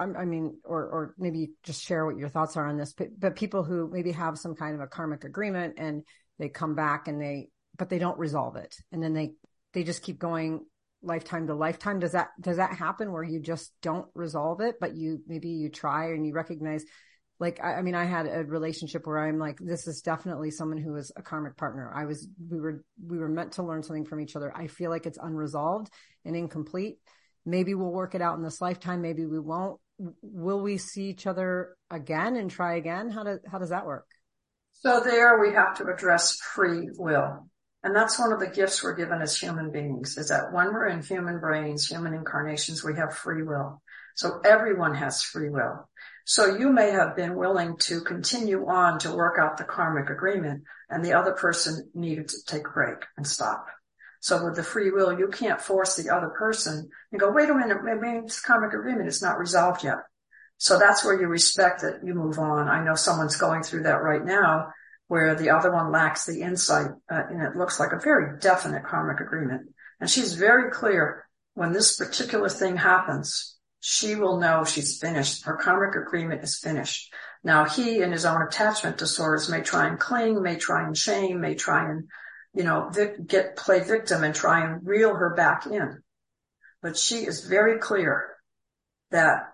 I, 0.00 0.24
mean, 0.24 0.56
or 0.64 0.84
or 0.84 1.14
maybe 1.18 1.50
just 1.64 1.84
share 1.84 2.06
what 2.06 2.16
your 2.16 2.30
thoughts 2.30 2.56
are 2.56 2.66
on 2.66 2.78
this. 2.78 2.94
But, 2.94 3.08
but 3.20 3.36
people 3.36 3.62
who 3.62 3.90
maybe 3.92 4.12
have 4.12 4.38
some 4.38 4.54
kind 4.54 4.74
of 4.74 4.80
a 4.80 4.86
karmic 4.86 5.24
agreement 5.24 5.74
and 5.76 6.02
they 6.38 6.48
come 6.48 6.76
back 6.76 7.08
and 7.08 7.20
they, 7.20 7.50
but 7.76 7.90
they 7.90 7.98
don't 7.98 8.18
resolve 8.18 8.56
it, 8.56 8.74
and 8.90 9.02
then 9.02 9.12
they 9.12 9.34
they 9.74 9.84
just 9.84 10.02
keep 10.02 10.18
going 10.18 10.64
lifetime 11.02 11.46
to 11.46 11.54
lifetime. 11.54 11.98
Does 11.98 12.12
that 12.12 12.30
does 12.40 12.56
that 12.56 12.72
happen 12.72 13.12
where 13.12 13.22
you 13.22 13.38
just 13.38 13.70
don't 13.82 14.08
resolve 14.14 14.62
it, 14.62 14.76
but 14.80 14.96
you 14.96 15.20
maybe 15.26 15.50
you 15.50 15.68
try 15.68 16.14
and 16.14 16.26
you 16.26 16.32
recognize 16.32 16.86
like 17.38 17.60
I, 17.62 17.74
I, 17.74 17.82
mean 17.82 17.94
i 17.94 18.04
had 18.04 18.26
a 18.26 18.44
relationship 18.44 19.06
where 19.06 19.18
i'm 19.18 19.38
like 19.38 19.58
this 19.58 19.86
is 19.86 20.00
definitely 20.00 20.50
someone 20.50 20.78
who 20.78 20.96
is 20.96 21.12
a 21.16 21.22
karmic 21.22 21.56
partner. 21.56 21.90
I 21.94 22.04
was 22.04 22.28
we 22.48 22.60
were 22.60 22.84
we 23.04 23.18
were 23.18 23.28
meant 23.28 23.52
to 23.52 23.62
learn 23.62 23.82
something 23.82 24.04
from 24.04 24.20
each 24.20 24.36
other. 24.36 24.54
I 24.56 24.68
feel 24.68 24.90
like 24.90 25.06
it's 25.06 25.18
unresolved 25.20 25.90
and 26.24 26.36
incomplete. 26.36 26.98
Maybe 27.44 27.74
we'll 27.74 27.92
work 27.92 28.14
it 28.14 28.22
out 28.22 28.36
in 28.36 28.42
this 28.42 28.60
lifetime. 28.60 29.02
Maybe 29.02 29.26
we 29.26 29.38
won't. 29.38 29.80
Will 30.22 30.60
we 30.60 30.78
see 30.78 31.08
each 31.08 31.26
other 31.26 31.76
again 31.90 32.36
and 32.36 32.50
try 32.50 32.76
again? 32.76 33.10
How 33.10 33.24
does 33.24 33.40
how 33.50 33.58
does 33.58 33.70
that 33.70 33.86
work? 33.86 34.06
So 34.72 35.00
there 35.00 35.40
we 35.40 35.54
have 35.54 35.76
to 35.78 35.86
address 35.86 36.36
free 36.36 36.90
will. 36.96 37.48
And 37.82 37.94
that's 37.94 38.18
one 38.18 38.32
of 38.32 38.40
the 38.40 38.48
gifts 38.48 38.82
we're 38.82 38.96
given 38.96 39.22
as 39.22 39.38
human 39.38 39.70
beings 39.70 40.18
is 40.18 40.28
that 40.28 40.52
when 40.52 40.72
we're 40.72 40.88
in 40.88 41.02
human 41.02 41.38
brains 41.38 41.86
human 41.86 42.14
incarnations 42.14 42.84
we 42.84 42.94
have 42.96 43.16
free 43.16 43.42
will. 43.42 43.80
So 44.16 44.40
everyone 44.44 44.94
has 44.94 45.22
free 45.22 45.50
will 45.50 45.88
so 46.28 46.56
you 46.56 46.72
may 46.72 46.90
have 46.90 47.14
been 47.14 47.36
willing 47.36 47.76
to 47.76 48.00
continue 48.00 48.66
on 48.66 48.98
to 48.98 49.14
work 49.14 49.38
out 49.40 49.58
the 49.58 49.64
karmic 49.64 50.10
agreement 50.10 50.64
and 50.90 51.04
the 51.04 51.12
other 51.12 51.30
person 51.30 51.88
needed 51.94 52.26
to 52.28 52.44
take 52.44 52.66
a 52.66 52.70
break 52.70 52.98
and 53.16 53.24
stop. 53.24 53.68
So 54.18 54.44
with 54.44 54.56
the 54.56 54.64
free 54.64 54.90
will, 54.90 55.16
you 55.16 55.28
can't 55.28 55.60
force 55.60 55.94
the 55.94 56.12
other 56.12 56.30
person 56.30 56.90
and 57.12 57.20
go, 57.20 57.30
wait 57.30 57.48
a 57.48 57.54
minute, 57.54 57.78
maybe 57.84 58.22
this 58.22 58.40
karmic 58.40 58.72
agreement 58.72 59.06
is 59.06 59.22
not 59.22 59.38
resolved 59.38 59.84
yet. 59.84 59.98
So 60.58 60.80
that's 60.80 61.04
where 61.04 61.20
you 61.20 61.28
respect 61.28 61.82
that 61.82 62.00
you 62.02 62.12
move 62.12 62.40
on. 62.40 62.66
I 62.66 62.82
know 62.82 62.96
someone's 62.96 63.36
going 63.36 63.62
through 63.62 63.84
that 63.84 64.02
right 64.02 64.24
now 64.24 64.72
where 65.06 65.36
the 65.36 65.50
other 65.50 65.70
one 65.70 65.92
lacks 65.92 66.26
the 66.26 66.42
insight 66.42 66.90
uh, 67.08 67.22
and 67.30 67.40
it 67.40 67.54
looks 67.54 67.78
like 67.78 67.92
a 67.92 68.00
very 68.00 68.36
definite 68.40 68.82
karmic 68.82 69.20
agreement. 69.20 69.68
And 70.00 70.10
she's 70.10 70.32
very 70.32 70.72
clear 70.72 71.28
when 71.54 71.72
this 71.72 71.94
particular 71.94 72.48
thing 72.48 72.76
happens, 72.76 73.55
she 73.80 74.14
will 74.16 74.38
know 74.38 74.64
she's 74.64 74.98
finished. 74.98 75.44
Her 75.44 75.56
karmic 75.56 75.94
agreement 75.94 76.42
is 76.42 76.58
finished. 76.58 77.12
Now 77.44 77.64
he 77.64 78.02
in 78.02 78.12
his 78.12 78.24
own 78.24 78.42
attachment 78.42 78.98
disorders 78.98 79.48
may 79.48 79.60
try 79.60 79.86
and 79.86 79.98
cling, 79.98 80.42
may 80.42 80.56
try 80.56 80.84
and 80.84 80.96
shame, 80.96 81.40
may 81.40 81.54
try 81.54 81.90
and, 81.90 82.08
you 82.54 82.64
know, 82.64 82.88
vic- 82.92 83.26
get, 83.26 83.56
play 83.56 83.80
victim 83.80 84.24
and 84.24 84.34
try 84.34 84.64
and 84.64 84.86
reel 84.86 85.14
her 85.14 85.34
back 85.34 85.66
in. 85.66 86.02
But 86.82 86.96
she 86.96 87.26
is 87.26 87.46
very 87.46 87.78
clear 87.78 88.36
that 89.10 89.52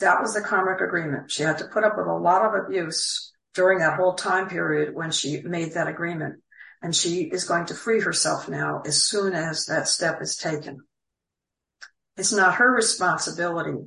that 0.00 0.20
was 0.20 0.34
the 0.34 0.40
karmic 0.40 0.80
agreement. 0.80 1.30
She 1.30 1.42
had 1.42 1.58
to 1.58 1.68
put 1.68 1.84
up 1.84 1.96
with 1.96 2.06
a 2.06 2.12
lot 2.12 2.44
of 2.44 2.54
abuse 2.54 3.32
during 3.54 3.78
that 3.78 3.96
whole 3.96 4.14
time 4.14 4.48
period 4.48 4.94
when 4.94 5.10
she 5.10 5.42
made 5.42 5.74
that 5.74 5.88
agreement. 5.88 6.42
And 6.82 6.94
she 6.94 7.22
is 7.22 7.44
going 7.44 7.66
to 7.66 7.74
free 7.74 8.00
herself 8.00 8.48
now 8.48 8.82
as 8.84 9.02
soon 9.02 9.32
as 9.32 9.66
that 9.66 9.88
step 9.88 10.20
is 10.20 10.36
taken. 10.36 10.80
It's 12.16 12.32
not 12.32 12.56
her 12.56 12.70
responsibility 12.70 13.86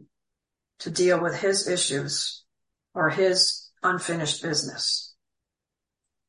to 0.80 0.90
deal 0.90 1.22
with 1.22 1.36
his 1.36 1.68
issues 1.68 2.44
or 2.94 3.10
his 3.10 3.70
unfinished 3.84 4.42
business. 4.42 5.16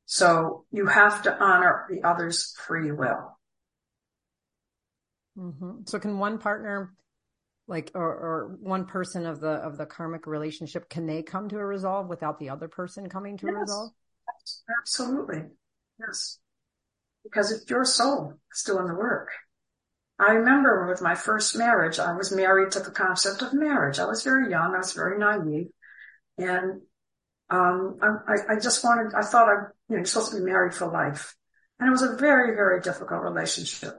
So 0.06 0.64
you 0.70 0.86
have 0.86 1.22
to 1.22 1.42
honor 1.42 1.86
the 1.90 2.06
other's 2.06 2.54
free 2.66 2.92
will. 2.92 3.38
Mm-hmm. 5.36 5.82
So 5.84 5.98
can 5.98 6.18
one 6.18 6.38
partner, 6.38 6.94
like, 7.66 7.90
or, 7.94 8.02
or 8.02 8.56
one 8.60 8.86
person 8.86 9.26
of 9.26 9.40
the, 9.40 9.50
of 9.50 9.76
the 9.76 9.86
karmic 9.86 10.26
relationship, 10.26 10.88
can 10.88 11.06
they 11.06 11.22
come 11.22 11.48
to 11.50 11.58
a 11.58 11.64
resolve 11.64 12.08
without 12.08 12.38
the 12.38 12.48
other 12.48 12.68
person 12.68 13.08
coming 13.08 13.36
to 13.38 13.46
yes. 13.46 13.54
a 13.54 13.58
resolve? 13.58 13.90
Absolutely. 14.80 15.42
Yes. 16.00 16.38
Because 17.24 17.52
it's 17.52 17.68
your 17.68 17.84
soul 17.84 18.34
still 18.52 18.78
in 18.78 18.86
the 18.86 18.94
work. 18.94 19.28
I 20.18 20.32
remember 20.32 20.88
with 20.88 21.00
my 21.00 21.14
first 21.14 21.56
marriage, 21.56 21.98
I 21.98 22.12
was 22.12 22.32
married 22.32 22.72
to 22.72 22.80
the 22.80 22.90
concept 22.90 23.42
of 23.42 23.52
marriage. 23.52 23.98
I 23.98 24.06
was 24.06 24.24
very 24.24 24.50
young. 24.50 24.74
I 24.74 24.78
was 24.78 24.92
very 24.92 25.18
naive. 25.18 25.68
And, 26.36 26.82
um, 27.50 27.98
I, 28.02 28.54
I 28.54 28.58
just 28.58 28.84
wanted, 28.84 29.14
I 29.14 29.22
thought 29.22 29.48
I, 29.48 29.52
you 29.88 29.96
know, 29.96 29.96
you're 29.96 30.04
supposed 30.04 30.32
to 30.32 30.38
be 30.38 30.44
married 30.44 30.74
for 30.74 30.86
life. 30.86 31.34
And 31.78 31.88
it 31.88 31.92
was 31.92 32.02
a 32.02 32.16
very, 32.16 32.54
very 32.54 32.80
difficult 32.80 33.22
relationship. 33.22 33.94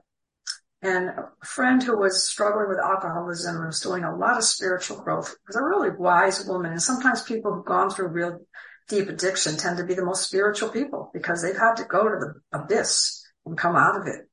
And 0.81 1.09
a 1.09 1.45
friend 1.45 1.83
who 1.83 1.97
was 1.97 2.29
struggling 2.29 2.69
with 2.69 2.79
alcoholism 2.79 3.55
and 3.55 3.65
was 3.65 3.81
doing 3.81 4.03
a 4.03 4.15
lot 4.15 4.37
of 4.37 4.43
spiritual 4.43 5.01
growth 5.01 5.35
was 5.47 5.57
a 5.57 5.63
really 5.63 5.89
wise 5.89 6.45
woman. 6.45 6.71
And 6.71 6.81
sometimes 6.81 7.21
people 7.21 7.53
who've 7.53 7.65
gone 7.65 7.89
through 7.89 8.09
real 8.09 8.39
deep 8.87 9.09
addiction 9.09 9.57
tend 9.57 9.77
to 9.77 9.85
be 9.85 9.93
the 9.93 10.05
most 10.05 10.23
spiritual 10.23 10.69
people 10.69 11.11
because 11.13 11.41
they've 11.41 11.57
had 11.57 11.75
to 11.75 11.83
go 11.83 12.03
to 12.03 12.15
the 12.19 12.57
abyss 12.57 13.25
and 13.45 13.57
come 13.57 13.75
out 13.75 13.97
of 13.99 14.07
it. 14.07 14.28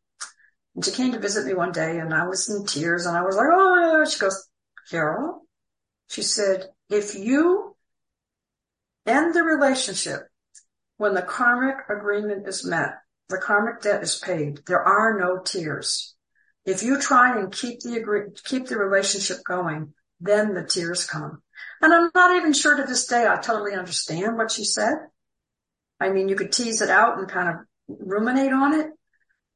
And 0.76 0.84
she 0.84 0.90
came 0.90 1.12
to 1.12 1.18
visit 1.18 1.46
me 1.46 1.54
one 1.54 1.72
day 1.72 1.98
and 1.98 2.12
I 2.12 2.26
was 2.26 2.48
in 2.50 2.66
tears 2.66 3.06
and 3.06 3.16
I 3.16 3.22
was 3.22 3.34
like, 3.34 3.48
oh, 3.50 4.04
she 4.04 4.20
goes, 4.20 4.46
Carol, 4.90 5.46
she 6.08 6.22
said, 6.22 6.66
if 6.90 7.14
you 7.14 7.74
end 9.06 9.34
the 9.34 9.42
relationship 9.42 10.28
when 10.98 11.14
the 11.14 11.22
karmic 11.22 11.76
agreement 11.88 12.46
is 12.46 12.64
met, 12.64 12.98
the 13.28 13.38
karmic 13.38 13.80
debt 13.80 14.02
is 14.02 14.16
paid, 14.16 14.60
there 14.66 14.82
are 14.82 15.18
no 15.18 15.40
tears. 15.42 16.14
If 16.66 16.82
you 16.82 17.00
try 17.00 17.38
and 17.38 17.50
keep 17.50 17.80
the 17.80 17.96
agree- 17.96 18.32
keep 18.44 18.66
the 18.66 18.76
relationship 18.76 19.38
going, 19.44 19.94
then 20.20 20.54
the 20.54 20.64
tears 20.64 21.06
come. 21.06 21.42
And 21.80 21.92
I'm 21.92 22.10
not 22.14 22.36
even 22.36 22.52
sure 22.52 22.76
to 22.76 22.84
this 22.84 23.06
day 23.06 23.26
I 23.26 23.36
totally 23.36 23.72
understand 23.74 24.36
what 24.36 24.50
she 24.50 24.64
said. 24.64 24.94
I 26.00 26.10
mean, 26.10 26.28
you 26.28 26.36
could 26.36 26.52
tease 26.52 26.82
it 26.82 26.90
out 26.90 27.18
and 27.18 27.28
kind 27.28 27.48
of 27.48 27.56
ruminate 27.88 28.52
on 28.52 28.74
it, 28.74 28.90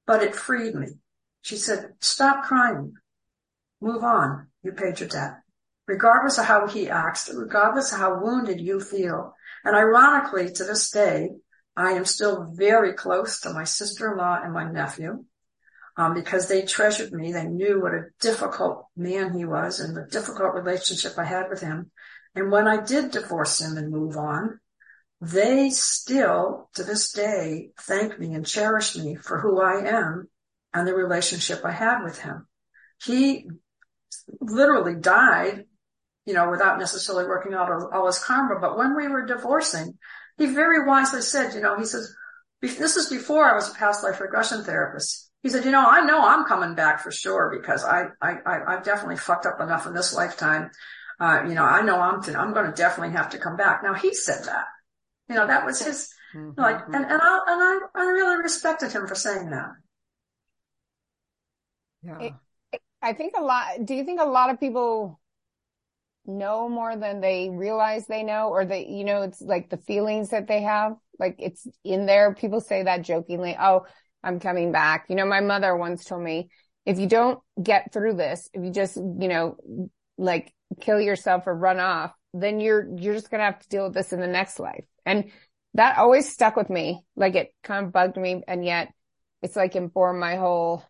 but 0.06 0.22
it 0.22 0.34
freed 0.34 0.74
me. 0.74 0.88
She 1.42 1.56
said, 1.56 1.94
stop 2.00 2.44
crying. 2.44 2.94
Move 3.80 4.04
on. 4.04 4.48
You 4.62 4.72
paid 4.72 5.00
your 5.00 5.08
debt. 5.08 5.38
regardless 5.90 6.38
of 6.38 6.44
how 6.44 6.68
he 6.68 6.88
acts, 6.88 7.28
regardless 7.34 7.92
of 7.92 7.98
how 7.98 8.20
wounded 8.22 8.60
you 8.60 8.78
feel. 8.80 9.34
And 9.64 9.74
ironically, 9.76 10.52
to 10.52 10.64
this 10.64 10.88
day, 10.90 11.30
I 11.76 11.92
am 11.92 12.04
still 12.04 12.52
very 12.54 12.92
close 12.92 13.40
to 13.40 13.52
my 13.52 13.64
sister-in-law 13.64 14.40
and 14.44 14.52
my 14.52 14.70
nephew. 14.70 15.24
Um, 15.96 16.14
because 16.14 16.48
they 16.48 16.62
treasured 16.62 17.12
me. 17.12 17.32
They 17.32 17.44
knew 17.44 17.82
what 17.82 17.92
a 17.92 18.06
difficult 18.20 18.86
man 18.96 19.36
he 19.36 19.44
was 19.44 19.80
and 19.80 19.94
the 19.94 20.06
difficult 20.10 20.54
relationship 20.54 21.18
I 21.18 21.24
had 21.24 21.50
with 21.50 21.60
him. 21.60 21.90
And 22.34 22.50
when 22.50 22.68
I 22.68 22.82
did 22.82 23.10
divorce 23.10 23.60
him 23.60 23.76
and 23.76 23.90
move 23.90 24.16
on, 24.16 24.60
they 25.20 25.68
still 25.70 26.70
to 26.74 26.84
this 26.84 27.12
day 27.12 27.72
thank 27.80 28.18
me 28.18 28.32
and 28.32 28.46
cherish 28.46 28.96
me 28.96 29.16
for 29.16 29.40
who 29.40 29.60
I 29.60 29.84
am 29.88 30.28
and 30.72 30.86
the 30.86 30.94
relationship 30.94 31.64
I 31.64 31.72
had 31.72 32.02
with 32.02 32.20
him. 32.20 32.46
He 33.02 33.48
literally 34.40 34.94
died, 34.94 35.64
you 36.26 36.34
know, 36.34 36.50
without 36.50 36.78
necessarily 36.78 37.26
working 37.26 37.54
out 37.54 37.70
all 37.92 38.06
his 38.06 38.18
karma. 38.18 38.60
But 38.60 38.76
when 38.76 38.96
we 38.96 39.08
were 39.08 39.26
divorcing, 39.26 39.98
he 40.36 40.46
very 40.46 40.86
wisely 40.86 41.22
said, 41.22 41.54
you 41.54 41.60
know, 41.60 41.78
he 41.78 41.84
says, 41.84 42.14
this 42.60 42.96
is 42.96 43.08
before 43.08 43.44
I 43.44 43.54
was 43.54 43.70
a 43.70 43.74
past 43.74 44.04
life 44.04 44.20
regression 44.20 44.64
therapist. 44.64 45.30
He 45.42 45.48
said, 45.48 45.64
you 45.64 45.70
know, 45.70 45.86
I 45.86 46.02
know 46.04 46.22
I'm 46.22 46.44
coming 46.44 46.74
back 46.74 47.00
for 47.00 47.10
sure 47.10 47.50
because 47.56 47.82
I, 47.82 48.08
I, 48.20 48.36
I, 48.44 48.72
have 48.72 48.84
definitely 48.84 49.16
fucked 49.16 49.46
up 49.46 49.60
enough 49.60 49.86
in 49.86 49.94
this 49.94 50.14
lifetime. 50.14 50.70
Uh, 51.18 51.44
you 51.48 51.54
know, 51.54 51.64
I 51.64 51.80
know 51.80 51.98
I'm, 51.98 52.20
I'm 52.36 52.52
going 52.52 52.66
to 52.66 52.72
definitely 52.72 53.14
have 53.16 53.30
to 53.30 53.38
come 53.38 53.56
back. 53.56 53.82
Now 53.82 53.94
he 53.94 54.12
said 54.12 54.44
that, 54.44 54.64
you 55.30 55.36
know, 55.36 55.46
that 55.46 55.64
was 55.64 55.82
his, 55.82 56.12
mm-hmm. 56.34 56.60
like, 56.60 56.80
and, 56.86 56.94
and 56.94 57.20
I, 57.22 57.38
and 57.46 57.62
I, 57.62 57.78
I 57.94 58.04
really 58.04 58.36
respected 58.42 58.92
him 58.92 59.06
for 59.06 59.14
saying 59.14 59.48
that. 59.50 59.70
Yeah. 62.02 62.18
It, 62.72 62.80
I 63.02 63.14
think 63.14 63.34
a 63.36 63.42
lot, 63.42 63.84
do 63.84 63.94
you 63.94 64.04
think 64.04 64.20
a 64.20 64.24
lot 64.24 64.50
of 64.50 64.60
people 64.60 65.20
know 66.26 66.68
more 66.68 66.96
than 66.96 67.20
they 67.20 67.48
realize 67.50 68.06
they 68.06 68.22
know 68.22 68.48
or 68.48 68.64
that, 68.64 68.86
you 68.86 69.04
know, 69.04 69.22
it's 69.22 69.40
like 69.40 69.70
the 69.70 69.78
feelings 69.78 70.30
that 70.30 70.46
they 70.46 70.62
have, 70.62 70.96
like 71.18 71.36
it's 71.38 71.66
in 71.82 72.06
there. 72.06 72.34
People 72.34 72.60
say 72.60 72.82
that 72.82 73.02
jokingly. 73.02 73.56
Oh, 73.58 73.86
I'm 74.22 74.38
coming 74.38 74.70
back. 74.70 75.06
You 75.08 75.16
know, 75.16 75.26
my 75.26 75.40
mother 75.40 75.74
once 75.76 76.04
told 76.04 76.22
me, 76.22 76.50
if 76.84 76.98
you 76.98 77.06
don't 77.06 77.40
get 77.62 77.92
through 77.92 78.14
this, 78.14 78.48
if 78.52 78.64
you 78.64 78.70
just, 78.70 78.96
you 78.96 79.28
know, 79.28 79.56
like 80.18 80.52
kill 80.80 81.00
yourself 81.00 81.46
or 81.46 81.54
run 81.54 81.80
off, 81.80 82.12
then 82.34 82.60
you're, 82.60 82.86
you're 82.96 83.14
just 83.14 83.30
going 83.30 83.40
to 83.40 83.46
have 83.46 83.58
to 83.58 83.68
deal 83.68 83.84
with 83.84 83.94
this 83.94 84.12
in 84.12 84.20
the 84.20 84.26
next 84.26 84.60
life. 84.60 84.84
And 85.06 85.30
that 85.74 85.98
always 85.98 86.30
stuck 86.30 86.56
with 86.56 86.68
me. 86.68 87.02
Like 87.16 87.34
it 87.34 87.54
kind 87.62 87.86
of 87.86 87.92
bugged 87.92 88.16
me. 88.16 88.42
And 88.46 88.64
yet 88.64 88.92
it's 89.42 89.56
like 89.56 89.74
informed 89.74 90.20
my 90.20 90.36
whole, 90.36 90.84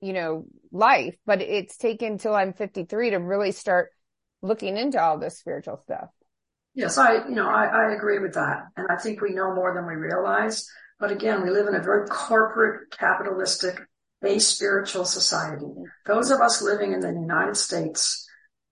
you 0.00 0.12
know, 0.12 0.44
life, 0.72 1.16
but 1.26 1.40
it's 1.40 1.76
taken 1.76 2.18
till 2.18 2.34
I'm 2.34 2.52
53 2.52 3.10
to 3.10 3.16
really 3.16 3.52
start 3.52 3.90
looking 4.42 4.76
into 4.76 5.00
all 5.00 5.18
this 5.18 5.38
spiritual 5.38 5.78
stuff. 5.78 6.10
Yes, 6.74 6.98
I, 6.98 7.26
you 7.28 7.34
know, 7.34 7.48
I, 7.48 7.66
I 7.66 7.94
agree 7.94 8.18
with 8.18 8.34
that. 8.34 8.64
And 8.76 8.86
I 8.90 8.96
think 8.96 9.20
we 9.20 9.32
know 9.32 9.54
more 9.54 9.74
than 9.74 9.86
we 9.86 9.94
realize. 9.94 10.68
But 10.98 11.12
again, 11.12 11.42
we 11.42 11.50
live 11.50 11.66
in 11.68 11.74
a 11.74 11.82
very 11.82 12.08
corporate, 12.08 12.90
capitalistic, 12.90 13.80
a 14.24 14.38
spiritual 14.38 15.04
society. 15.04 15.66
Those 16.06 16.30
of 16.30 16.40
us 16.40 16.62
living 16.62 16.92
in 16.92 17.00
the 17.00 17.08
United 17.08 17.56
States, 17.56 18.28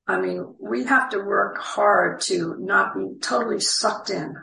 I 0.06 0.20
mean, 0.20 0.54
we 0.58 0.84
have 0.84 1.10
to 1.10 1.18
work 1.18 1.58
hard 1.58 2.20
to 2.22 2.56
not 2.58 2.94
be 2.94 3.18
totally 3.20 3.60
sucked 3.60 4.10
in 4.10 4.34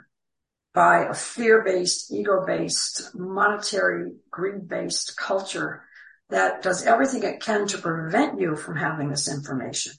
by 0.74 1.06
a 1.06 1.14
fear-based, 1.14 2.14
ego-based, 2.14 3.12
monetary, 3.16 4.14
greed-based 4.32 5.18
culture 5.18 5.84
that 6.30 6.62
does 6.62 6.86
everything 6.86 7.24
it 7.24 7.42
can 7.42 7.68
to 7.68 7.78
prevent 7.78 8.40
you 8.40 8.56
from 8.56 8.76
having 8.76 9.10
this 9.10 9.32
information. 9.32 9.94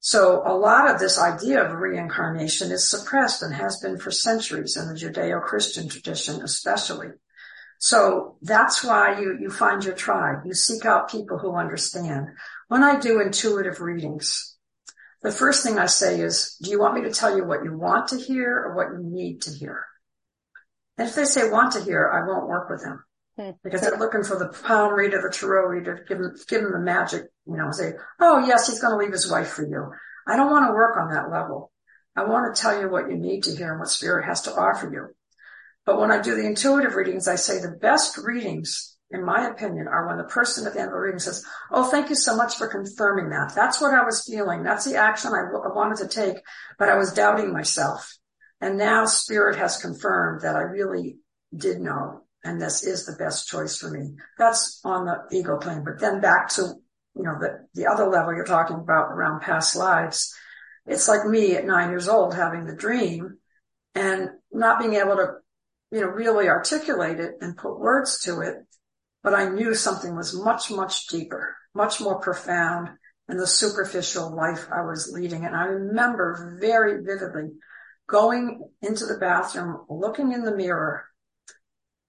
So 0.00 0.42
a 0.46 0.54
lot 0.56 0.88
of 0.88 1.00
this 1.00 1.18
idea 1.18 1.64
of 1.64 1.72
reincarnation 1.78 2.70
is 2.70 2.88
suppressed 2.88 3.42
and 3.42 3.54
has 3.54 3.80
been 3.80 3.98
for 3.98 4.10
centuries 4.10 4.76
in 4.76 4.88
the 4.88 4.94
Judeo-Christian 4.94 5.88
tradition, 5.88 6.42
especially. 6.42 7.08
So 7.78 8.36
that's 8.40 8.84
why 8.84 9.20
you, 9.20 9.36
you 9.40 9.50
find 9.50 9.84
your 9.84 9.94
tribe. 9.94 10.42
You 10.46 10.54
seek 10.54 10.86
out 10.86 11.10
people 11.10 11.38
who 11.38 11.56
understand. 11.56 12.28
When 12.68 12.82
I 12.82 12.98
do 12.98 13.20
intuitive 13.20 13.80
readings, 13.80 14.56
the 15.22 15.32
first 15.32 15.64
thing 15.64 15.78
I 15.78 15.86
say 15.86 16.20
is, 16.20 16.56
do 16.62 16.70
you 16.70 16.78
want 16.78 16.94
me 16.94 17.02
to 17.02 17.12
tell 17.12 17.36
you 17.36 17.44
what 17.44 17.64
you 17.64 17.76
want 17.76 18.08
to 18.08 18.16
hear 18.16 18.56
or 18.56 18.76
what 18.76 18.92
you 18.92 19.02
need 19.02 19.42
to 19.42 19.50
hear? 19.50 19.84
And 20.96 21.08
if 21.08 21.14
they 21.14 21.24
say 21.24 21.50
want 21.50 21.72
to 21.72 21.82
hear, 21.82 22.08
I 22.08 22.26
won't 22.26 22.48
work 22.48 22.70
with 22.70 22.82
them. 22.82 23.04
Hmm. 23.36 23.50
because 23.62 23.82
they're 23.82 23.98
looking 23.98 24.24
for 24.24 24.38
the 24.38 24.48
palm 24.48 24.94
reader, 24.94 25.20
the 25.20 25.30
tarot 25.30 25.68
reader, 25.68 26.04
give 26.08 26.18
them, 26.18 26.34
give 26.48 26.62
them 26.62 26.72
the 26.72 26.78
magic, 26.78 27.24
you 27.46 27.56
know, 27.56 27.70
say, 27.70 27.92
oh 28.18 28.46
yes, 28.46 28.66
he's 28.66 28.80
going 28.80 28.92
to 28.92 29.04
leave 29.04 29.12
his 29.12 29.30
wife 29.30 29.48
for 29.48 29.66
you. 29.66 29.92
I 30.26 30.36
don't 30.36 30.50
want 30.50 30.66
to 30.66 30.72
work 30.74 30.96
on 30.96 31.10
that 31.10 31.30
level. 31.30 31.70
I 32.16 32.24
want 32.24 32.54
to 32.54 32.60
tell 32.60 32.80
you 32.80 32.88
what 32.88 33.10
you 33.10 33.16
need 33.16 33.44
to 33.44 33.54
hear 33.54 33.72
and 33.72 33.78
what 33.78 33.90
spirit 33.90 34.24
has 34.24 34.42
to 34.42 34.54
offer 34.54 34.90
you. 34.90 35.08
But 35.84 36.00
when 36.00 36.10
I 36.10 36.20
do 36.20 36.34
the 36.34 36.46
intuitive 36.46 36.94
readings, 36.94 37.28
I 37.28 37.36
say 37.36 37.60
the 37.60 37.76
best 37.78 38.16
readings, 38.16 38.96
in 39.10 39.24
my 39.24 39.48
opinion, 39.48 39.86
are 39.86 40.08
when 40.08 40.16
the 40.16 40.24
person 40.24 40.66
at 40.66 40.72
the 40.72 40.80
end 40.80 40.88
of 40.88 40.94
the 40.94 40.98
reading 40.98 41.20
says, 41.20 41.44
Oh, 41.70 41.84
thank 41.90 42.08
you 42.08 42.16
so 42.16 42.34
much 42.36 42.56
for 42.56 42.68
confirming 42.68 43.28
that. 43.30 43.52
That's 43.54 43.80
what 43.80 43.94
I 43.94 44.02
was 44.02 44.26
feeling. 44.26 44.62
That's 44.62 44.86
the 44.86 44.96
action 44.96 45.32
I, 45.32 45.44
w- 45.52 45.62
I 45.62 45.74
wanted 45.76 45.98
to 45.98 46.08
take, 46.08 46.38
but 46.78 46.88
I 46.88 46.96
was 46.96 47.12
doubting 47.12 47.52
myself. 47.52 48.16
And 48.60 48.78
now 48.78 49.04
spirit 49.04 49.58
has 49.58 49.76
confirmed 49.76 50.40
that 50.40 50.56
I 50.56 50.62
really 50.62 51.18
did 51.54 51.80
know 51.80 52.22
and 52.46 52.62
this 52.62 52.84
is 52.84 53.04
the 53.04 53.16
best 53.16 53.48
choice 53.48 53.76
for 53.76 53.90
me. 53.90 54.14
That's 54.38 54.80
on 54.84 55.04
the 55.04 55.36
ego 55.36 55.58
plane. 55.58 55.82
But 55.84 55.98
then 55.98 56.20
back 56.20 56.48
to, 56.50 56.62
you 57.16 57.22
know, 57.22 57.34
the, 57.40 57.66
the 57.74 57.86
other 57.86 58.08
level 58.08 58.34
you're 58.34 58.44
talking 58.44 58.76
about 58.76 59.10
around 59.10 59.40
past 59.40 59.74
lives. 59.74 60.32
It's 60.86 61.08
like 61.08 61.26
me 61.26 61.56
at 61.56 61.66
nine 61.66 61.90
years 61.90 62.08
old 62.08 62.34
having 62.34 62.64
the 62.64 62.76
dream 62.76 63.38
and 63.96 64.30
not 64.52 64.78
being 64.78 64.94
able 64.94 65.16
to, 65.16 65.32
you 65.90 66.00
know, 66.02 66.06
really 66.06 66.48
articulate 66.48 67.18
it 67.18 67.32
and 67.40 67.56
put 67.56 67.80
words 67.80 68.20
to 68.22 68.40
it. 68.42 68.54
But 69.24 69.34
I 69.34 69.48
knew 69.48 69.74
something 69.74 70.14
was 70.14 70.40
much, 70.40 70.70
much 70.70 71.08
deeper, 71.08 71.56
much 71.74 72.00
more 72.00 72.20
profound 72.20 72.90
than 73.26 73.38
the 73.38 73.46
superficial 73.46 74.32
life 74.32 74.68
I 74.72 74.82
was 74.82 75.10
leading. 75.12 75.44
And 75.44 75.56
I 75.56 75.64
remember 75.64 76.56
very 76.60 77.02
vividly 77.02 77.50
going 78.08 78.62
into 78.82 79.04
the 79.04 79.18
bathroom, 79.18 79.84
looking 79.88 80.30
in 80.30 80.44
the 80.44 80.54
mirror 80.54 81.06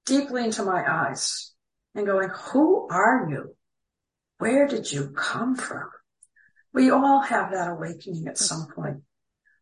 deeply 0.07 0.45
into 0.45 0.63
my 0.63 0.83
eyes 0.89 1.53
and 1.93 2.07
going, 2.07 2.29
who 2.29 2.87
are 2.89 3.27
you? 3.29 3.55
Where 4.39 4.67
did 4.67 4.91
you 4.91 5.09
come 5.15 5.55
from? 5.55 5.89
We 6.73 6.89
all 6.89 7.21
have 7.21 7.51
that 7.51 7.69
awakening 7.69 8.27
at 8.27 8.37
some 8.37 8.67
point. 8.73 9.01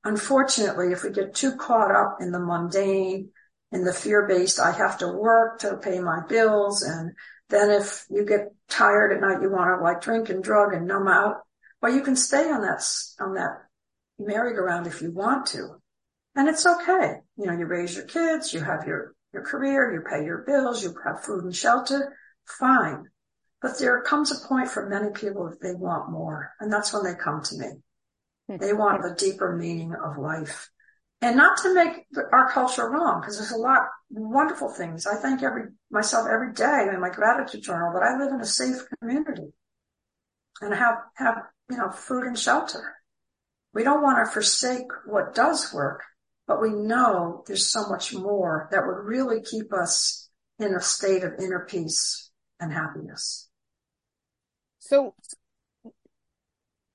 Unfortunately, 0.03 0.91
if 0.91 1.03
we 1.03 1.09
get 1.09 1.33
too 1.33 1.55
caught 1.55 1.93
up 1.93 2.17
in 2.21 2.31
the 2.31 2.39
mundane, 2.39 3.29
in 3.71 3.83
the 3.83 3.93
fear-based, 3.93 4.59
I 4.59 4.71
have 4.71 4.99
to 4.99 5.07
work 5.07 5.59
to 5.59 5.77
pay 5.77 5.99
my 5.99 6.19
bills. 6.27 6.83
And 6.83 7.13
then 7.49 7.71
if 7.71 8.05
you 8.09 8.25
get 8.25 8.53
tired 8.69 9.13
at 9.13 9.21
night, 9.21 9.41
you 9.41 9.49
want 9.49 9.79
to 9.79 9.83
like 9.83 10.01
drink 10.01 10.29
and 10.29 10.43
drug 10.43 10.73
and 10.73 10.87
numb 10.87 11.07
out. 11.07 11.37
Well, 11.81 11.93
you 11.93 12.01
can 12.01 12.15
stay 12.15 12.51
on 12.51 12.61
that, 12.61 12.83
on 13.19 13.33
that 13.35 13.63
merry-go-round 14.19 14.85
if 14.85 15.01
you 15.01 15.11
want 15.11 15.47
to. 15.47 15.81
And 16.35 16.47
it's 16.49 16.65
okay. 16.65 17.21
You 17.37 17.47
know, 17.47 17.57
you 17.57 17.65
raise 17.65 17.95
your 17.95 18.05
kids, 18.05 18.53
you 18.53 18.59
have 18.59 18.85
your 18.85 19.14
your 19.35 19.43
career, 19.43 19.93
you 19.93 20.01
pay 20.01 20.23
your 20.25 20.39
bills, 20.39 20.81
you 20.81 20.95
have 21.05 21.23
food 21.23 21.43
and 21.43 21.55
shelter, 21.55 22.17
fine. 22.45 23.03
But 23.61 23.77
there 23.77 24.01
comes 24.01 24.31
a 24.31 24.47
point 24.47 24.69
for 24.69 24.87
many 24.87 25.11
people 25.11 25.49
that 25.49 25.61
they 25.61 25.73
want 25.73 26.11
more. 26.11 26.51
And 26.59 26.71
that's 26.71 26.93
when 26.93 27.03
they 27.03 27.15
come 27.15 27.43
to 27.43 27.57
me. 27.57 27.67
Hmm. 28.47 28.57
They 28.57 28.73
want 28.73 29.01
the 29.01 29.13
deeper 29.13 29.55
meaning 29.55 29.93
of 29.93 30.17
life. 30.17 30.69
And 31.21 31.35
not 31.35 31.57
to 31.63 31.73
make 31.73 32.05
our 32.31 32.49
culture 32.51 32.89
wrong, 32.89 33.21
because 33.21 33.37
there's 33.37 33.51
a 33.51 33.57
lot 33.57 33.79
of 33.81 33.87
wonderful 34.09 34.69
things. 34.69 35.05
I 35.05 35.15
thank 35.15 35.43
every 35.43 35.63
myself 35.89 36.27
every 36.31 36.53
day 36.53 36.87
in 36.93 37.01
my 37.01 37.09
gratitude 37.09 37.63
journal 37.63 37.93
that 37.93 38.03
I 38.03 38.17
live 38.17 38.33
in 38.33 38.41
a 38.41 38.45
safe 38.45 38.85
community 38.99 39.51
and 40.61 40.73
have, 40.73 40.95
have, 41.15 41.37
you 41.69 41.77
know, 41.77 41.89
food 41.89 42.25
and 42.25 42.37
shelter. 42.37 42.95
We 43.73 43.83
don't 43.83 44.03
want 44.03 44.25
to 44.25 44.31
forsake 44.31 44.87
what 45.05 45.33
does 45.35 45.73
work 45.73 46.03
but 46.47 46.61
we 46.61 46.69
know 46.69 47.43
there's 47.47 47.67
so 47.67 47.87
much 47.89 48.13
more 48.13 48.67
that 48.71 48.85
would 48.85 49.05
really 49.05 49.41
keep 49.41 49.73
us 49.73 50.29
in 50.59 50.73
a 50.73 50.81
state 50.81 51.23
of 51.23 51.33
inner 51.39 51.65
peace 51.67 52.31
and 52.59 52.71
happiness. 52.71 53.49
So 54.79 55.15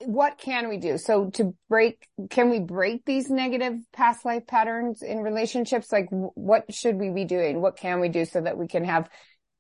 what 0.05 0.38
can 0.38 0.68
we 0.68 0.78
do? 0.78 0.96
So 0.96 1.30
to 1.30 1.55
break, 1.68 2.07
can 2.30 2.48
we 2.51 2.61
break 2.61 3.05
these 3.05 3.28
negative 3.28 3.74
past 3.92 4.24
life 4.24 4.46
patterns 4.46 5.03
in 5.03 5.18
relationships? 5.18 5.92
Like 5.92 6.09
what 6.11 6.72
should 6.72 6.96
we 6.96 7.11
be 7.11 7.24
doing? 7.24 7.61
What 7.61 7.76
can 7.76 8.01
we 8.01 8.09
do 8.09 8.24
so 8.24 8.40
that 8.40 8.57
we 8.57 8.66
can 8.66 8.84
have 8.84 9.11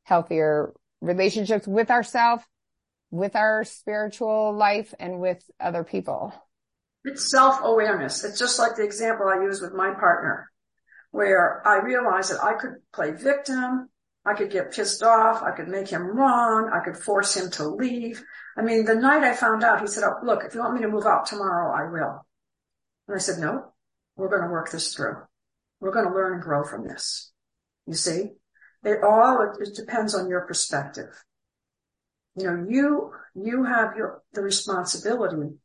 healthier 0.04 0.72
relationships 1.00 1.66
with 1.66 1.90
ourselves, 1.90 2.42
with 3.10 3.36
our 3.36 3.64
spiritual 3.64 4.54
life 4.54 4.94
and 4.98 5.20
with 5.20 5.42
other 5.58 5.84
people? 5.84 6.32
It's 7.04 7.30
self-awareness. 7.30 8.24
It's 8.24 8.38
just 8.38 8.58
like 8.58 8.76
the 8.76 8.84
example 8.84 9.26
I 9.26 9.42
use 9.42 9.60
with 9.60 9.72
my 9.72 9.94
partner, 9.94 10.50
where 11.10 11.66
I 11.66 11.78
realized 11.78 12.32
that 12.32 12.44
I 12.44 12.54
could 12.54 12.76
play 12.92 13.12
victim 13.12 13.88
I 14.24 14.34
could 14.34 14.50
get 14.50 14.72
pissed 14.72 15.02
off. 15.02 15.42
I 15.42 15.52
could 15.52 15.68
make 15.68 15.88
him 15.88 16.02
wrong. 16.02 16.70
I 16.72 16.84
could 16.84 16.96
force 16.96 17.36
him 17.36 17.50
to 17.52 17.68
leave. 17.68 18.22
I 18.56 18.62
mean, 18.62 18.84
the 18.84 18.94
night 18.94 19.22
I 19.22 19.34
found 19.34 19.64
out, 19.64 19.80
he 19.80 19.86
said, 19.86 20.04
oh, 20.04 20.24
look, 20.24 20.44
if 20.44 20.54
you 20.54 20.60
want 20.60 20.74
me 20.74 20.82
to 20.82 20.88
move 20.88 21.06
out 21.06 21.26
tomorrow, 21.26 21.72
I 21.72 21.90
will. 21.90 22.26
And 23.08 23.16
I 23.16 23.18
said, 23.18 23.38
no, 23.38 23.72
we're 24.16 24.28
going 24.28 24.42
to 24.42 24.48
work 24.48 24.70
this 24.70 24.94
through. 24.94 25.16
We're 25.80 25.92
going 25.92 26.06
to 26.06 26.14
learn 26.14 26.34
and 26.34 26.42
grow 26.42 26.64
from 26.64 26.86
this. 26.86 27.32
You 27.86 27.94
see, 27.94 28.32
it 28.84 29.02
all, 29.02 29.54
it 29.58 29.74
depends 29.74 30.14
on 30.14 30.28
your 30.28 30.42
perspective. 30.42 31.08
You 32.36 32.44
know, 32.44 32.66
you, 32.68 33.12
you 33.34 33.64
have 33.64 33.96
your, 33.96 34.22
the 34.34 34.42
responsibility 34.42 35.56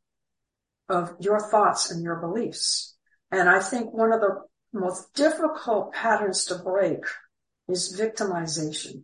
of 0.88 1.14
your 1.20 1.40
thoughts 1.40 1.90
and 1.90 2.02
your 2.02 2.16
beliefs. 2.16 2.96
And 3.30 3.48
I 3.48 3.60
think 3.60 3.92
one 3.92 4.12
of 4.12 4.20
the 4.20 4.42
most 4.72 5.12
difficult 5.14 5.92
patterns 5.92 6.44
to 6.46 6.56
break 6.56 7.04
is 7.68 7.98
victimization. 7.98 9.02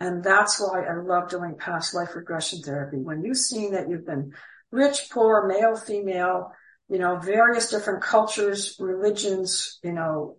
And 0.00 0.22
that's 0.22 0.60
why 0.60 0.82
I 0.84 0.96
love 0.96 1.30
doing 1.30 1.56
past 1.56 1.94
life 1.94 2.14
regression 2.14 2.60
therapy. 2.60 2.98
When 2.98 3.24
you've 3.24 3.36
seen 3.36 3.72
that 3.72 3.88
you've 3.88 4.04
been 4.04 4.32
rich, 4.70 5.08
poor, 5.10 5.46
male, 5.46 5.76
female, 5.76 6.50
you 6.88 6.98
know, 6.98 7.18
various 7.18 7.70
different 7.70 8.02
cultures, 8.02 8.76
religions, 8.80 9.78
you 9.82 9.92
know, 9.92 10.36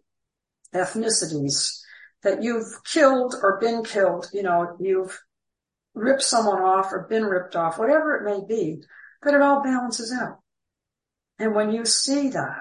ethnicities, 0.73 1.79
that 2.23 2.43
you've 2.43 2.83
killed 2.83 3.35
or 3.41 3.59
been 3.59 3.83
killed, 3.83 4.29
you 4.33 4.43
know, 4.43 4.75
you've 4.79 5.19
ripped 5.93 6.23
someone 6.23 6.61
off 6.61 6.91
or 6.91 7.07
been 7.09 7.23
ripped 7.23 7.55
off, 7.55 7.79
whatever 7.79 8.17
it 8.17 8.23
may 8.25 8.45
be, 8.45 8.81
but 9.21 9.33
it 9.33 9.41
all 9.41 9.63
balances 9.63 10.11
out. 10.11 10.39
And 11.39 11.55
when 11.55 11.71
you 11.71 11.85
see 11.85 12.29
that, 12.29 12.57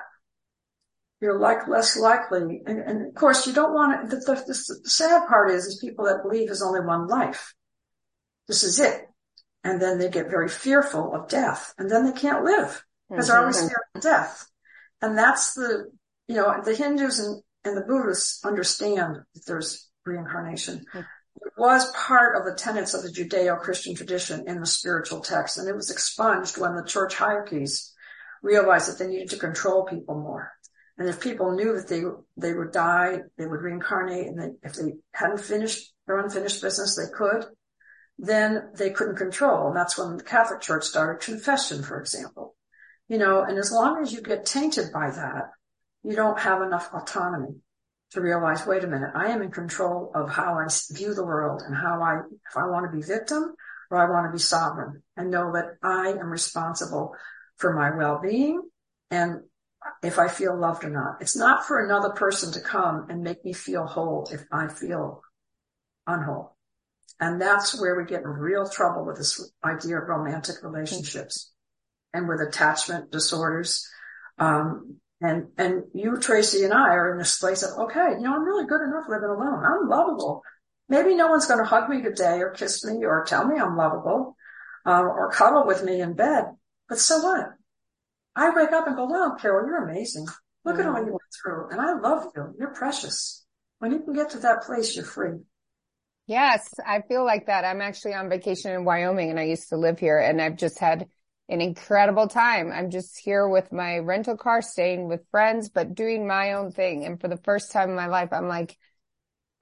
you're 1.21 1.39
like 1.39 1.69
less 1.69 1.97
likely. 1.97 2.63
And, 2.67 2.81
and 2.81 3.07
of 3.07 3.15
course, 3.15 3.47
you 3.47 3.53
don't 3.53 3.73
want 3.73 4.11
to, 4.11 4.17
the, 4.17 4.23
the, 4.23 4.45
the, 4.47 4.91
sad 4.91 5.29
part 5.29 5.53
is, 5.53 5.67
is 5.67 5.79
people 5.79 6.07
that 6.07 6.23
believe 6.23 6.49
there's 6.49 6.63
only 6.63 6.81
one 6.81 7.07
life. 7.07 7.55
This 8.49 8.65
is 8.65 8.81
it. 8.81 9.03
And 9.63 9.81
then 9.81 9.99
they 9.99 10.11
get 10.11 10.31
very 10.31 10.49
fearful 10.49 11.15
of 11.15 11.29
death 11.29 11.73
and 11.79 11.89
then 11.89 12.05
they 12.05 12.19
can't 12.19 12.45
live 12.45 12.85
because 13.09 13.27
mm-hmm. 13.27 13.33
they're 13.33 13.41
always 13.41 13.61
fearing 13.61 14.01
death. 14.01 14.49
And 15.01 15.17
that's 15.17 15.55
the, 15.55 15.91
you 16.27 16.35
know, 16.35 16.61
the 16.65 16.75
Hindus 16.75 17.21
and, 17.21 17.43
and 17.65 17.77
the 17.77 17.83
Buddhists 17.83 18.45
understand 18.45 19.19
that 19.35 19.47
there's 19.47 19.89
reincarnation. 20.05 20.79
Mm-hmm. 20.79 21.01
It 21.45 21.53
was 21.57 21.91
part 21.93 22.37
of 22.37 22.45
the 22.45 22.55
tenets 22.55 22.95
of 22.95 23.03
the 23.03 23.09
Judeo-Christian 23.09 23.95
tradition 23.95 24.45
in 24.47 24.61
the 24.61 24.67
spiritual 24.67 25.21
text, 25.21 25.59
and 25.59 25.69
it 25.69 25.75
was 25.75 25.91
expunged 25.91 26.59
when 26.59 26.77
the 26.77 26.85
church 26.85 27.15
hierarchies 27.15 27.92
realized 28.43 28.91
that 28.91 28.99
they 28.99 29.11
needed 29.11 29.31
to 29.31 29.39
control 29.39 29.85
people 29.85 30.15
more. 30.15 30.53
And 30.99 31.09
if 31.09 31.21
people 31.21 31.53
knew 31.53 31.75
that 31.75 31.89
they 31.89 32.03
they 32.37 32.53
would 32.53 32.73
die, 32.73 33.21
they 33.39 33.47
would 33.47 33.63
reincarnate, 33.63 34.27
and 34.27 34.39
they, 34.39 34.51
if 34.63 34.75
they 34.75 34.93
hadn't 35.13 35.41
finished 35.41 35.93
their 36.07 36.19
unfinished 36.19 36.61
business, 36.61 36.97
they 36.97 37.11
could, 37.17 37.47
then 38.19 38.71
they 38.77 38.91
couldn't 38.91 39.17
control. 39.17 39.69
And 39.69 39.77
that's 39.77 39.99
when 39.99 40.17
the 40.17 40.25
Catholic 40.25 40.61
Church 40.61 40.85
started 40.85 41.25
confession, 41.25 41.83
for 41.83 41.99
example. 42.01 42.55
You 43.09 43.19
know, 43.19 43.43
and 43.43 43.59
as 43.59 43.73
long 43.73 44.03
as 44.03 44.13
you 44.13 44.21
get 44.21 44.45
tainted 44.45 44.93
by 44.93 45.11
that, 45.11 45.51
you 46.03 46.15
don't 46.15 46.39
have 46.39 46.63
enough 46.63 46.93
autonomy 46.93 47.57
to 48.13 48.21
realize, 48.21 48.67
wait 48.67 48.85
a 48.85 48.87
minute, 48.87 49.11
I 49.15 49.29
am 49.31 49.43
in 49.43 49.51
control 49.51 50.13
of 50.15 50.31
how 50.31 50.59
I 50.59 50.67
view 50.91 51.15
the 51.15 51.25
world 51.25 51.63
and 51.67 51.75
how 51.75 52.03
I, 52.03 52.21
if 52.49 52.57
I 52.57 52.67
want 52.67 52.91
to 52.91 52.97
be 52.97 53.03
victim 53.03 53.55
or 53.91 53.99
I 53.99 54.11
want 54.11 54.27
to 54.27 54.37
be 54.37 54.39
sovereign 54.39 55.03
and 55.17 55.31
know 55.31 55.53
that 55.53 55.77
I 55.83 56.11
am 56.11 56.31
responsible 56.31 57.15
for 57.57 57.75
my 57.75 57.97
well-being 57.97 58.63
and 59.11 59.41
if 60.03 60.19
I 60.19 60.29
feel 60.29 60.59
loved 60.59 60.85
or 60.85 60.91
not. 60.91 61.21
It's 61.21 61.37
not 61.37 61.67
for 61.67 61.85
another 61.85 62.11
person 62.11 62.53
to 62.53 62.61
come 62.61 63.07
and 63.11 63.23
make 63.23 63.45
me 63.45 63.53
feel 63.53 63.87
whole 63.87 64.29
if 64.33 64.45
I 64.53 64.69
feel 64.69 65.23
unwhole. 66.07 66.57
And 67.21 67.41
that's 67.41 67.81
where 67.81 67.97
we 67.97 68.05
get 68.05 68.23
in 68.23 68.29
real 68.29 68.69
trouble 68.69 69.05
with 69.05 69.17
this 69.17 69.53
idea 69.65 69.99
of 69.99 70.09
romantic 70.09 70.57
relationships 70.63 71.53
and 72.13 72.29
with 72.29 72.41
attachment 72.41 73.11
disorders. 73.11 73.89
Um, 74.39 74.97
and, 75.21 75.49
and 75.57 75.85
you, 75.95 76.17
Tracy 76.17 76.65
and 76.65 76.75
I 76.75 76.89
are 76.95 77.13
in 77.13 77.19
this 77.19 77.39
place 77.39 77.63
of, 77.63 77.79
okay, 77.79 78.15
you 78.15 78.23
know, 78.23 78.35
I'm 78.35 78.45
really 78.45 78.67
good 78.67 78.83
enough 78.83 79.09
living 79.09 79.31
alone. 79.31 79.65
I'm 79.65 79.89
lovable. 79.89 80.43
Maybe 80.89 81.15
no 81.15 81.29
one's 81.29 81.47
going 81.47 81.61
to 81.61 81.65
hug 81.65 81.89
me 81.89 82.03
today 82.03 82.41
or 82.41 82.51
kiss 82.51 82.85
me 82.85 83.05
or 83.05 83.25
tell 83.25 83.47
me 83.47 83.59
I'm 83.59 83.77
lovable, 83.77 84.37
um, 84.85 85.07
or 85.07 85.31
cuddle 85.31 85.65
with 85.65 85.85
me 85.85 86.01
in 86.01 86.15
bed. 86.15 86.47
But 86.93 86.99
so 86.99 87.21
what? 87.21 87.55
I 88.37 88.51
wake 88.51 88.71
up 88.73 88.87
and 88.87 88.95
go, 88.95 89.07
wow, 89.07 89.35
Carol, 89.41 89.67
you're 89.67 89.89
amazing. 89.89 90.27
Look 90.63 90.79
at 90.79 90.85
all 90.85 90.93
mm-hmm. 90.93 91.07
you 91.07 91.13
went 91.13 91.23
through. 91.43 91.71
And 91.71 91.81
I 91.81 91.95
love 91.95 92.27
you. 92.37 92.55
You're 92.59 92.75
precious. 92.75 93.47
When 93.79 93.93
you 93.93 94.01
can 94.01 94.13
get 94.13 94.29
to 94.33 94.41
that 94.41 94.65
place, 94.65 94.95
you're 94.95 95.07
free. 95.07 95.39
Yes, 96.27 96.69
I 96.87 97.01
feel 97.01 97.25
like 97.25 97.47
that. 97.47 97.65
I'm 97.65 97.81
actually 97.81 98.13
on 98.13 98.29
vacation 98.29 98.73
in 98.73 98.85
Wyoming 98.85 99.31
and 99.31 99.41
I 99.41 99.45
used 99.45 99.71
to 99.71 99.79
live 99.79 99.99
here 99.99 100.19
and 100.19 100.39
I've 100.39 100.59
just 100.59 100.79
had 100.79 101.07
an 101.49 101.63
incredible 101.63 102.29
time. 102.29 102.71
I'm 102.71 102.91
just 102.91 103.19
here 103.19 103.49
with 103.49 103.73
my 103.73 103.97
rental 104.01 104.37
car, 104.37 104.61
staying 104.61 105.09
with 105.09 105.27
friends, 105.31 105.71
but 105.71 105.95
doing 105.95 106.27
my 106.27 106.53
own 106.53 106.73
thing. 106.73 107.07
And 107.07 107.19
for 107.19 107.29
the 107.29 107.39
first 107.39 107.73
time 107.73 107.89
in 107.89 107.97
my 107.97 108.09
life, 108.09 108.35
I'm 108.35 108.49
like, 108.49 108.77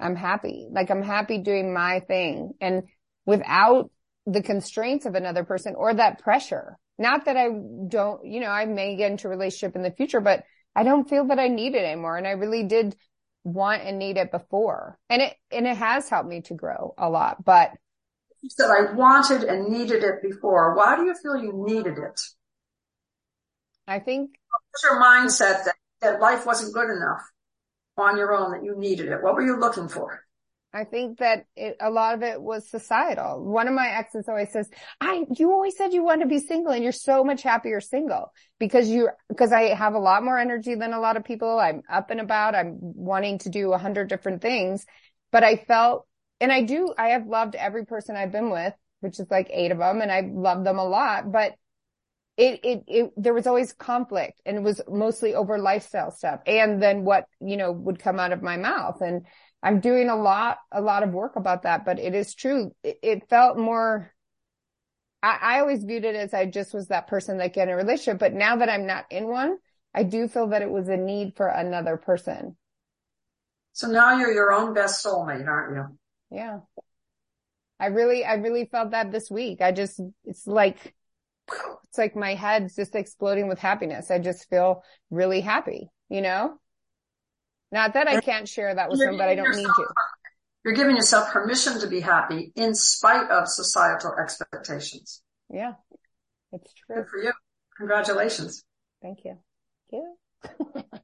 I'm 0.00 0.16
happy. 0.16 0.66
Like 0.68 0.90
I'm 0.90 1.04
happy 1.04 1.38
doing 1.38 1.72
my 1.72 2.00
thing 2.00 2.54
and 2.60 2.88
without 3.24 3.92
the 4.26 4.42
constraints 4.42 5.06
of 5.06 5.14
another 5.14 5.44
person 5.44 5.76
or 5.76 5.94
that 5.94 6.18
pressure. 6.18 6.76
Not 7.00 7.24
that 7.24 7.36
I 7.38 7.48
don't, 7.88 8.26
you 8.26 8.40
know, 8.40 8.50
I 8.50 8.66
may 8.66 8.94
get 8.94 9.10
into 9.10 9.26
a 9.26 9.30
relationship 9.30 9.74
in 9.74 9.82
the 9.82 9.90
future, 9.90 10.20
but 10.20 10.44
I 10.76 10.82
don't 10.82 11.08
feel 11.08 11.28
that 11.28 11.38
I 11.38 11.48
need 11.48 11.74
it 11.74 11.82
anymore. 11.82 12.18
And 12.18 12.26
I 12.26 12.32
really 12.32 12.64
did 12.64 12.94
want 13.42 13.82
and 13.82 13.98
need 13.98 14.18
it 14.18 14.30
before. 14.30 14.98
And 15.08 15.22
it, 15.22 15.34
and 15.50 15.66
it 15.66 15.78
has 15.78 16.10
helped 16.10 16.28
me 16.28 16.42
to 16.42 16.54
grow 16.54 16.94
a 16.98 17.08
lot, 17.08 17.42
but. 17.42 17.72
You 18.42 18.50
said 18.50 18.68
I 18.70 18.92
wanted 18.92 19.44
and 19.44 19.70
needed 19.72 20.04
it 20.04 20.22
before. 20.22 20.76
Why 20.76 20.96
do 20.96 21.04
you 21.04 21.14
feel 21.14 21.36
you 21.36 21.52
needed 21.54 21.96
it? 21.96 22.20
I 23.88 23.98
think. 23.98 24.32
What's 24.70 24.84
your 24.84 25.02
mindset 25.02 25.64
that, 25.64 25.76
that 26.02 26.20
life 26.20 26.44
wasn't 26.44 26.74
good 26.74 26.90
enough 26.90 27.22
on 27.96 28.18
your 28.18 28.34
own, 28.34 28.52
that 28.52 28.62
you 28.62 28.76
needed 28.76 29.08
it? 29.08 29.22
What 29.22 29.34
were 29.34 29.42
you 29.42 29.58
looking 29.58 29.88
for? 29.88 30.22
I 30.72 30.84
think 30.84 31.18
that 31.18 31.46
it, 31.56 31.76
a 31.80 31.90
lot 31.90 32.14
of 32.14 32.22
it 32.22 32.40
was 32.40 32.70
societal. 32.70 33.44
One 33.44 33.66
of 33.66 33.74
my 33.74 33.88
exes 33.88 34.28
always 34.28 34.52
says, 34.52 34.68
I, 35.00 35.24
you 35.36 35.50
always 35.50 35.76
said 35.76 35.92
you 35.92 36.04
want 36.04 36.20
to 36.20 36.28
be 36.28 36.38
single 36.38 36.72
and 36.72 36.82
you're 36.84 36.92
so 36.92 37.24
much 37.24 37.42
happier 37.42 37.80
single 37.80 38.32
because 38.60 38.88
you, 38.88 39.08
because 39.28 39.50
I 39.50 39.74
have 39.74 39.94
a 39.94 39.98
lot 39.98 40.22
more 40.22 40.38
energy 40.38 40.76
than 40.76 40.92
a 40.92 41.00
lot 41.00 41.16
of 41.16 41.24
people. 41.24 41.58
I'm 41.58 41.82
up 41.90 42.10
and 42.10 42.20
about. 42.20 42.54
I'm 42.54 42.76
wanting 42.80 43.38
to 43.38 43.48
do 43.48 43.72
a 43.72 43.78
hundred 43.78 44.08
different 44.08 44.42
things, 44.42 44.86
but 45.32 45.42
I 45.42 45.56
felt, 45.56 46.06
and 46.40 46.52
I 46.52 46.62
do, 46.62 46.94
I 46.96 47.08
have 47.08 47.26
loved 47.26 47.56
every 47.56 47.84
person 47.84 48.14
I've 48.14 48.32
been 48.32 48.50
with, 48.50 48.72
which 49.00 49.18
is 49.18 49.26
like 49.28 49.50
eight 49.50 49.72
of 49.72 49.78
them 49.78 50.00
and 50.00 50.12
I 50.12 50.20
love 50.32 50.62
them 50.62 50.78
a 50.78 50.84
lot, 50.84 51.32
but 51.32 51.54
it, 52.36 52.60
it, 52.62 52.84
it, 52.86 53.10
there 53.16 53.34
was 53.34 53.48
always 53.48 53.72
conflict 53.72 54.40
and 54.46 54.56
it 54.56 54.62
was 54.62 54.80
mostly 54.88 55.34
over 55.34 55.58
lifestyle 55.58 56.12
stuff 56.12 56.40
and 56.46 56.80
then 56.80 57.04
what, 57.04 57.24
you 57.40 57.56
know, 57.56 57.72
would 57.72 57.98
come 57.98 58.20
out 58.20 58.32
of 58.32 58.40
my 58.40 58.56
mouth 58.56 59.00
and, 59.00 59.26
I'm 59.62 59.80
doing 59.80 60.08
a 60.08 60.16
lot, 60.16 60.58
a 60.72 60.80
lot 60.80 61.02
of 61.02 61.12
work 61.12 61.36
about 61.36 61.62
that, 61.62 61.84
but 61.84 61.98
it 61.98 62.14
is 62.14 62.34
true. 62.34 62.74
It, 62.82 62.98
it 63.02 63.28
felt 63.28 63.58
more, 63.58 64.10
I, 65.22 65.38
I, 65.40 65.60
always 65.60 65.84
viewed 65.84 66.04
it 66.04 66.16
as 66.16 66.32
I 66.32 66.46
just 66.46 66.72
was 66.72 66.88
that 66.88 67.08
person 67.08 67.38
that 67.38 67.52
get 67.52 67.68
in 67.68 67.74
a 67.74 67.76
relationship, 67.76 68.18
but 68.18 68.32
now 68.32 68.56
that 68.56 68.70
I'm 68.70 68.86
not 68.86 69.04
in 69.10 69.26
one, 69.28 69.58
I 69.94 70.04
do 70.04 70.28
feel 70.28 70.48
that 70.48 70.62
it 70.62 70.70
was 70.70 70.88
a 70.88 70.96
need 70.96 71.34
for 71.36 71.46
another 71.46 71.96
person. 71.98 72.56
So 73.72 73.88
now 73.88 74.18
you're 74.18 74.32
your 74.32 74.52
own 74.52 74.72
best 74.72 75.04
soulmate, 75.04 75.46
aren't 75.46 75.76
you? 75.76 75.98
Yeah. 76.30 76.60
I 77.78 77.86
really, 77.86 78.24
I 78.24 78.34
really 78.34 78.66
felt 78.66 78.92
that 78.92 79.12
this 79.12 79.30
week. 79.30 79.60
I 79.60 79.72
just, 79.72 80.00
it's 80.24 80.46
like, 80.46 80.94
it's 81.48 81.98
like 81.98 82.14
my 82.14 82.34
head's 82.34 82.76
just 82.76 82.94
exploding 82.94 83.48
with 83.48 83.58
happiness. 83.58 84.10
I 84.10 84.18
just 84.18 84.48
feel 84.48 84.84
really 85.10 85.40
happy, 85.40 85.90
you 86.08 86.20
know? 86.20 86.58
Not 87.72 87.94
that 87.94 88.08
I 88.08 88.20
can't 88.20 88.48
share 88.48 88.74
that 88.74 88.90
with 88.90 88.98
them, 88.98 89.16
but 89.16 89.28
I 89.28 89.34
don't 89.34 89.56
need 89.56 89.64
to. 89.64 89.86
You're 90.64 90.74
giving 90.74 90.96
yourself 90.96 91.30
permission 91.30 91.80
to 91.80 91.86
be 91.86 92.00
happy 92.00 92.52
in 92.54 92.74
spite 92.74 93.30
of 93.30 93.48
societal 93.48 94.14
expectations. 94.20 95.22
Yeah, 95.48 95.72
it's 96.52 96.72
true. 96.74 96.96
Good 96.96 97.08
for 97.08 97.22
you. 97.22 97.32
Congratulations. 97.78 98.64
Thank 99.00 99.20
you. 99.24 99.38
Thank 99.90 100.02
you. 100.02 100.82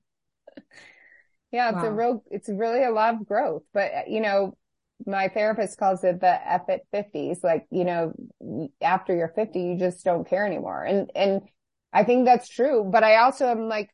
yeah, 1.53 1.71
it's 1.71 1.77
wow. 1.77 1.87
a 1.87 1.93
real, 1.93 2.25
it's 2.31 2.49
really 2.49 2.85
a 2.85 2.91
lot 2.91 3.15
of 3.15 3.27
growth, 3.27 3.63
but 3.73 3.93
uh, 3.93 4.03
you 4.09 4.21
know, 4.21 4.57
my 5.07 5.29
therapist 5.29 5.79
calls 5.79 6.05
it 6.05 6.21
the 6.21 6.53
F 6.53 6.63
at 6.69 6.83
fifties. 6.91 7.43
Like, 7.43 7.67
you 7.71 7.85
know, 7.85 8.13
after 8.81 9.15
you're 9.15 9.33
50, 9.35 9.59
you 9.61 9.79
just 9.79 10.05
don't 10.05 10.29
care 10.29 10.47
anymore. 10.47 10.85
And, 10.85 11.11
and 11.15 11.43
I 11.93 12.05
think 12.05 12.25
that's 12.25 12.49
true, 12.49 12.89
but 12.91 13.05
I 13.05 13.17
also 13.17 13.47
am 13.47 13.69
like, 13.69 13.91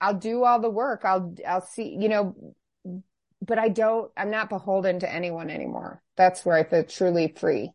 I'll 0.00 0.14
do 0.14 0.44
all 0.44 0.60
the 0.60 0.70
work. 0.70 1.02
I'll, 1.04 1.34
I'll 1.46 1.66
see, 1.66 1.96
you 1.98 2.08
know, 2.08 2.54
but 3.40 3.58
I 3.58 3.68
don't, 3.68 4.10
I'm 4.16 4.30
not 4.30 4.48
beholden 4.48 5.00
to 5.00 5.12
anyone 5.12 5.50
anymore. 5.50 6.02
That's 6.16 6.44
where 6.44 6.56
I 6.56 6.64
feel 6.64 6.84
truly 6.84 7.34
free. 7.36 7.72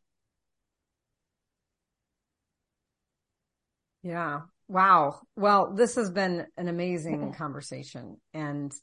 Yeah. 4.04 4.42
Wow. 4.68 5.22
Well, 5.36 5.74
this 5.74 5.96
has 5.96 6.10
been 6.10 6.48
an 6.58 6.68
amazing 6.68 7.34
conversation 7.34 8.18
and 8.34 8.74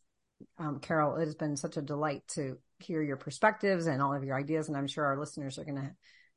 Um, 0.59 0.81
Carol, 0.81 1.17
it 1.17 1.25
has 1.25 1.35
been 1.35 1.57
such 1.57 1.77
a 1.77 1.83
delight 1.83 2.23
to 2.35 2.59
hear 2.79 3.03
your 3.03 3.17
perspectives 3.17 3.87
and 3.89 4.01
all 4.01 4.15
of 4.15 4.23
your 4.23 4.39
ideas. 4.39 4.69
And 4.69 4.77
I'm 4.77 4.87
sure 4.87 5.05
our 5.05 5.19
listeners 5.19 5.59
are 5.59 5.65
going 5.65 5.83
to, 5.83 5.91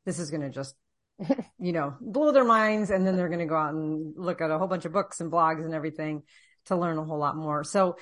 this 0.05 0.17
is 0.17 0.31
going 0.31 0.41
to 0.41 0.49
just, 0.49 0.75
you 1.59 1.71
know, 1.71 1.95
blow 2.01 2.31
their 2.31 2.45
minds. 2.45 2.89
And 2.89 3.05
then 3.05 3.15
they're 3.15 3.29
going 3.29 3.39
to 3.39 3.45
go 3.45 3.57
out 3.57 3.75
and 3.75 4.13
look 4.17 4.41
at 4.41 4.49
a 4.49 4.57
whole 4.57 4.67
bunch 4.67 4.85
of 4.85 4.93
books 4.93 5.21
and 5.21 5.31
blogs 5.31 5.63
and 5.63 5.75
everything 5.75 6.23
to 6.65 6.75
learn 6.75 6.97
a 6.97 7.03
whole 7.03 7.17
lot 7.17 7.35
more. 7.35 7.63
So 7.63 7.97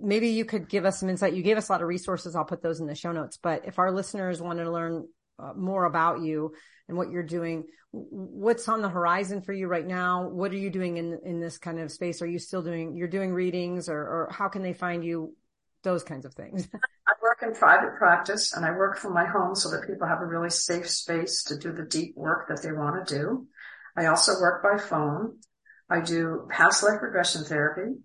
maybe 0.00 0.28
you 0.28 0.44
could 0.44 0.68
give 0.68 0.84
us 0.84 1.00
some 1.00 1.08
insight. 1.08 1.34
You 1.34 1.42
gave 1.42 1.56
us 1.56 1.68
a 1.68 1.72
lot 1.72 1.82
of 1.82 1.88
resources. 1.88 2.36
I'll 2.36 2.44
put 2.44 2.62
those 2.62 2.80
in 2.80 2.86
the 2.86 2.94
show 2.94 3.12
notes. 3.12 3.38
But 3.42 3.66
if 3.66 3.78
our 3.78 3.90
listeners 3.90 4.40
want 4.40 4.58
to 4.58 4.70
learn 4.70 5.06
uh, 5.38 5.52
more 5.54 5.84
about 5.84 6.20
you 6.20 6.54
and 6.88 6.96
what 6.96 7.10
you're 7.10 7.22
doing, 7.22 7.64
what's 7.92 8.68
on 8.68 8.82
the 8.82 8.88
horizon 8.88 9.42
for 9.42 9.52
you 9.52 9.66
right 9.66 9.86
now? 9.86 10.28
What 10.28 10.52
are 10.52 10.58
you 10.58 10.70
doing 10.70 10.96
in 10.96 11.18
in 11.24 11.40
this 11.40 11.58
kind 11.58 11.78
of 11.78 11.90
space? 11.90 12.22
Are 12.22 12.26
you 12.26 12.38
still 12.38 12.62
doing 12.62 12.96
you're 12.96 13.08
doing 13.08 13.32
readings, 13.32 13.88
or, 13.88 13.98
or 13.98 14.28
how 14.30 14.48
can 14.48 14.62
they 14.62 14.72
find 14.72 15.04
you? 15.04 15.34
Those 15.82 16.04
kinds 16.04 16.24
of 16.24 16.34
things. 16.34 16.68
I 17.08 17.12
work 17.20 17.42
in 17.42 17.54
private 17.54 17.96
practice 17.98 18.52
and 18.54 18.64
I 18.64 18.70
work 18.70 18.96
from 18.98 19.14
my 19.14 19.24
home 19.24 19.56
so 19.56 19.68
that 19.70 19.84
people 19.84 20.06
have 20.06 20.20
a 20.20 20.26
really 20.26 20.50
safe 20.50 20.88
space 20.88 21.42
to 21.44 21.58
do 21.58 21.72
the 21.72 21.82
deep 21.82 22.16
work 22.16 22.46
that 22.48 22.62
they 22.62 22.70
want 22.70 23.04
to 23.04 23.14
do. 23.18 23.48
I 23.96 24.06
also 24.06 24.40
work 24.40 24.62
by 24.62 24.78
phone. 24.78 25.38
I 25.90 26.00
do 26.00 26.48
past 26.50 26.82
life 26.82 27.02
regression 27.02 27.44
therapy, 27.44 27.98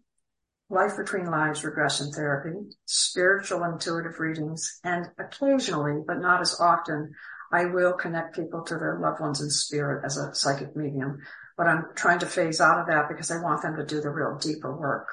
life 0.70 0.98
between 0.98 1.32
lives 1.32 1.64
regression 1.64 2.12
therapy, 2.12 2.58
spiritual 2.86 3.64
intuitive 3.64 4.20
readings, 4.20 4.80
and 4.84 5.08
occasionally, 5.18 6.04
but 6.06 6.20
not 6.20 6.42
as 6.42 6.60
often, 6.60 7.14
I 7.52 7.66
will 7.66 7.94
connect 7.94 8.36
people 8.36 8.62
to 8.64 8.76
their 8.76 9.00
loved 9.00 9.22
ones 9.22 9.42
in 9.42 9.50
spirit 9.50 10.04
as 10.06 10.18
a 10.18 10.36
psychic 10.36 10.76
medium. 10.76 11.20
But 11.56 11.68
I'm 11.68 11.86
trying 11.96 12.20
to 12.20 12.26
phase 12.26 12.60
out 12.60 12.80
of 12.80 12.88
that 12.88 13.08
because 13.08 13.32
I 13.32 13.42
want 13.42 13.62
them 13.62 13.78
to 13.78 13.86
do 13.86 14.02
the 14.02 14.10
real 14.10 14.38
deeper 14.38 14.76
work. 14.76 15.08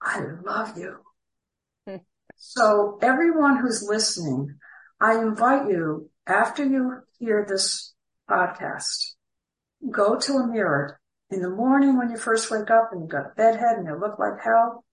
I 0.00 0.24
love 0.44 0.76
you. 0.78 0.96
Hmm. 1.86 1.96
So 2.36 2.98
everyone 3.02 3.58
who's 3.58 3.86
listening, 3.88 4.56
I 5.00 5.18
invite 5.18 5.68
you 5.68 6.10
after 6.26 6.64
you 6.64 7.00
hear 7.18 7.46
this 7.48 7.94
podcast, 8.30 9.14
go 9.90 10.16
to 10.16 10.34
a 10.34 10.46
mirror 10.46 11.00
in 11.32 11.42
the 11.42 11.50
morning 11.50 11.98
when 11.98 12.10
you 12.10 12.16
first 12.16 12.50
wake 12.50 12.70
up 12.70 12.90
and 12.92 13.02
you've 13.02 13.10
got 13.10 13.26
a 13.26 13.34
bedhead 13.36 13.78
and 13.78 13.86
you 13.86 13.98
look 13.98 14.18
like 14.18 14.40
hell, 14.42 14.84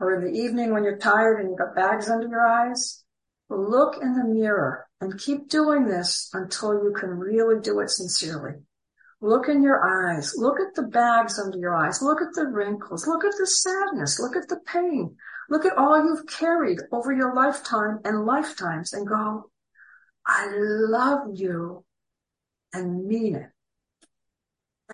or 0.00 0.14
in 0.14 0.24
the 0.24 0.38
evening 0.38 0.72
when 0.72 0.84
you're 0.84 0.98
tired 0.98 1.40
and 1.40 1.50
you've 1.50 1.58
got 1.58 1.74
bags 1.74 2.08
under 2.08 2.28
your 2.28 2.46
eyes, 2.46 3.04
look 3.48 4.02
in 4.02 4.14
the 4.14 4.24
mirror 4.24 4.86
and 5.00 5.20
keep 5.20 5.48
doing 5.48 5.86
this 5.86 6.30
until 6.32 6.74
you 6.74 6.94
can 6.98 7.10
really 7.10 7.60
do 7.60 7.80
it 7.80 7.90
sincerely. 7.90 8.54
Look 9.20 9.48
in 9.48 9.62
your 9.62 9.82
eyes. 9.82 10.34
Look 10.36 10.60
at 10.60 10.74
the 10.74 10.82
bags 10.82 11.38
under 11.38 11.56
your 11.56 11.74
eyes. 11.74 12.02
Look 12.02 12.20
at 12.20 12.34
the 12.34 12.46
wrinkles. 12.46 13.06
Look 13.06 13.24
at 13.24 13.32
the 13.38 13.46
sadness. 13.46 14.20
Look 14.20 14.36
at 14.36 14.48
the 14.48 14.60
pain. 14.66 15.16
Look 15.48 15.64
at 15.64 15.78
all 15.78 15.96
you've 15.96 16.26
carried 16.26 16.80
over 16.92 17.12
your 17.12 17.34
lifetime 17.34 18.00
and 18.04 18.26
lifetimes 18.26 18.92
and 18.92 19.06
go, 19.06 19.50
I 20.26 20.50
love 20.54 21.28
you 21.32 21.84
and 22.72 23.06
mean 23.06 23.36
it. 23.36 23.53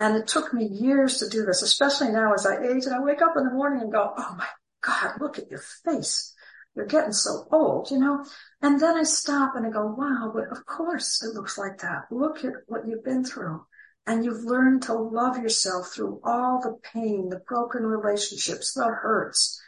And 0.01 0.17
it 0.17 0.25
took 0.27 0.51
me 0.51 0.65
years 0.65 1.19
to 1.19 1.29
do 1.29 1.45
this, 1.45 1.61
especially 1.61 2.09
now 2.09 2.33
as 2.33 2.47
I 2.47 2.55
age 2.55 2.85
and 2.85 2.95
I 2.95 2.99
wake 2.99 3.21
up 3.21 3.37
in 3.37 3.45
the 3.45 3.53
morning 3.53 3.83
and 3.83 3.91
go, 3.91 4.11
Oh 4.17 4.35
my 4.35 4.47
God, 4.81 5.21
look 5.21 5.37
at 5.37 5.51
your 5.51 5.61
face. 5.85 6.33
You're 6.75 6.87
getting 6.87 7.13
so 7.13 7.47
old, 7.51 7.91
you 7.91 7.99
know? 7.99 8.25
And 8.63 8.79
then 8.79 8.97
I 8.97 9.03
stop 9.03 9.55
and 9.55 9.63
I 9.63 9.69
go, 9.69 9.85
wow, 9.85 10.31
but 10.33 10.47
of 10.47 10.65
course 10.65 11.21
it 11.21 11.35
looks 11.35 11.55
like 11.55 11.79
that. 11.79 12.05
Look 12.09 12.43
at 12.43 12.53
what 12.65 12.87
you've 12.87 13.03
been 13.03 13.23
through. 13.23 13.63
And 14.07 14.25
you've 14.25 14.43
learned 14.43 14.81
to 14.83 14.93
love 14.93 15.37
yourself 15.37 15.91
through 15.93 16.19
all 16.23 16.59
the 16.59 16.79
pain, 16.93 17.29
the 17.29 17.41
broken 17.47 17.83
relationships, 17.83 18.73
the 18.73 18.85
hurts. 18.85 19.61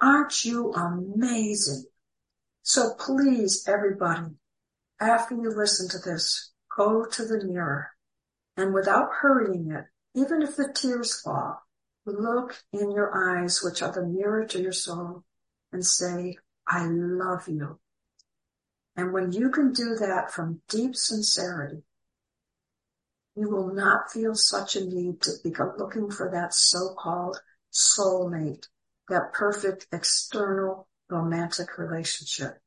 Aren't 0.00 0.44
you 0.44 0.72
amazing? 0.72 1.84
So 2.62 2.94
please, 2.94 3.64
everybody, 3.66 4.36
after 5.00 5.34
you 5.34 5.50
listen 5.50 5.88
to 5.88 5.98
this, 5.98 6.52
go 6.76 7.06
to 7.06 7.24
the 7.24 7.44
mirror 7.44 7.89
and 8.60 8.74
without 8.74 9.08
hurrying 9.22 9.70
it, 9.70 9.86
even 10.14 10.42
if 10.42 10.54
the 10.54 10.70
tears 10.70 11.18
fall, 11.18 11.62
look 12.04 12.62
in 12.74 12.90
your 12.90 13.40
eyes, 13.40 13.62
which 13.62 13.80
are 13.80 13.90
the 13.90 14.04
mirror 14.04 14.44
to 14.44 14.60
your 14.60 14.72
soul 14.72 15.24
and 15.72 15.84
say, 15.84 16.36
I 16.68 16.86
love 16.86 17.48
you. 17.48 17.78
And 18.96 19.14
when 19.14 19.32
you 19.32 19.50
can 19.50 19.72
do 19.72 19.94
that 19.96 20.30
from 20.30 20.60
deep 20.68 20.94
sincerity, 20.94 21.84
you 23.34 23.48
will 23.48 23.72
not 23.72 24.10
feel 24.12 24.34
such 24.34 24.76
a 24.76 24.84
need 24.84 25.22
to 25.22 25.30
be 25.42 25.54
looking 25.78 26.10
for 26.10 26.30
that 26.30 26.52
so-called 26.52 27.40
soulmate, 27.72 28.66
that 29.08 29.32
perfect 29.32 29.86
external 29.90 30.86
romantic 31.08 31.78
relationship. 31.78 32.60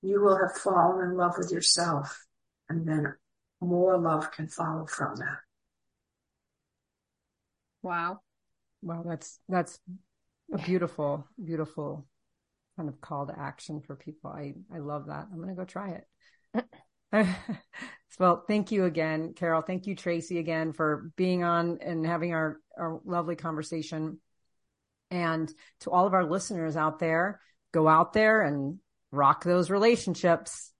You 0.00 0.22
will 0.22 0.38
have 0.38 0.56
fallen 0.56 1.04
in 1.04 1.16
love 1.16 1.34
with 1.38 1.50
yourself 1.50 2.24
and 2.68 2.86
then 2.86 3.14
more 3.60 3.98
love 3.98 4.32
can 4.32 4.48
follow 4.48 4.86
from 4.86 5.16
that. 5.16 5.38
Wow. 7.82 8.20
Wow. 8.82 9.04
That's, 9.06 9.38
that's 9.48 9.78
a 10.52 10.58
beautiful, 10.58 11.26
beautiful 11.42 12.06
kind 12.76 12.88
of 12.88 13.00
call 13.00 13.26
to 13.26 13.38
action 13.38 13.80
for 13.80 13.96
people. 13.96 14.30
I, 14.30 14.54
I 14.74 14.78
love 14.78 15.06
that. 15.06 15.28
I'm 15.30 15.36
going 15.36 15.48
to 15.48 15.54
go 15.54 15.64
try 15.64 16.00
it. 16.52 16.66
well, 18.18 18.44
thank 18.46 18.72
you 18.72 18.84
again, 18.84 19.34
Carol. 19.34 19.62
Thank 19.62 19.86
you, 19.86 19.94
Tracy, 19.94 20.38
again 20.38 20.72
for 20.72 21.10
being 21.16 21.44
on 21.44 21.78
and 21.82 22.06
having 22.06 22.32
our, 22.32 22.58
our 22.78 23.00
lovely 23.04 23.36
conversation. 23.36 24.18
And 25.10 25.52
to 25.80 25.90
all 25.90 26.06
of 26.06 26.14
our 26.14 26.24
listeners 26.24 26.76
out 26.76 27.00
there, 27.00 27.40
go 27.72 27.88
out 27.88 28.12
there 28.12 28.42
and 28.42 28.78
rock 29.10 29.44
those 29.44 29.70
relationships. 29.70 30.72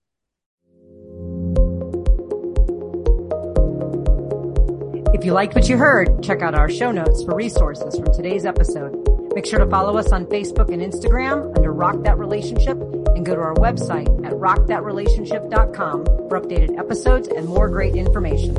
If 5.13 5.25
you 5.25 5.33
liked 5.33 5.55
what 5.55 5.67
you 5.67 5.77
heard, 5.77 6.23
check 6.23 6.41
out 6.41 6.55
our 6.55 6.69
show 6.69 6.91
notes 6.91 7.23
for 7.23 7.35
resources 7.35 7.95
from 7.95 8.13
today's 8.13 8.45
episode. 8.45 8.95
Make 9.35 9.45
sure 9.45 9.59
to 9.59 9.67
follow 9.67 9.97
us 9.97 10.11
on 10.11 10.25
Facebook 10.25 10.71
and 10.71 10.81
Instagram 10.81 11.55
under 11.57 11.71
Rock 11.71 12.03
That 12.03 12.17
Relationship 12.17 12.77
and 13.15 13.25
go 13.25 13.35
to 13.35 13.41
our 13.41 13.53
website 13.55 14.07
at 14.25 14.33
rockthatrelationship.com 14.33 16.05
for 16.05 16.39
updated 16.39 16.77
episodes 16.79 17.27
and 17.27 17.45
more 17.47 17.69
great 17.69 17.95
information. 17.95 18.55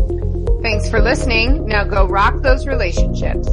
Thanks 0.62 0.88
for 0.88 1.00
listening. 1.00 1.66
Now 1.66 1.84
go 1.84 2.07
rock 2.07 2.42
those 2.42 2.66
relationships. 2.66 3.48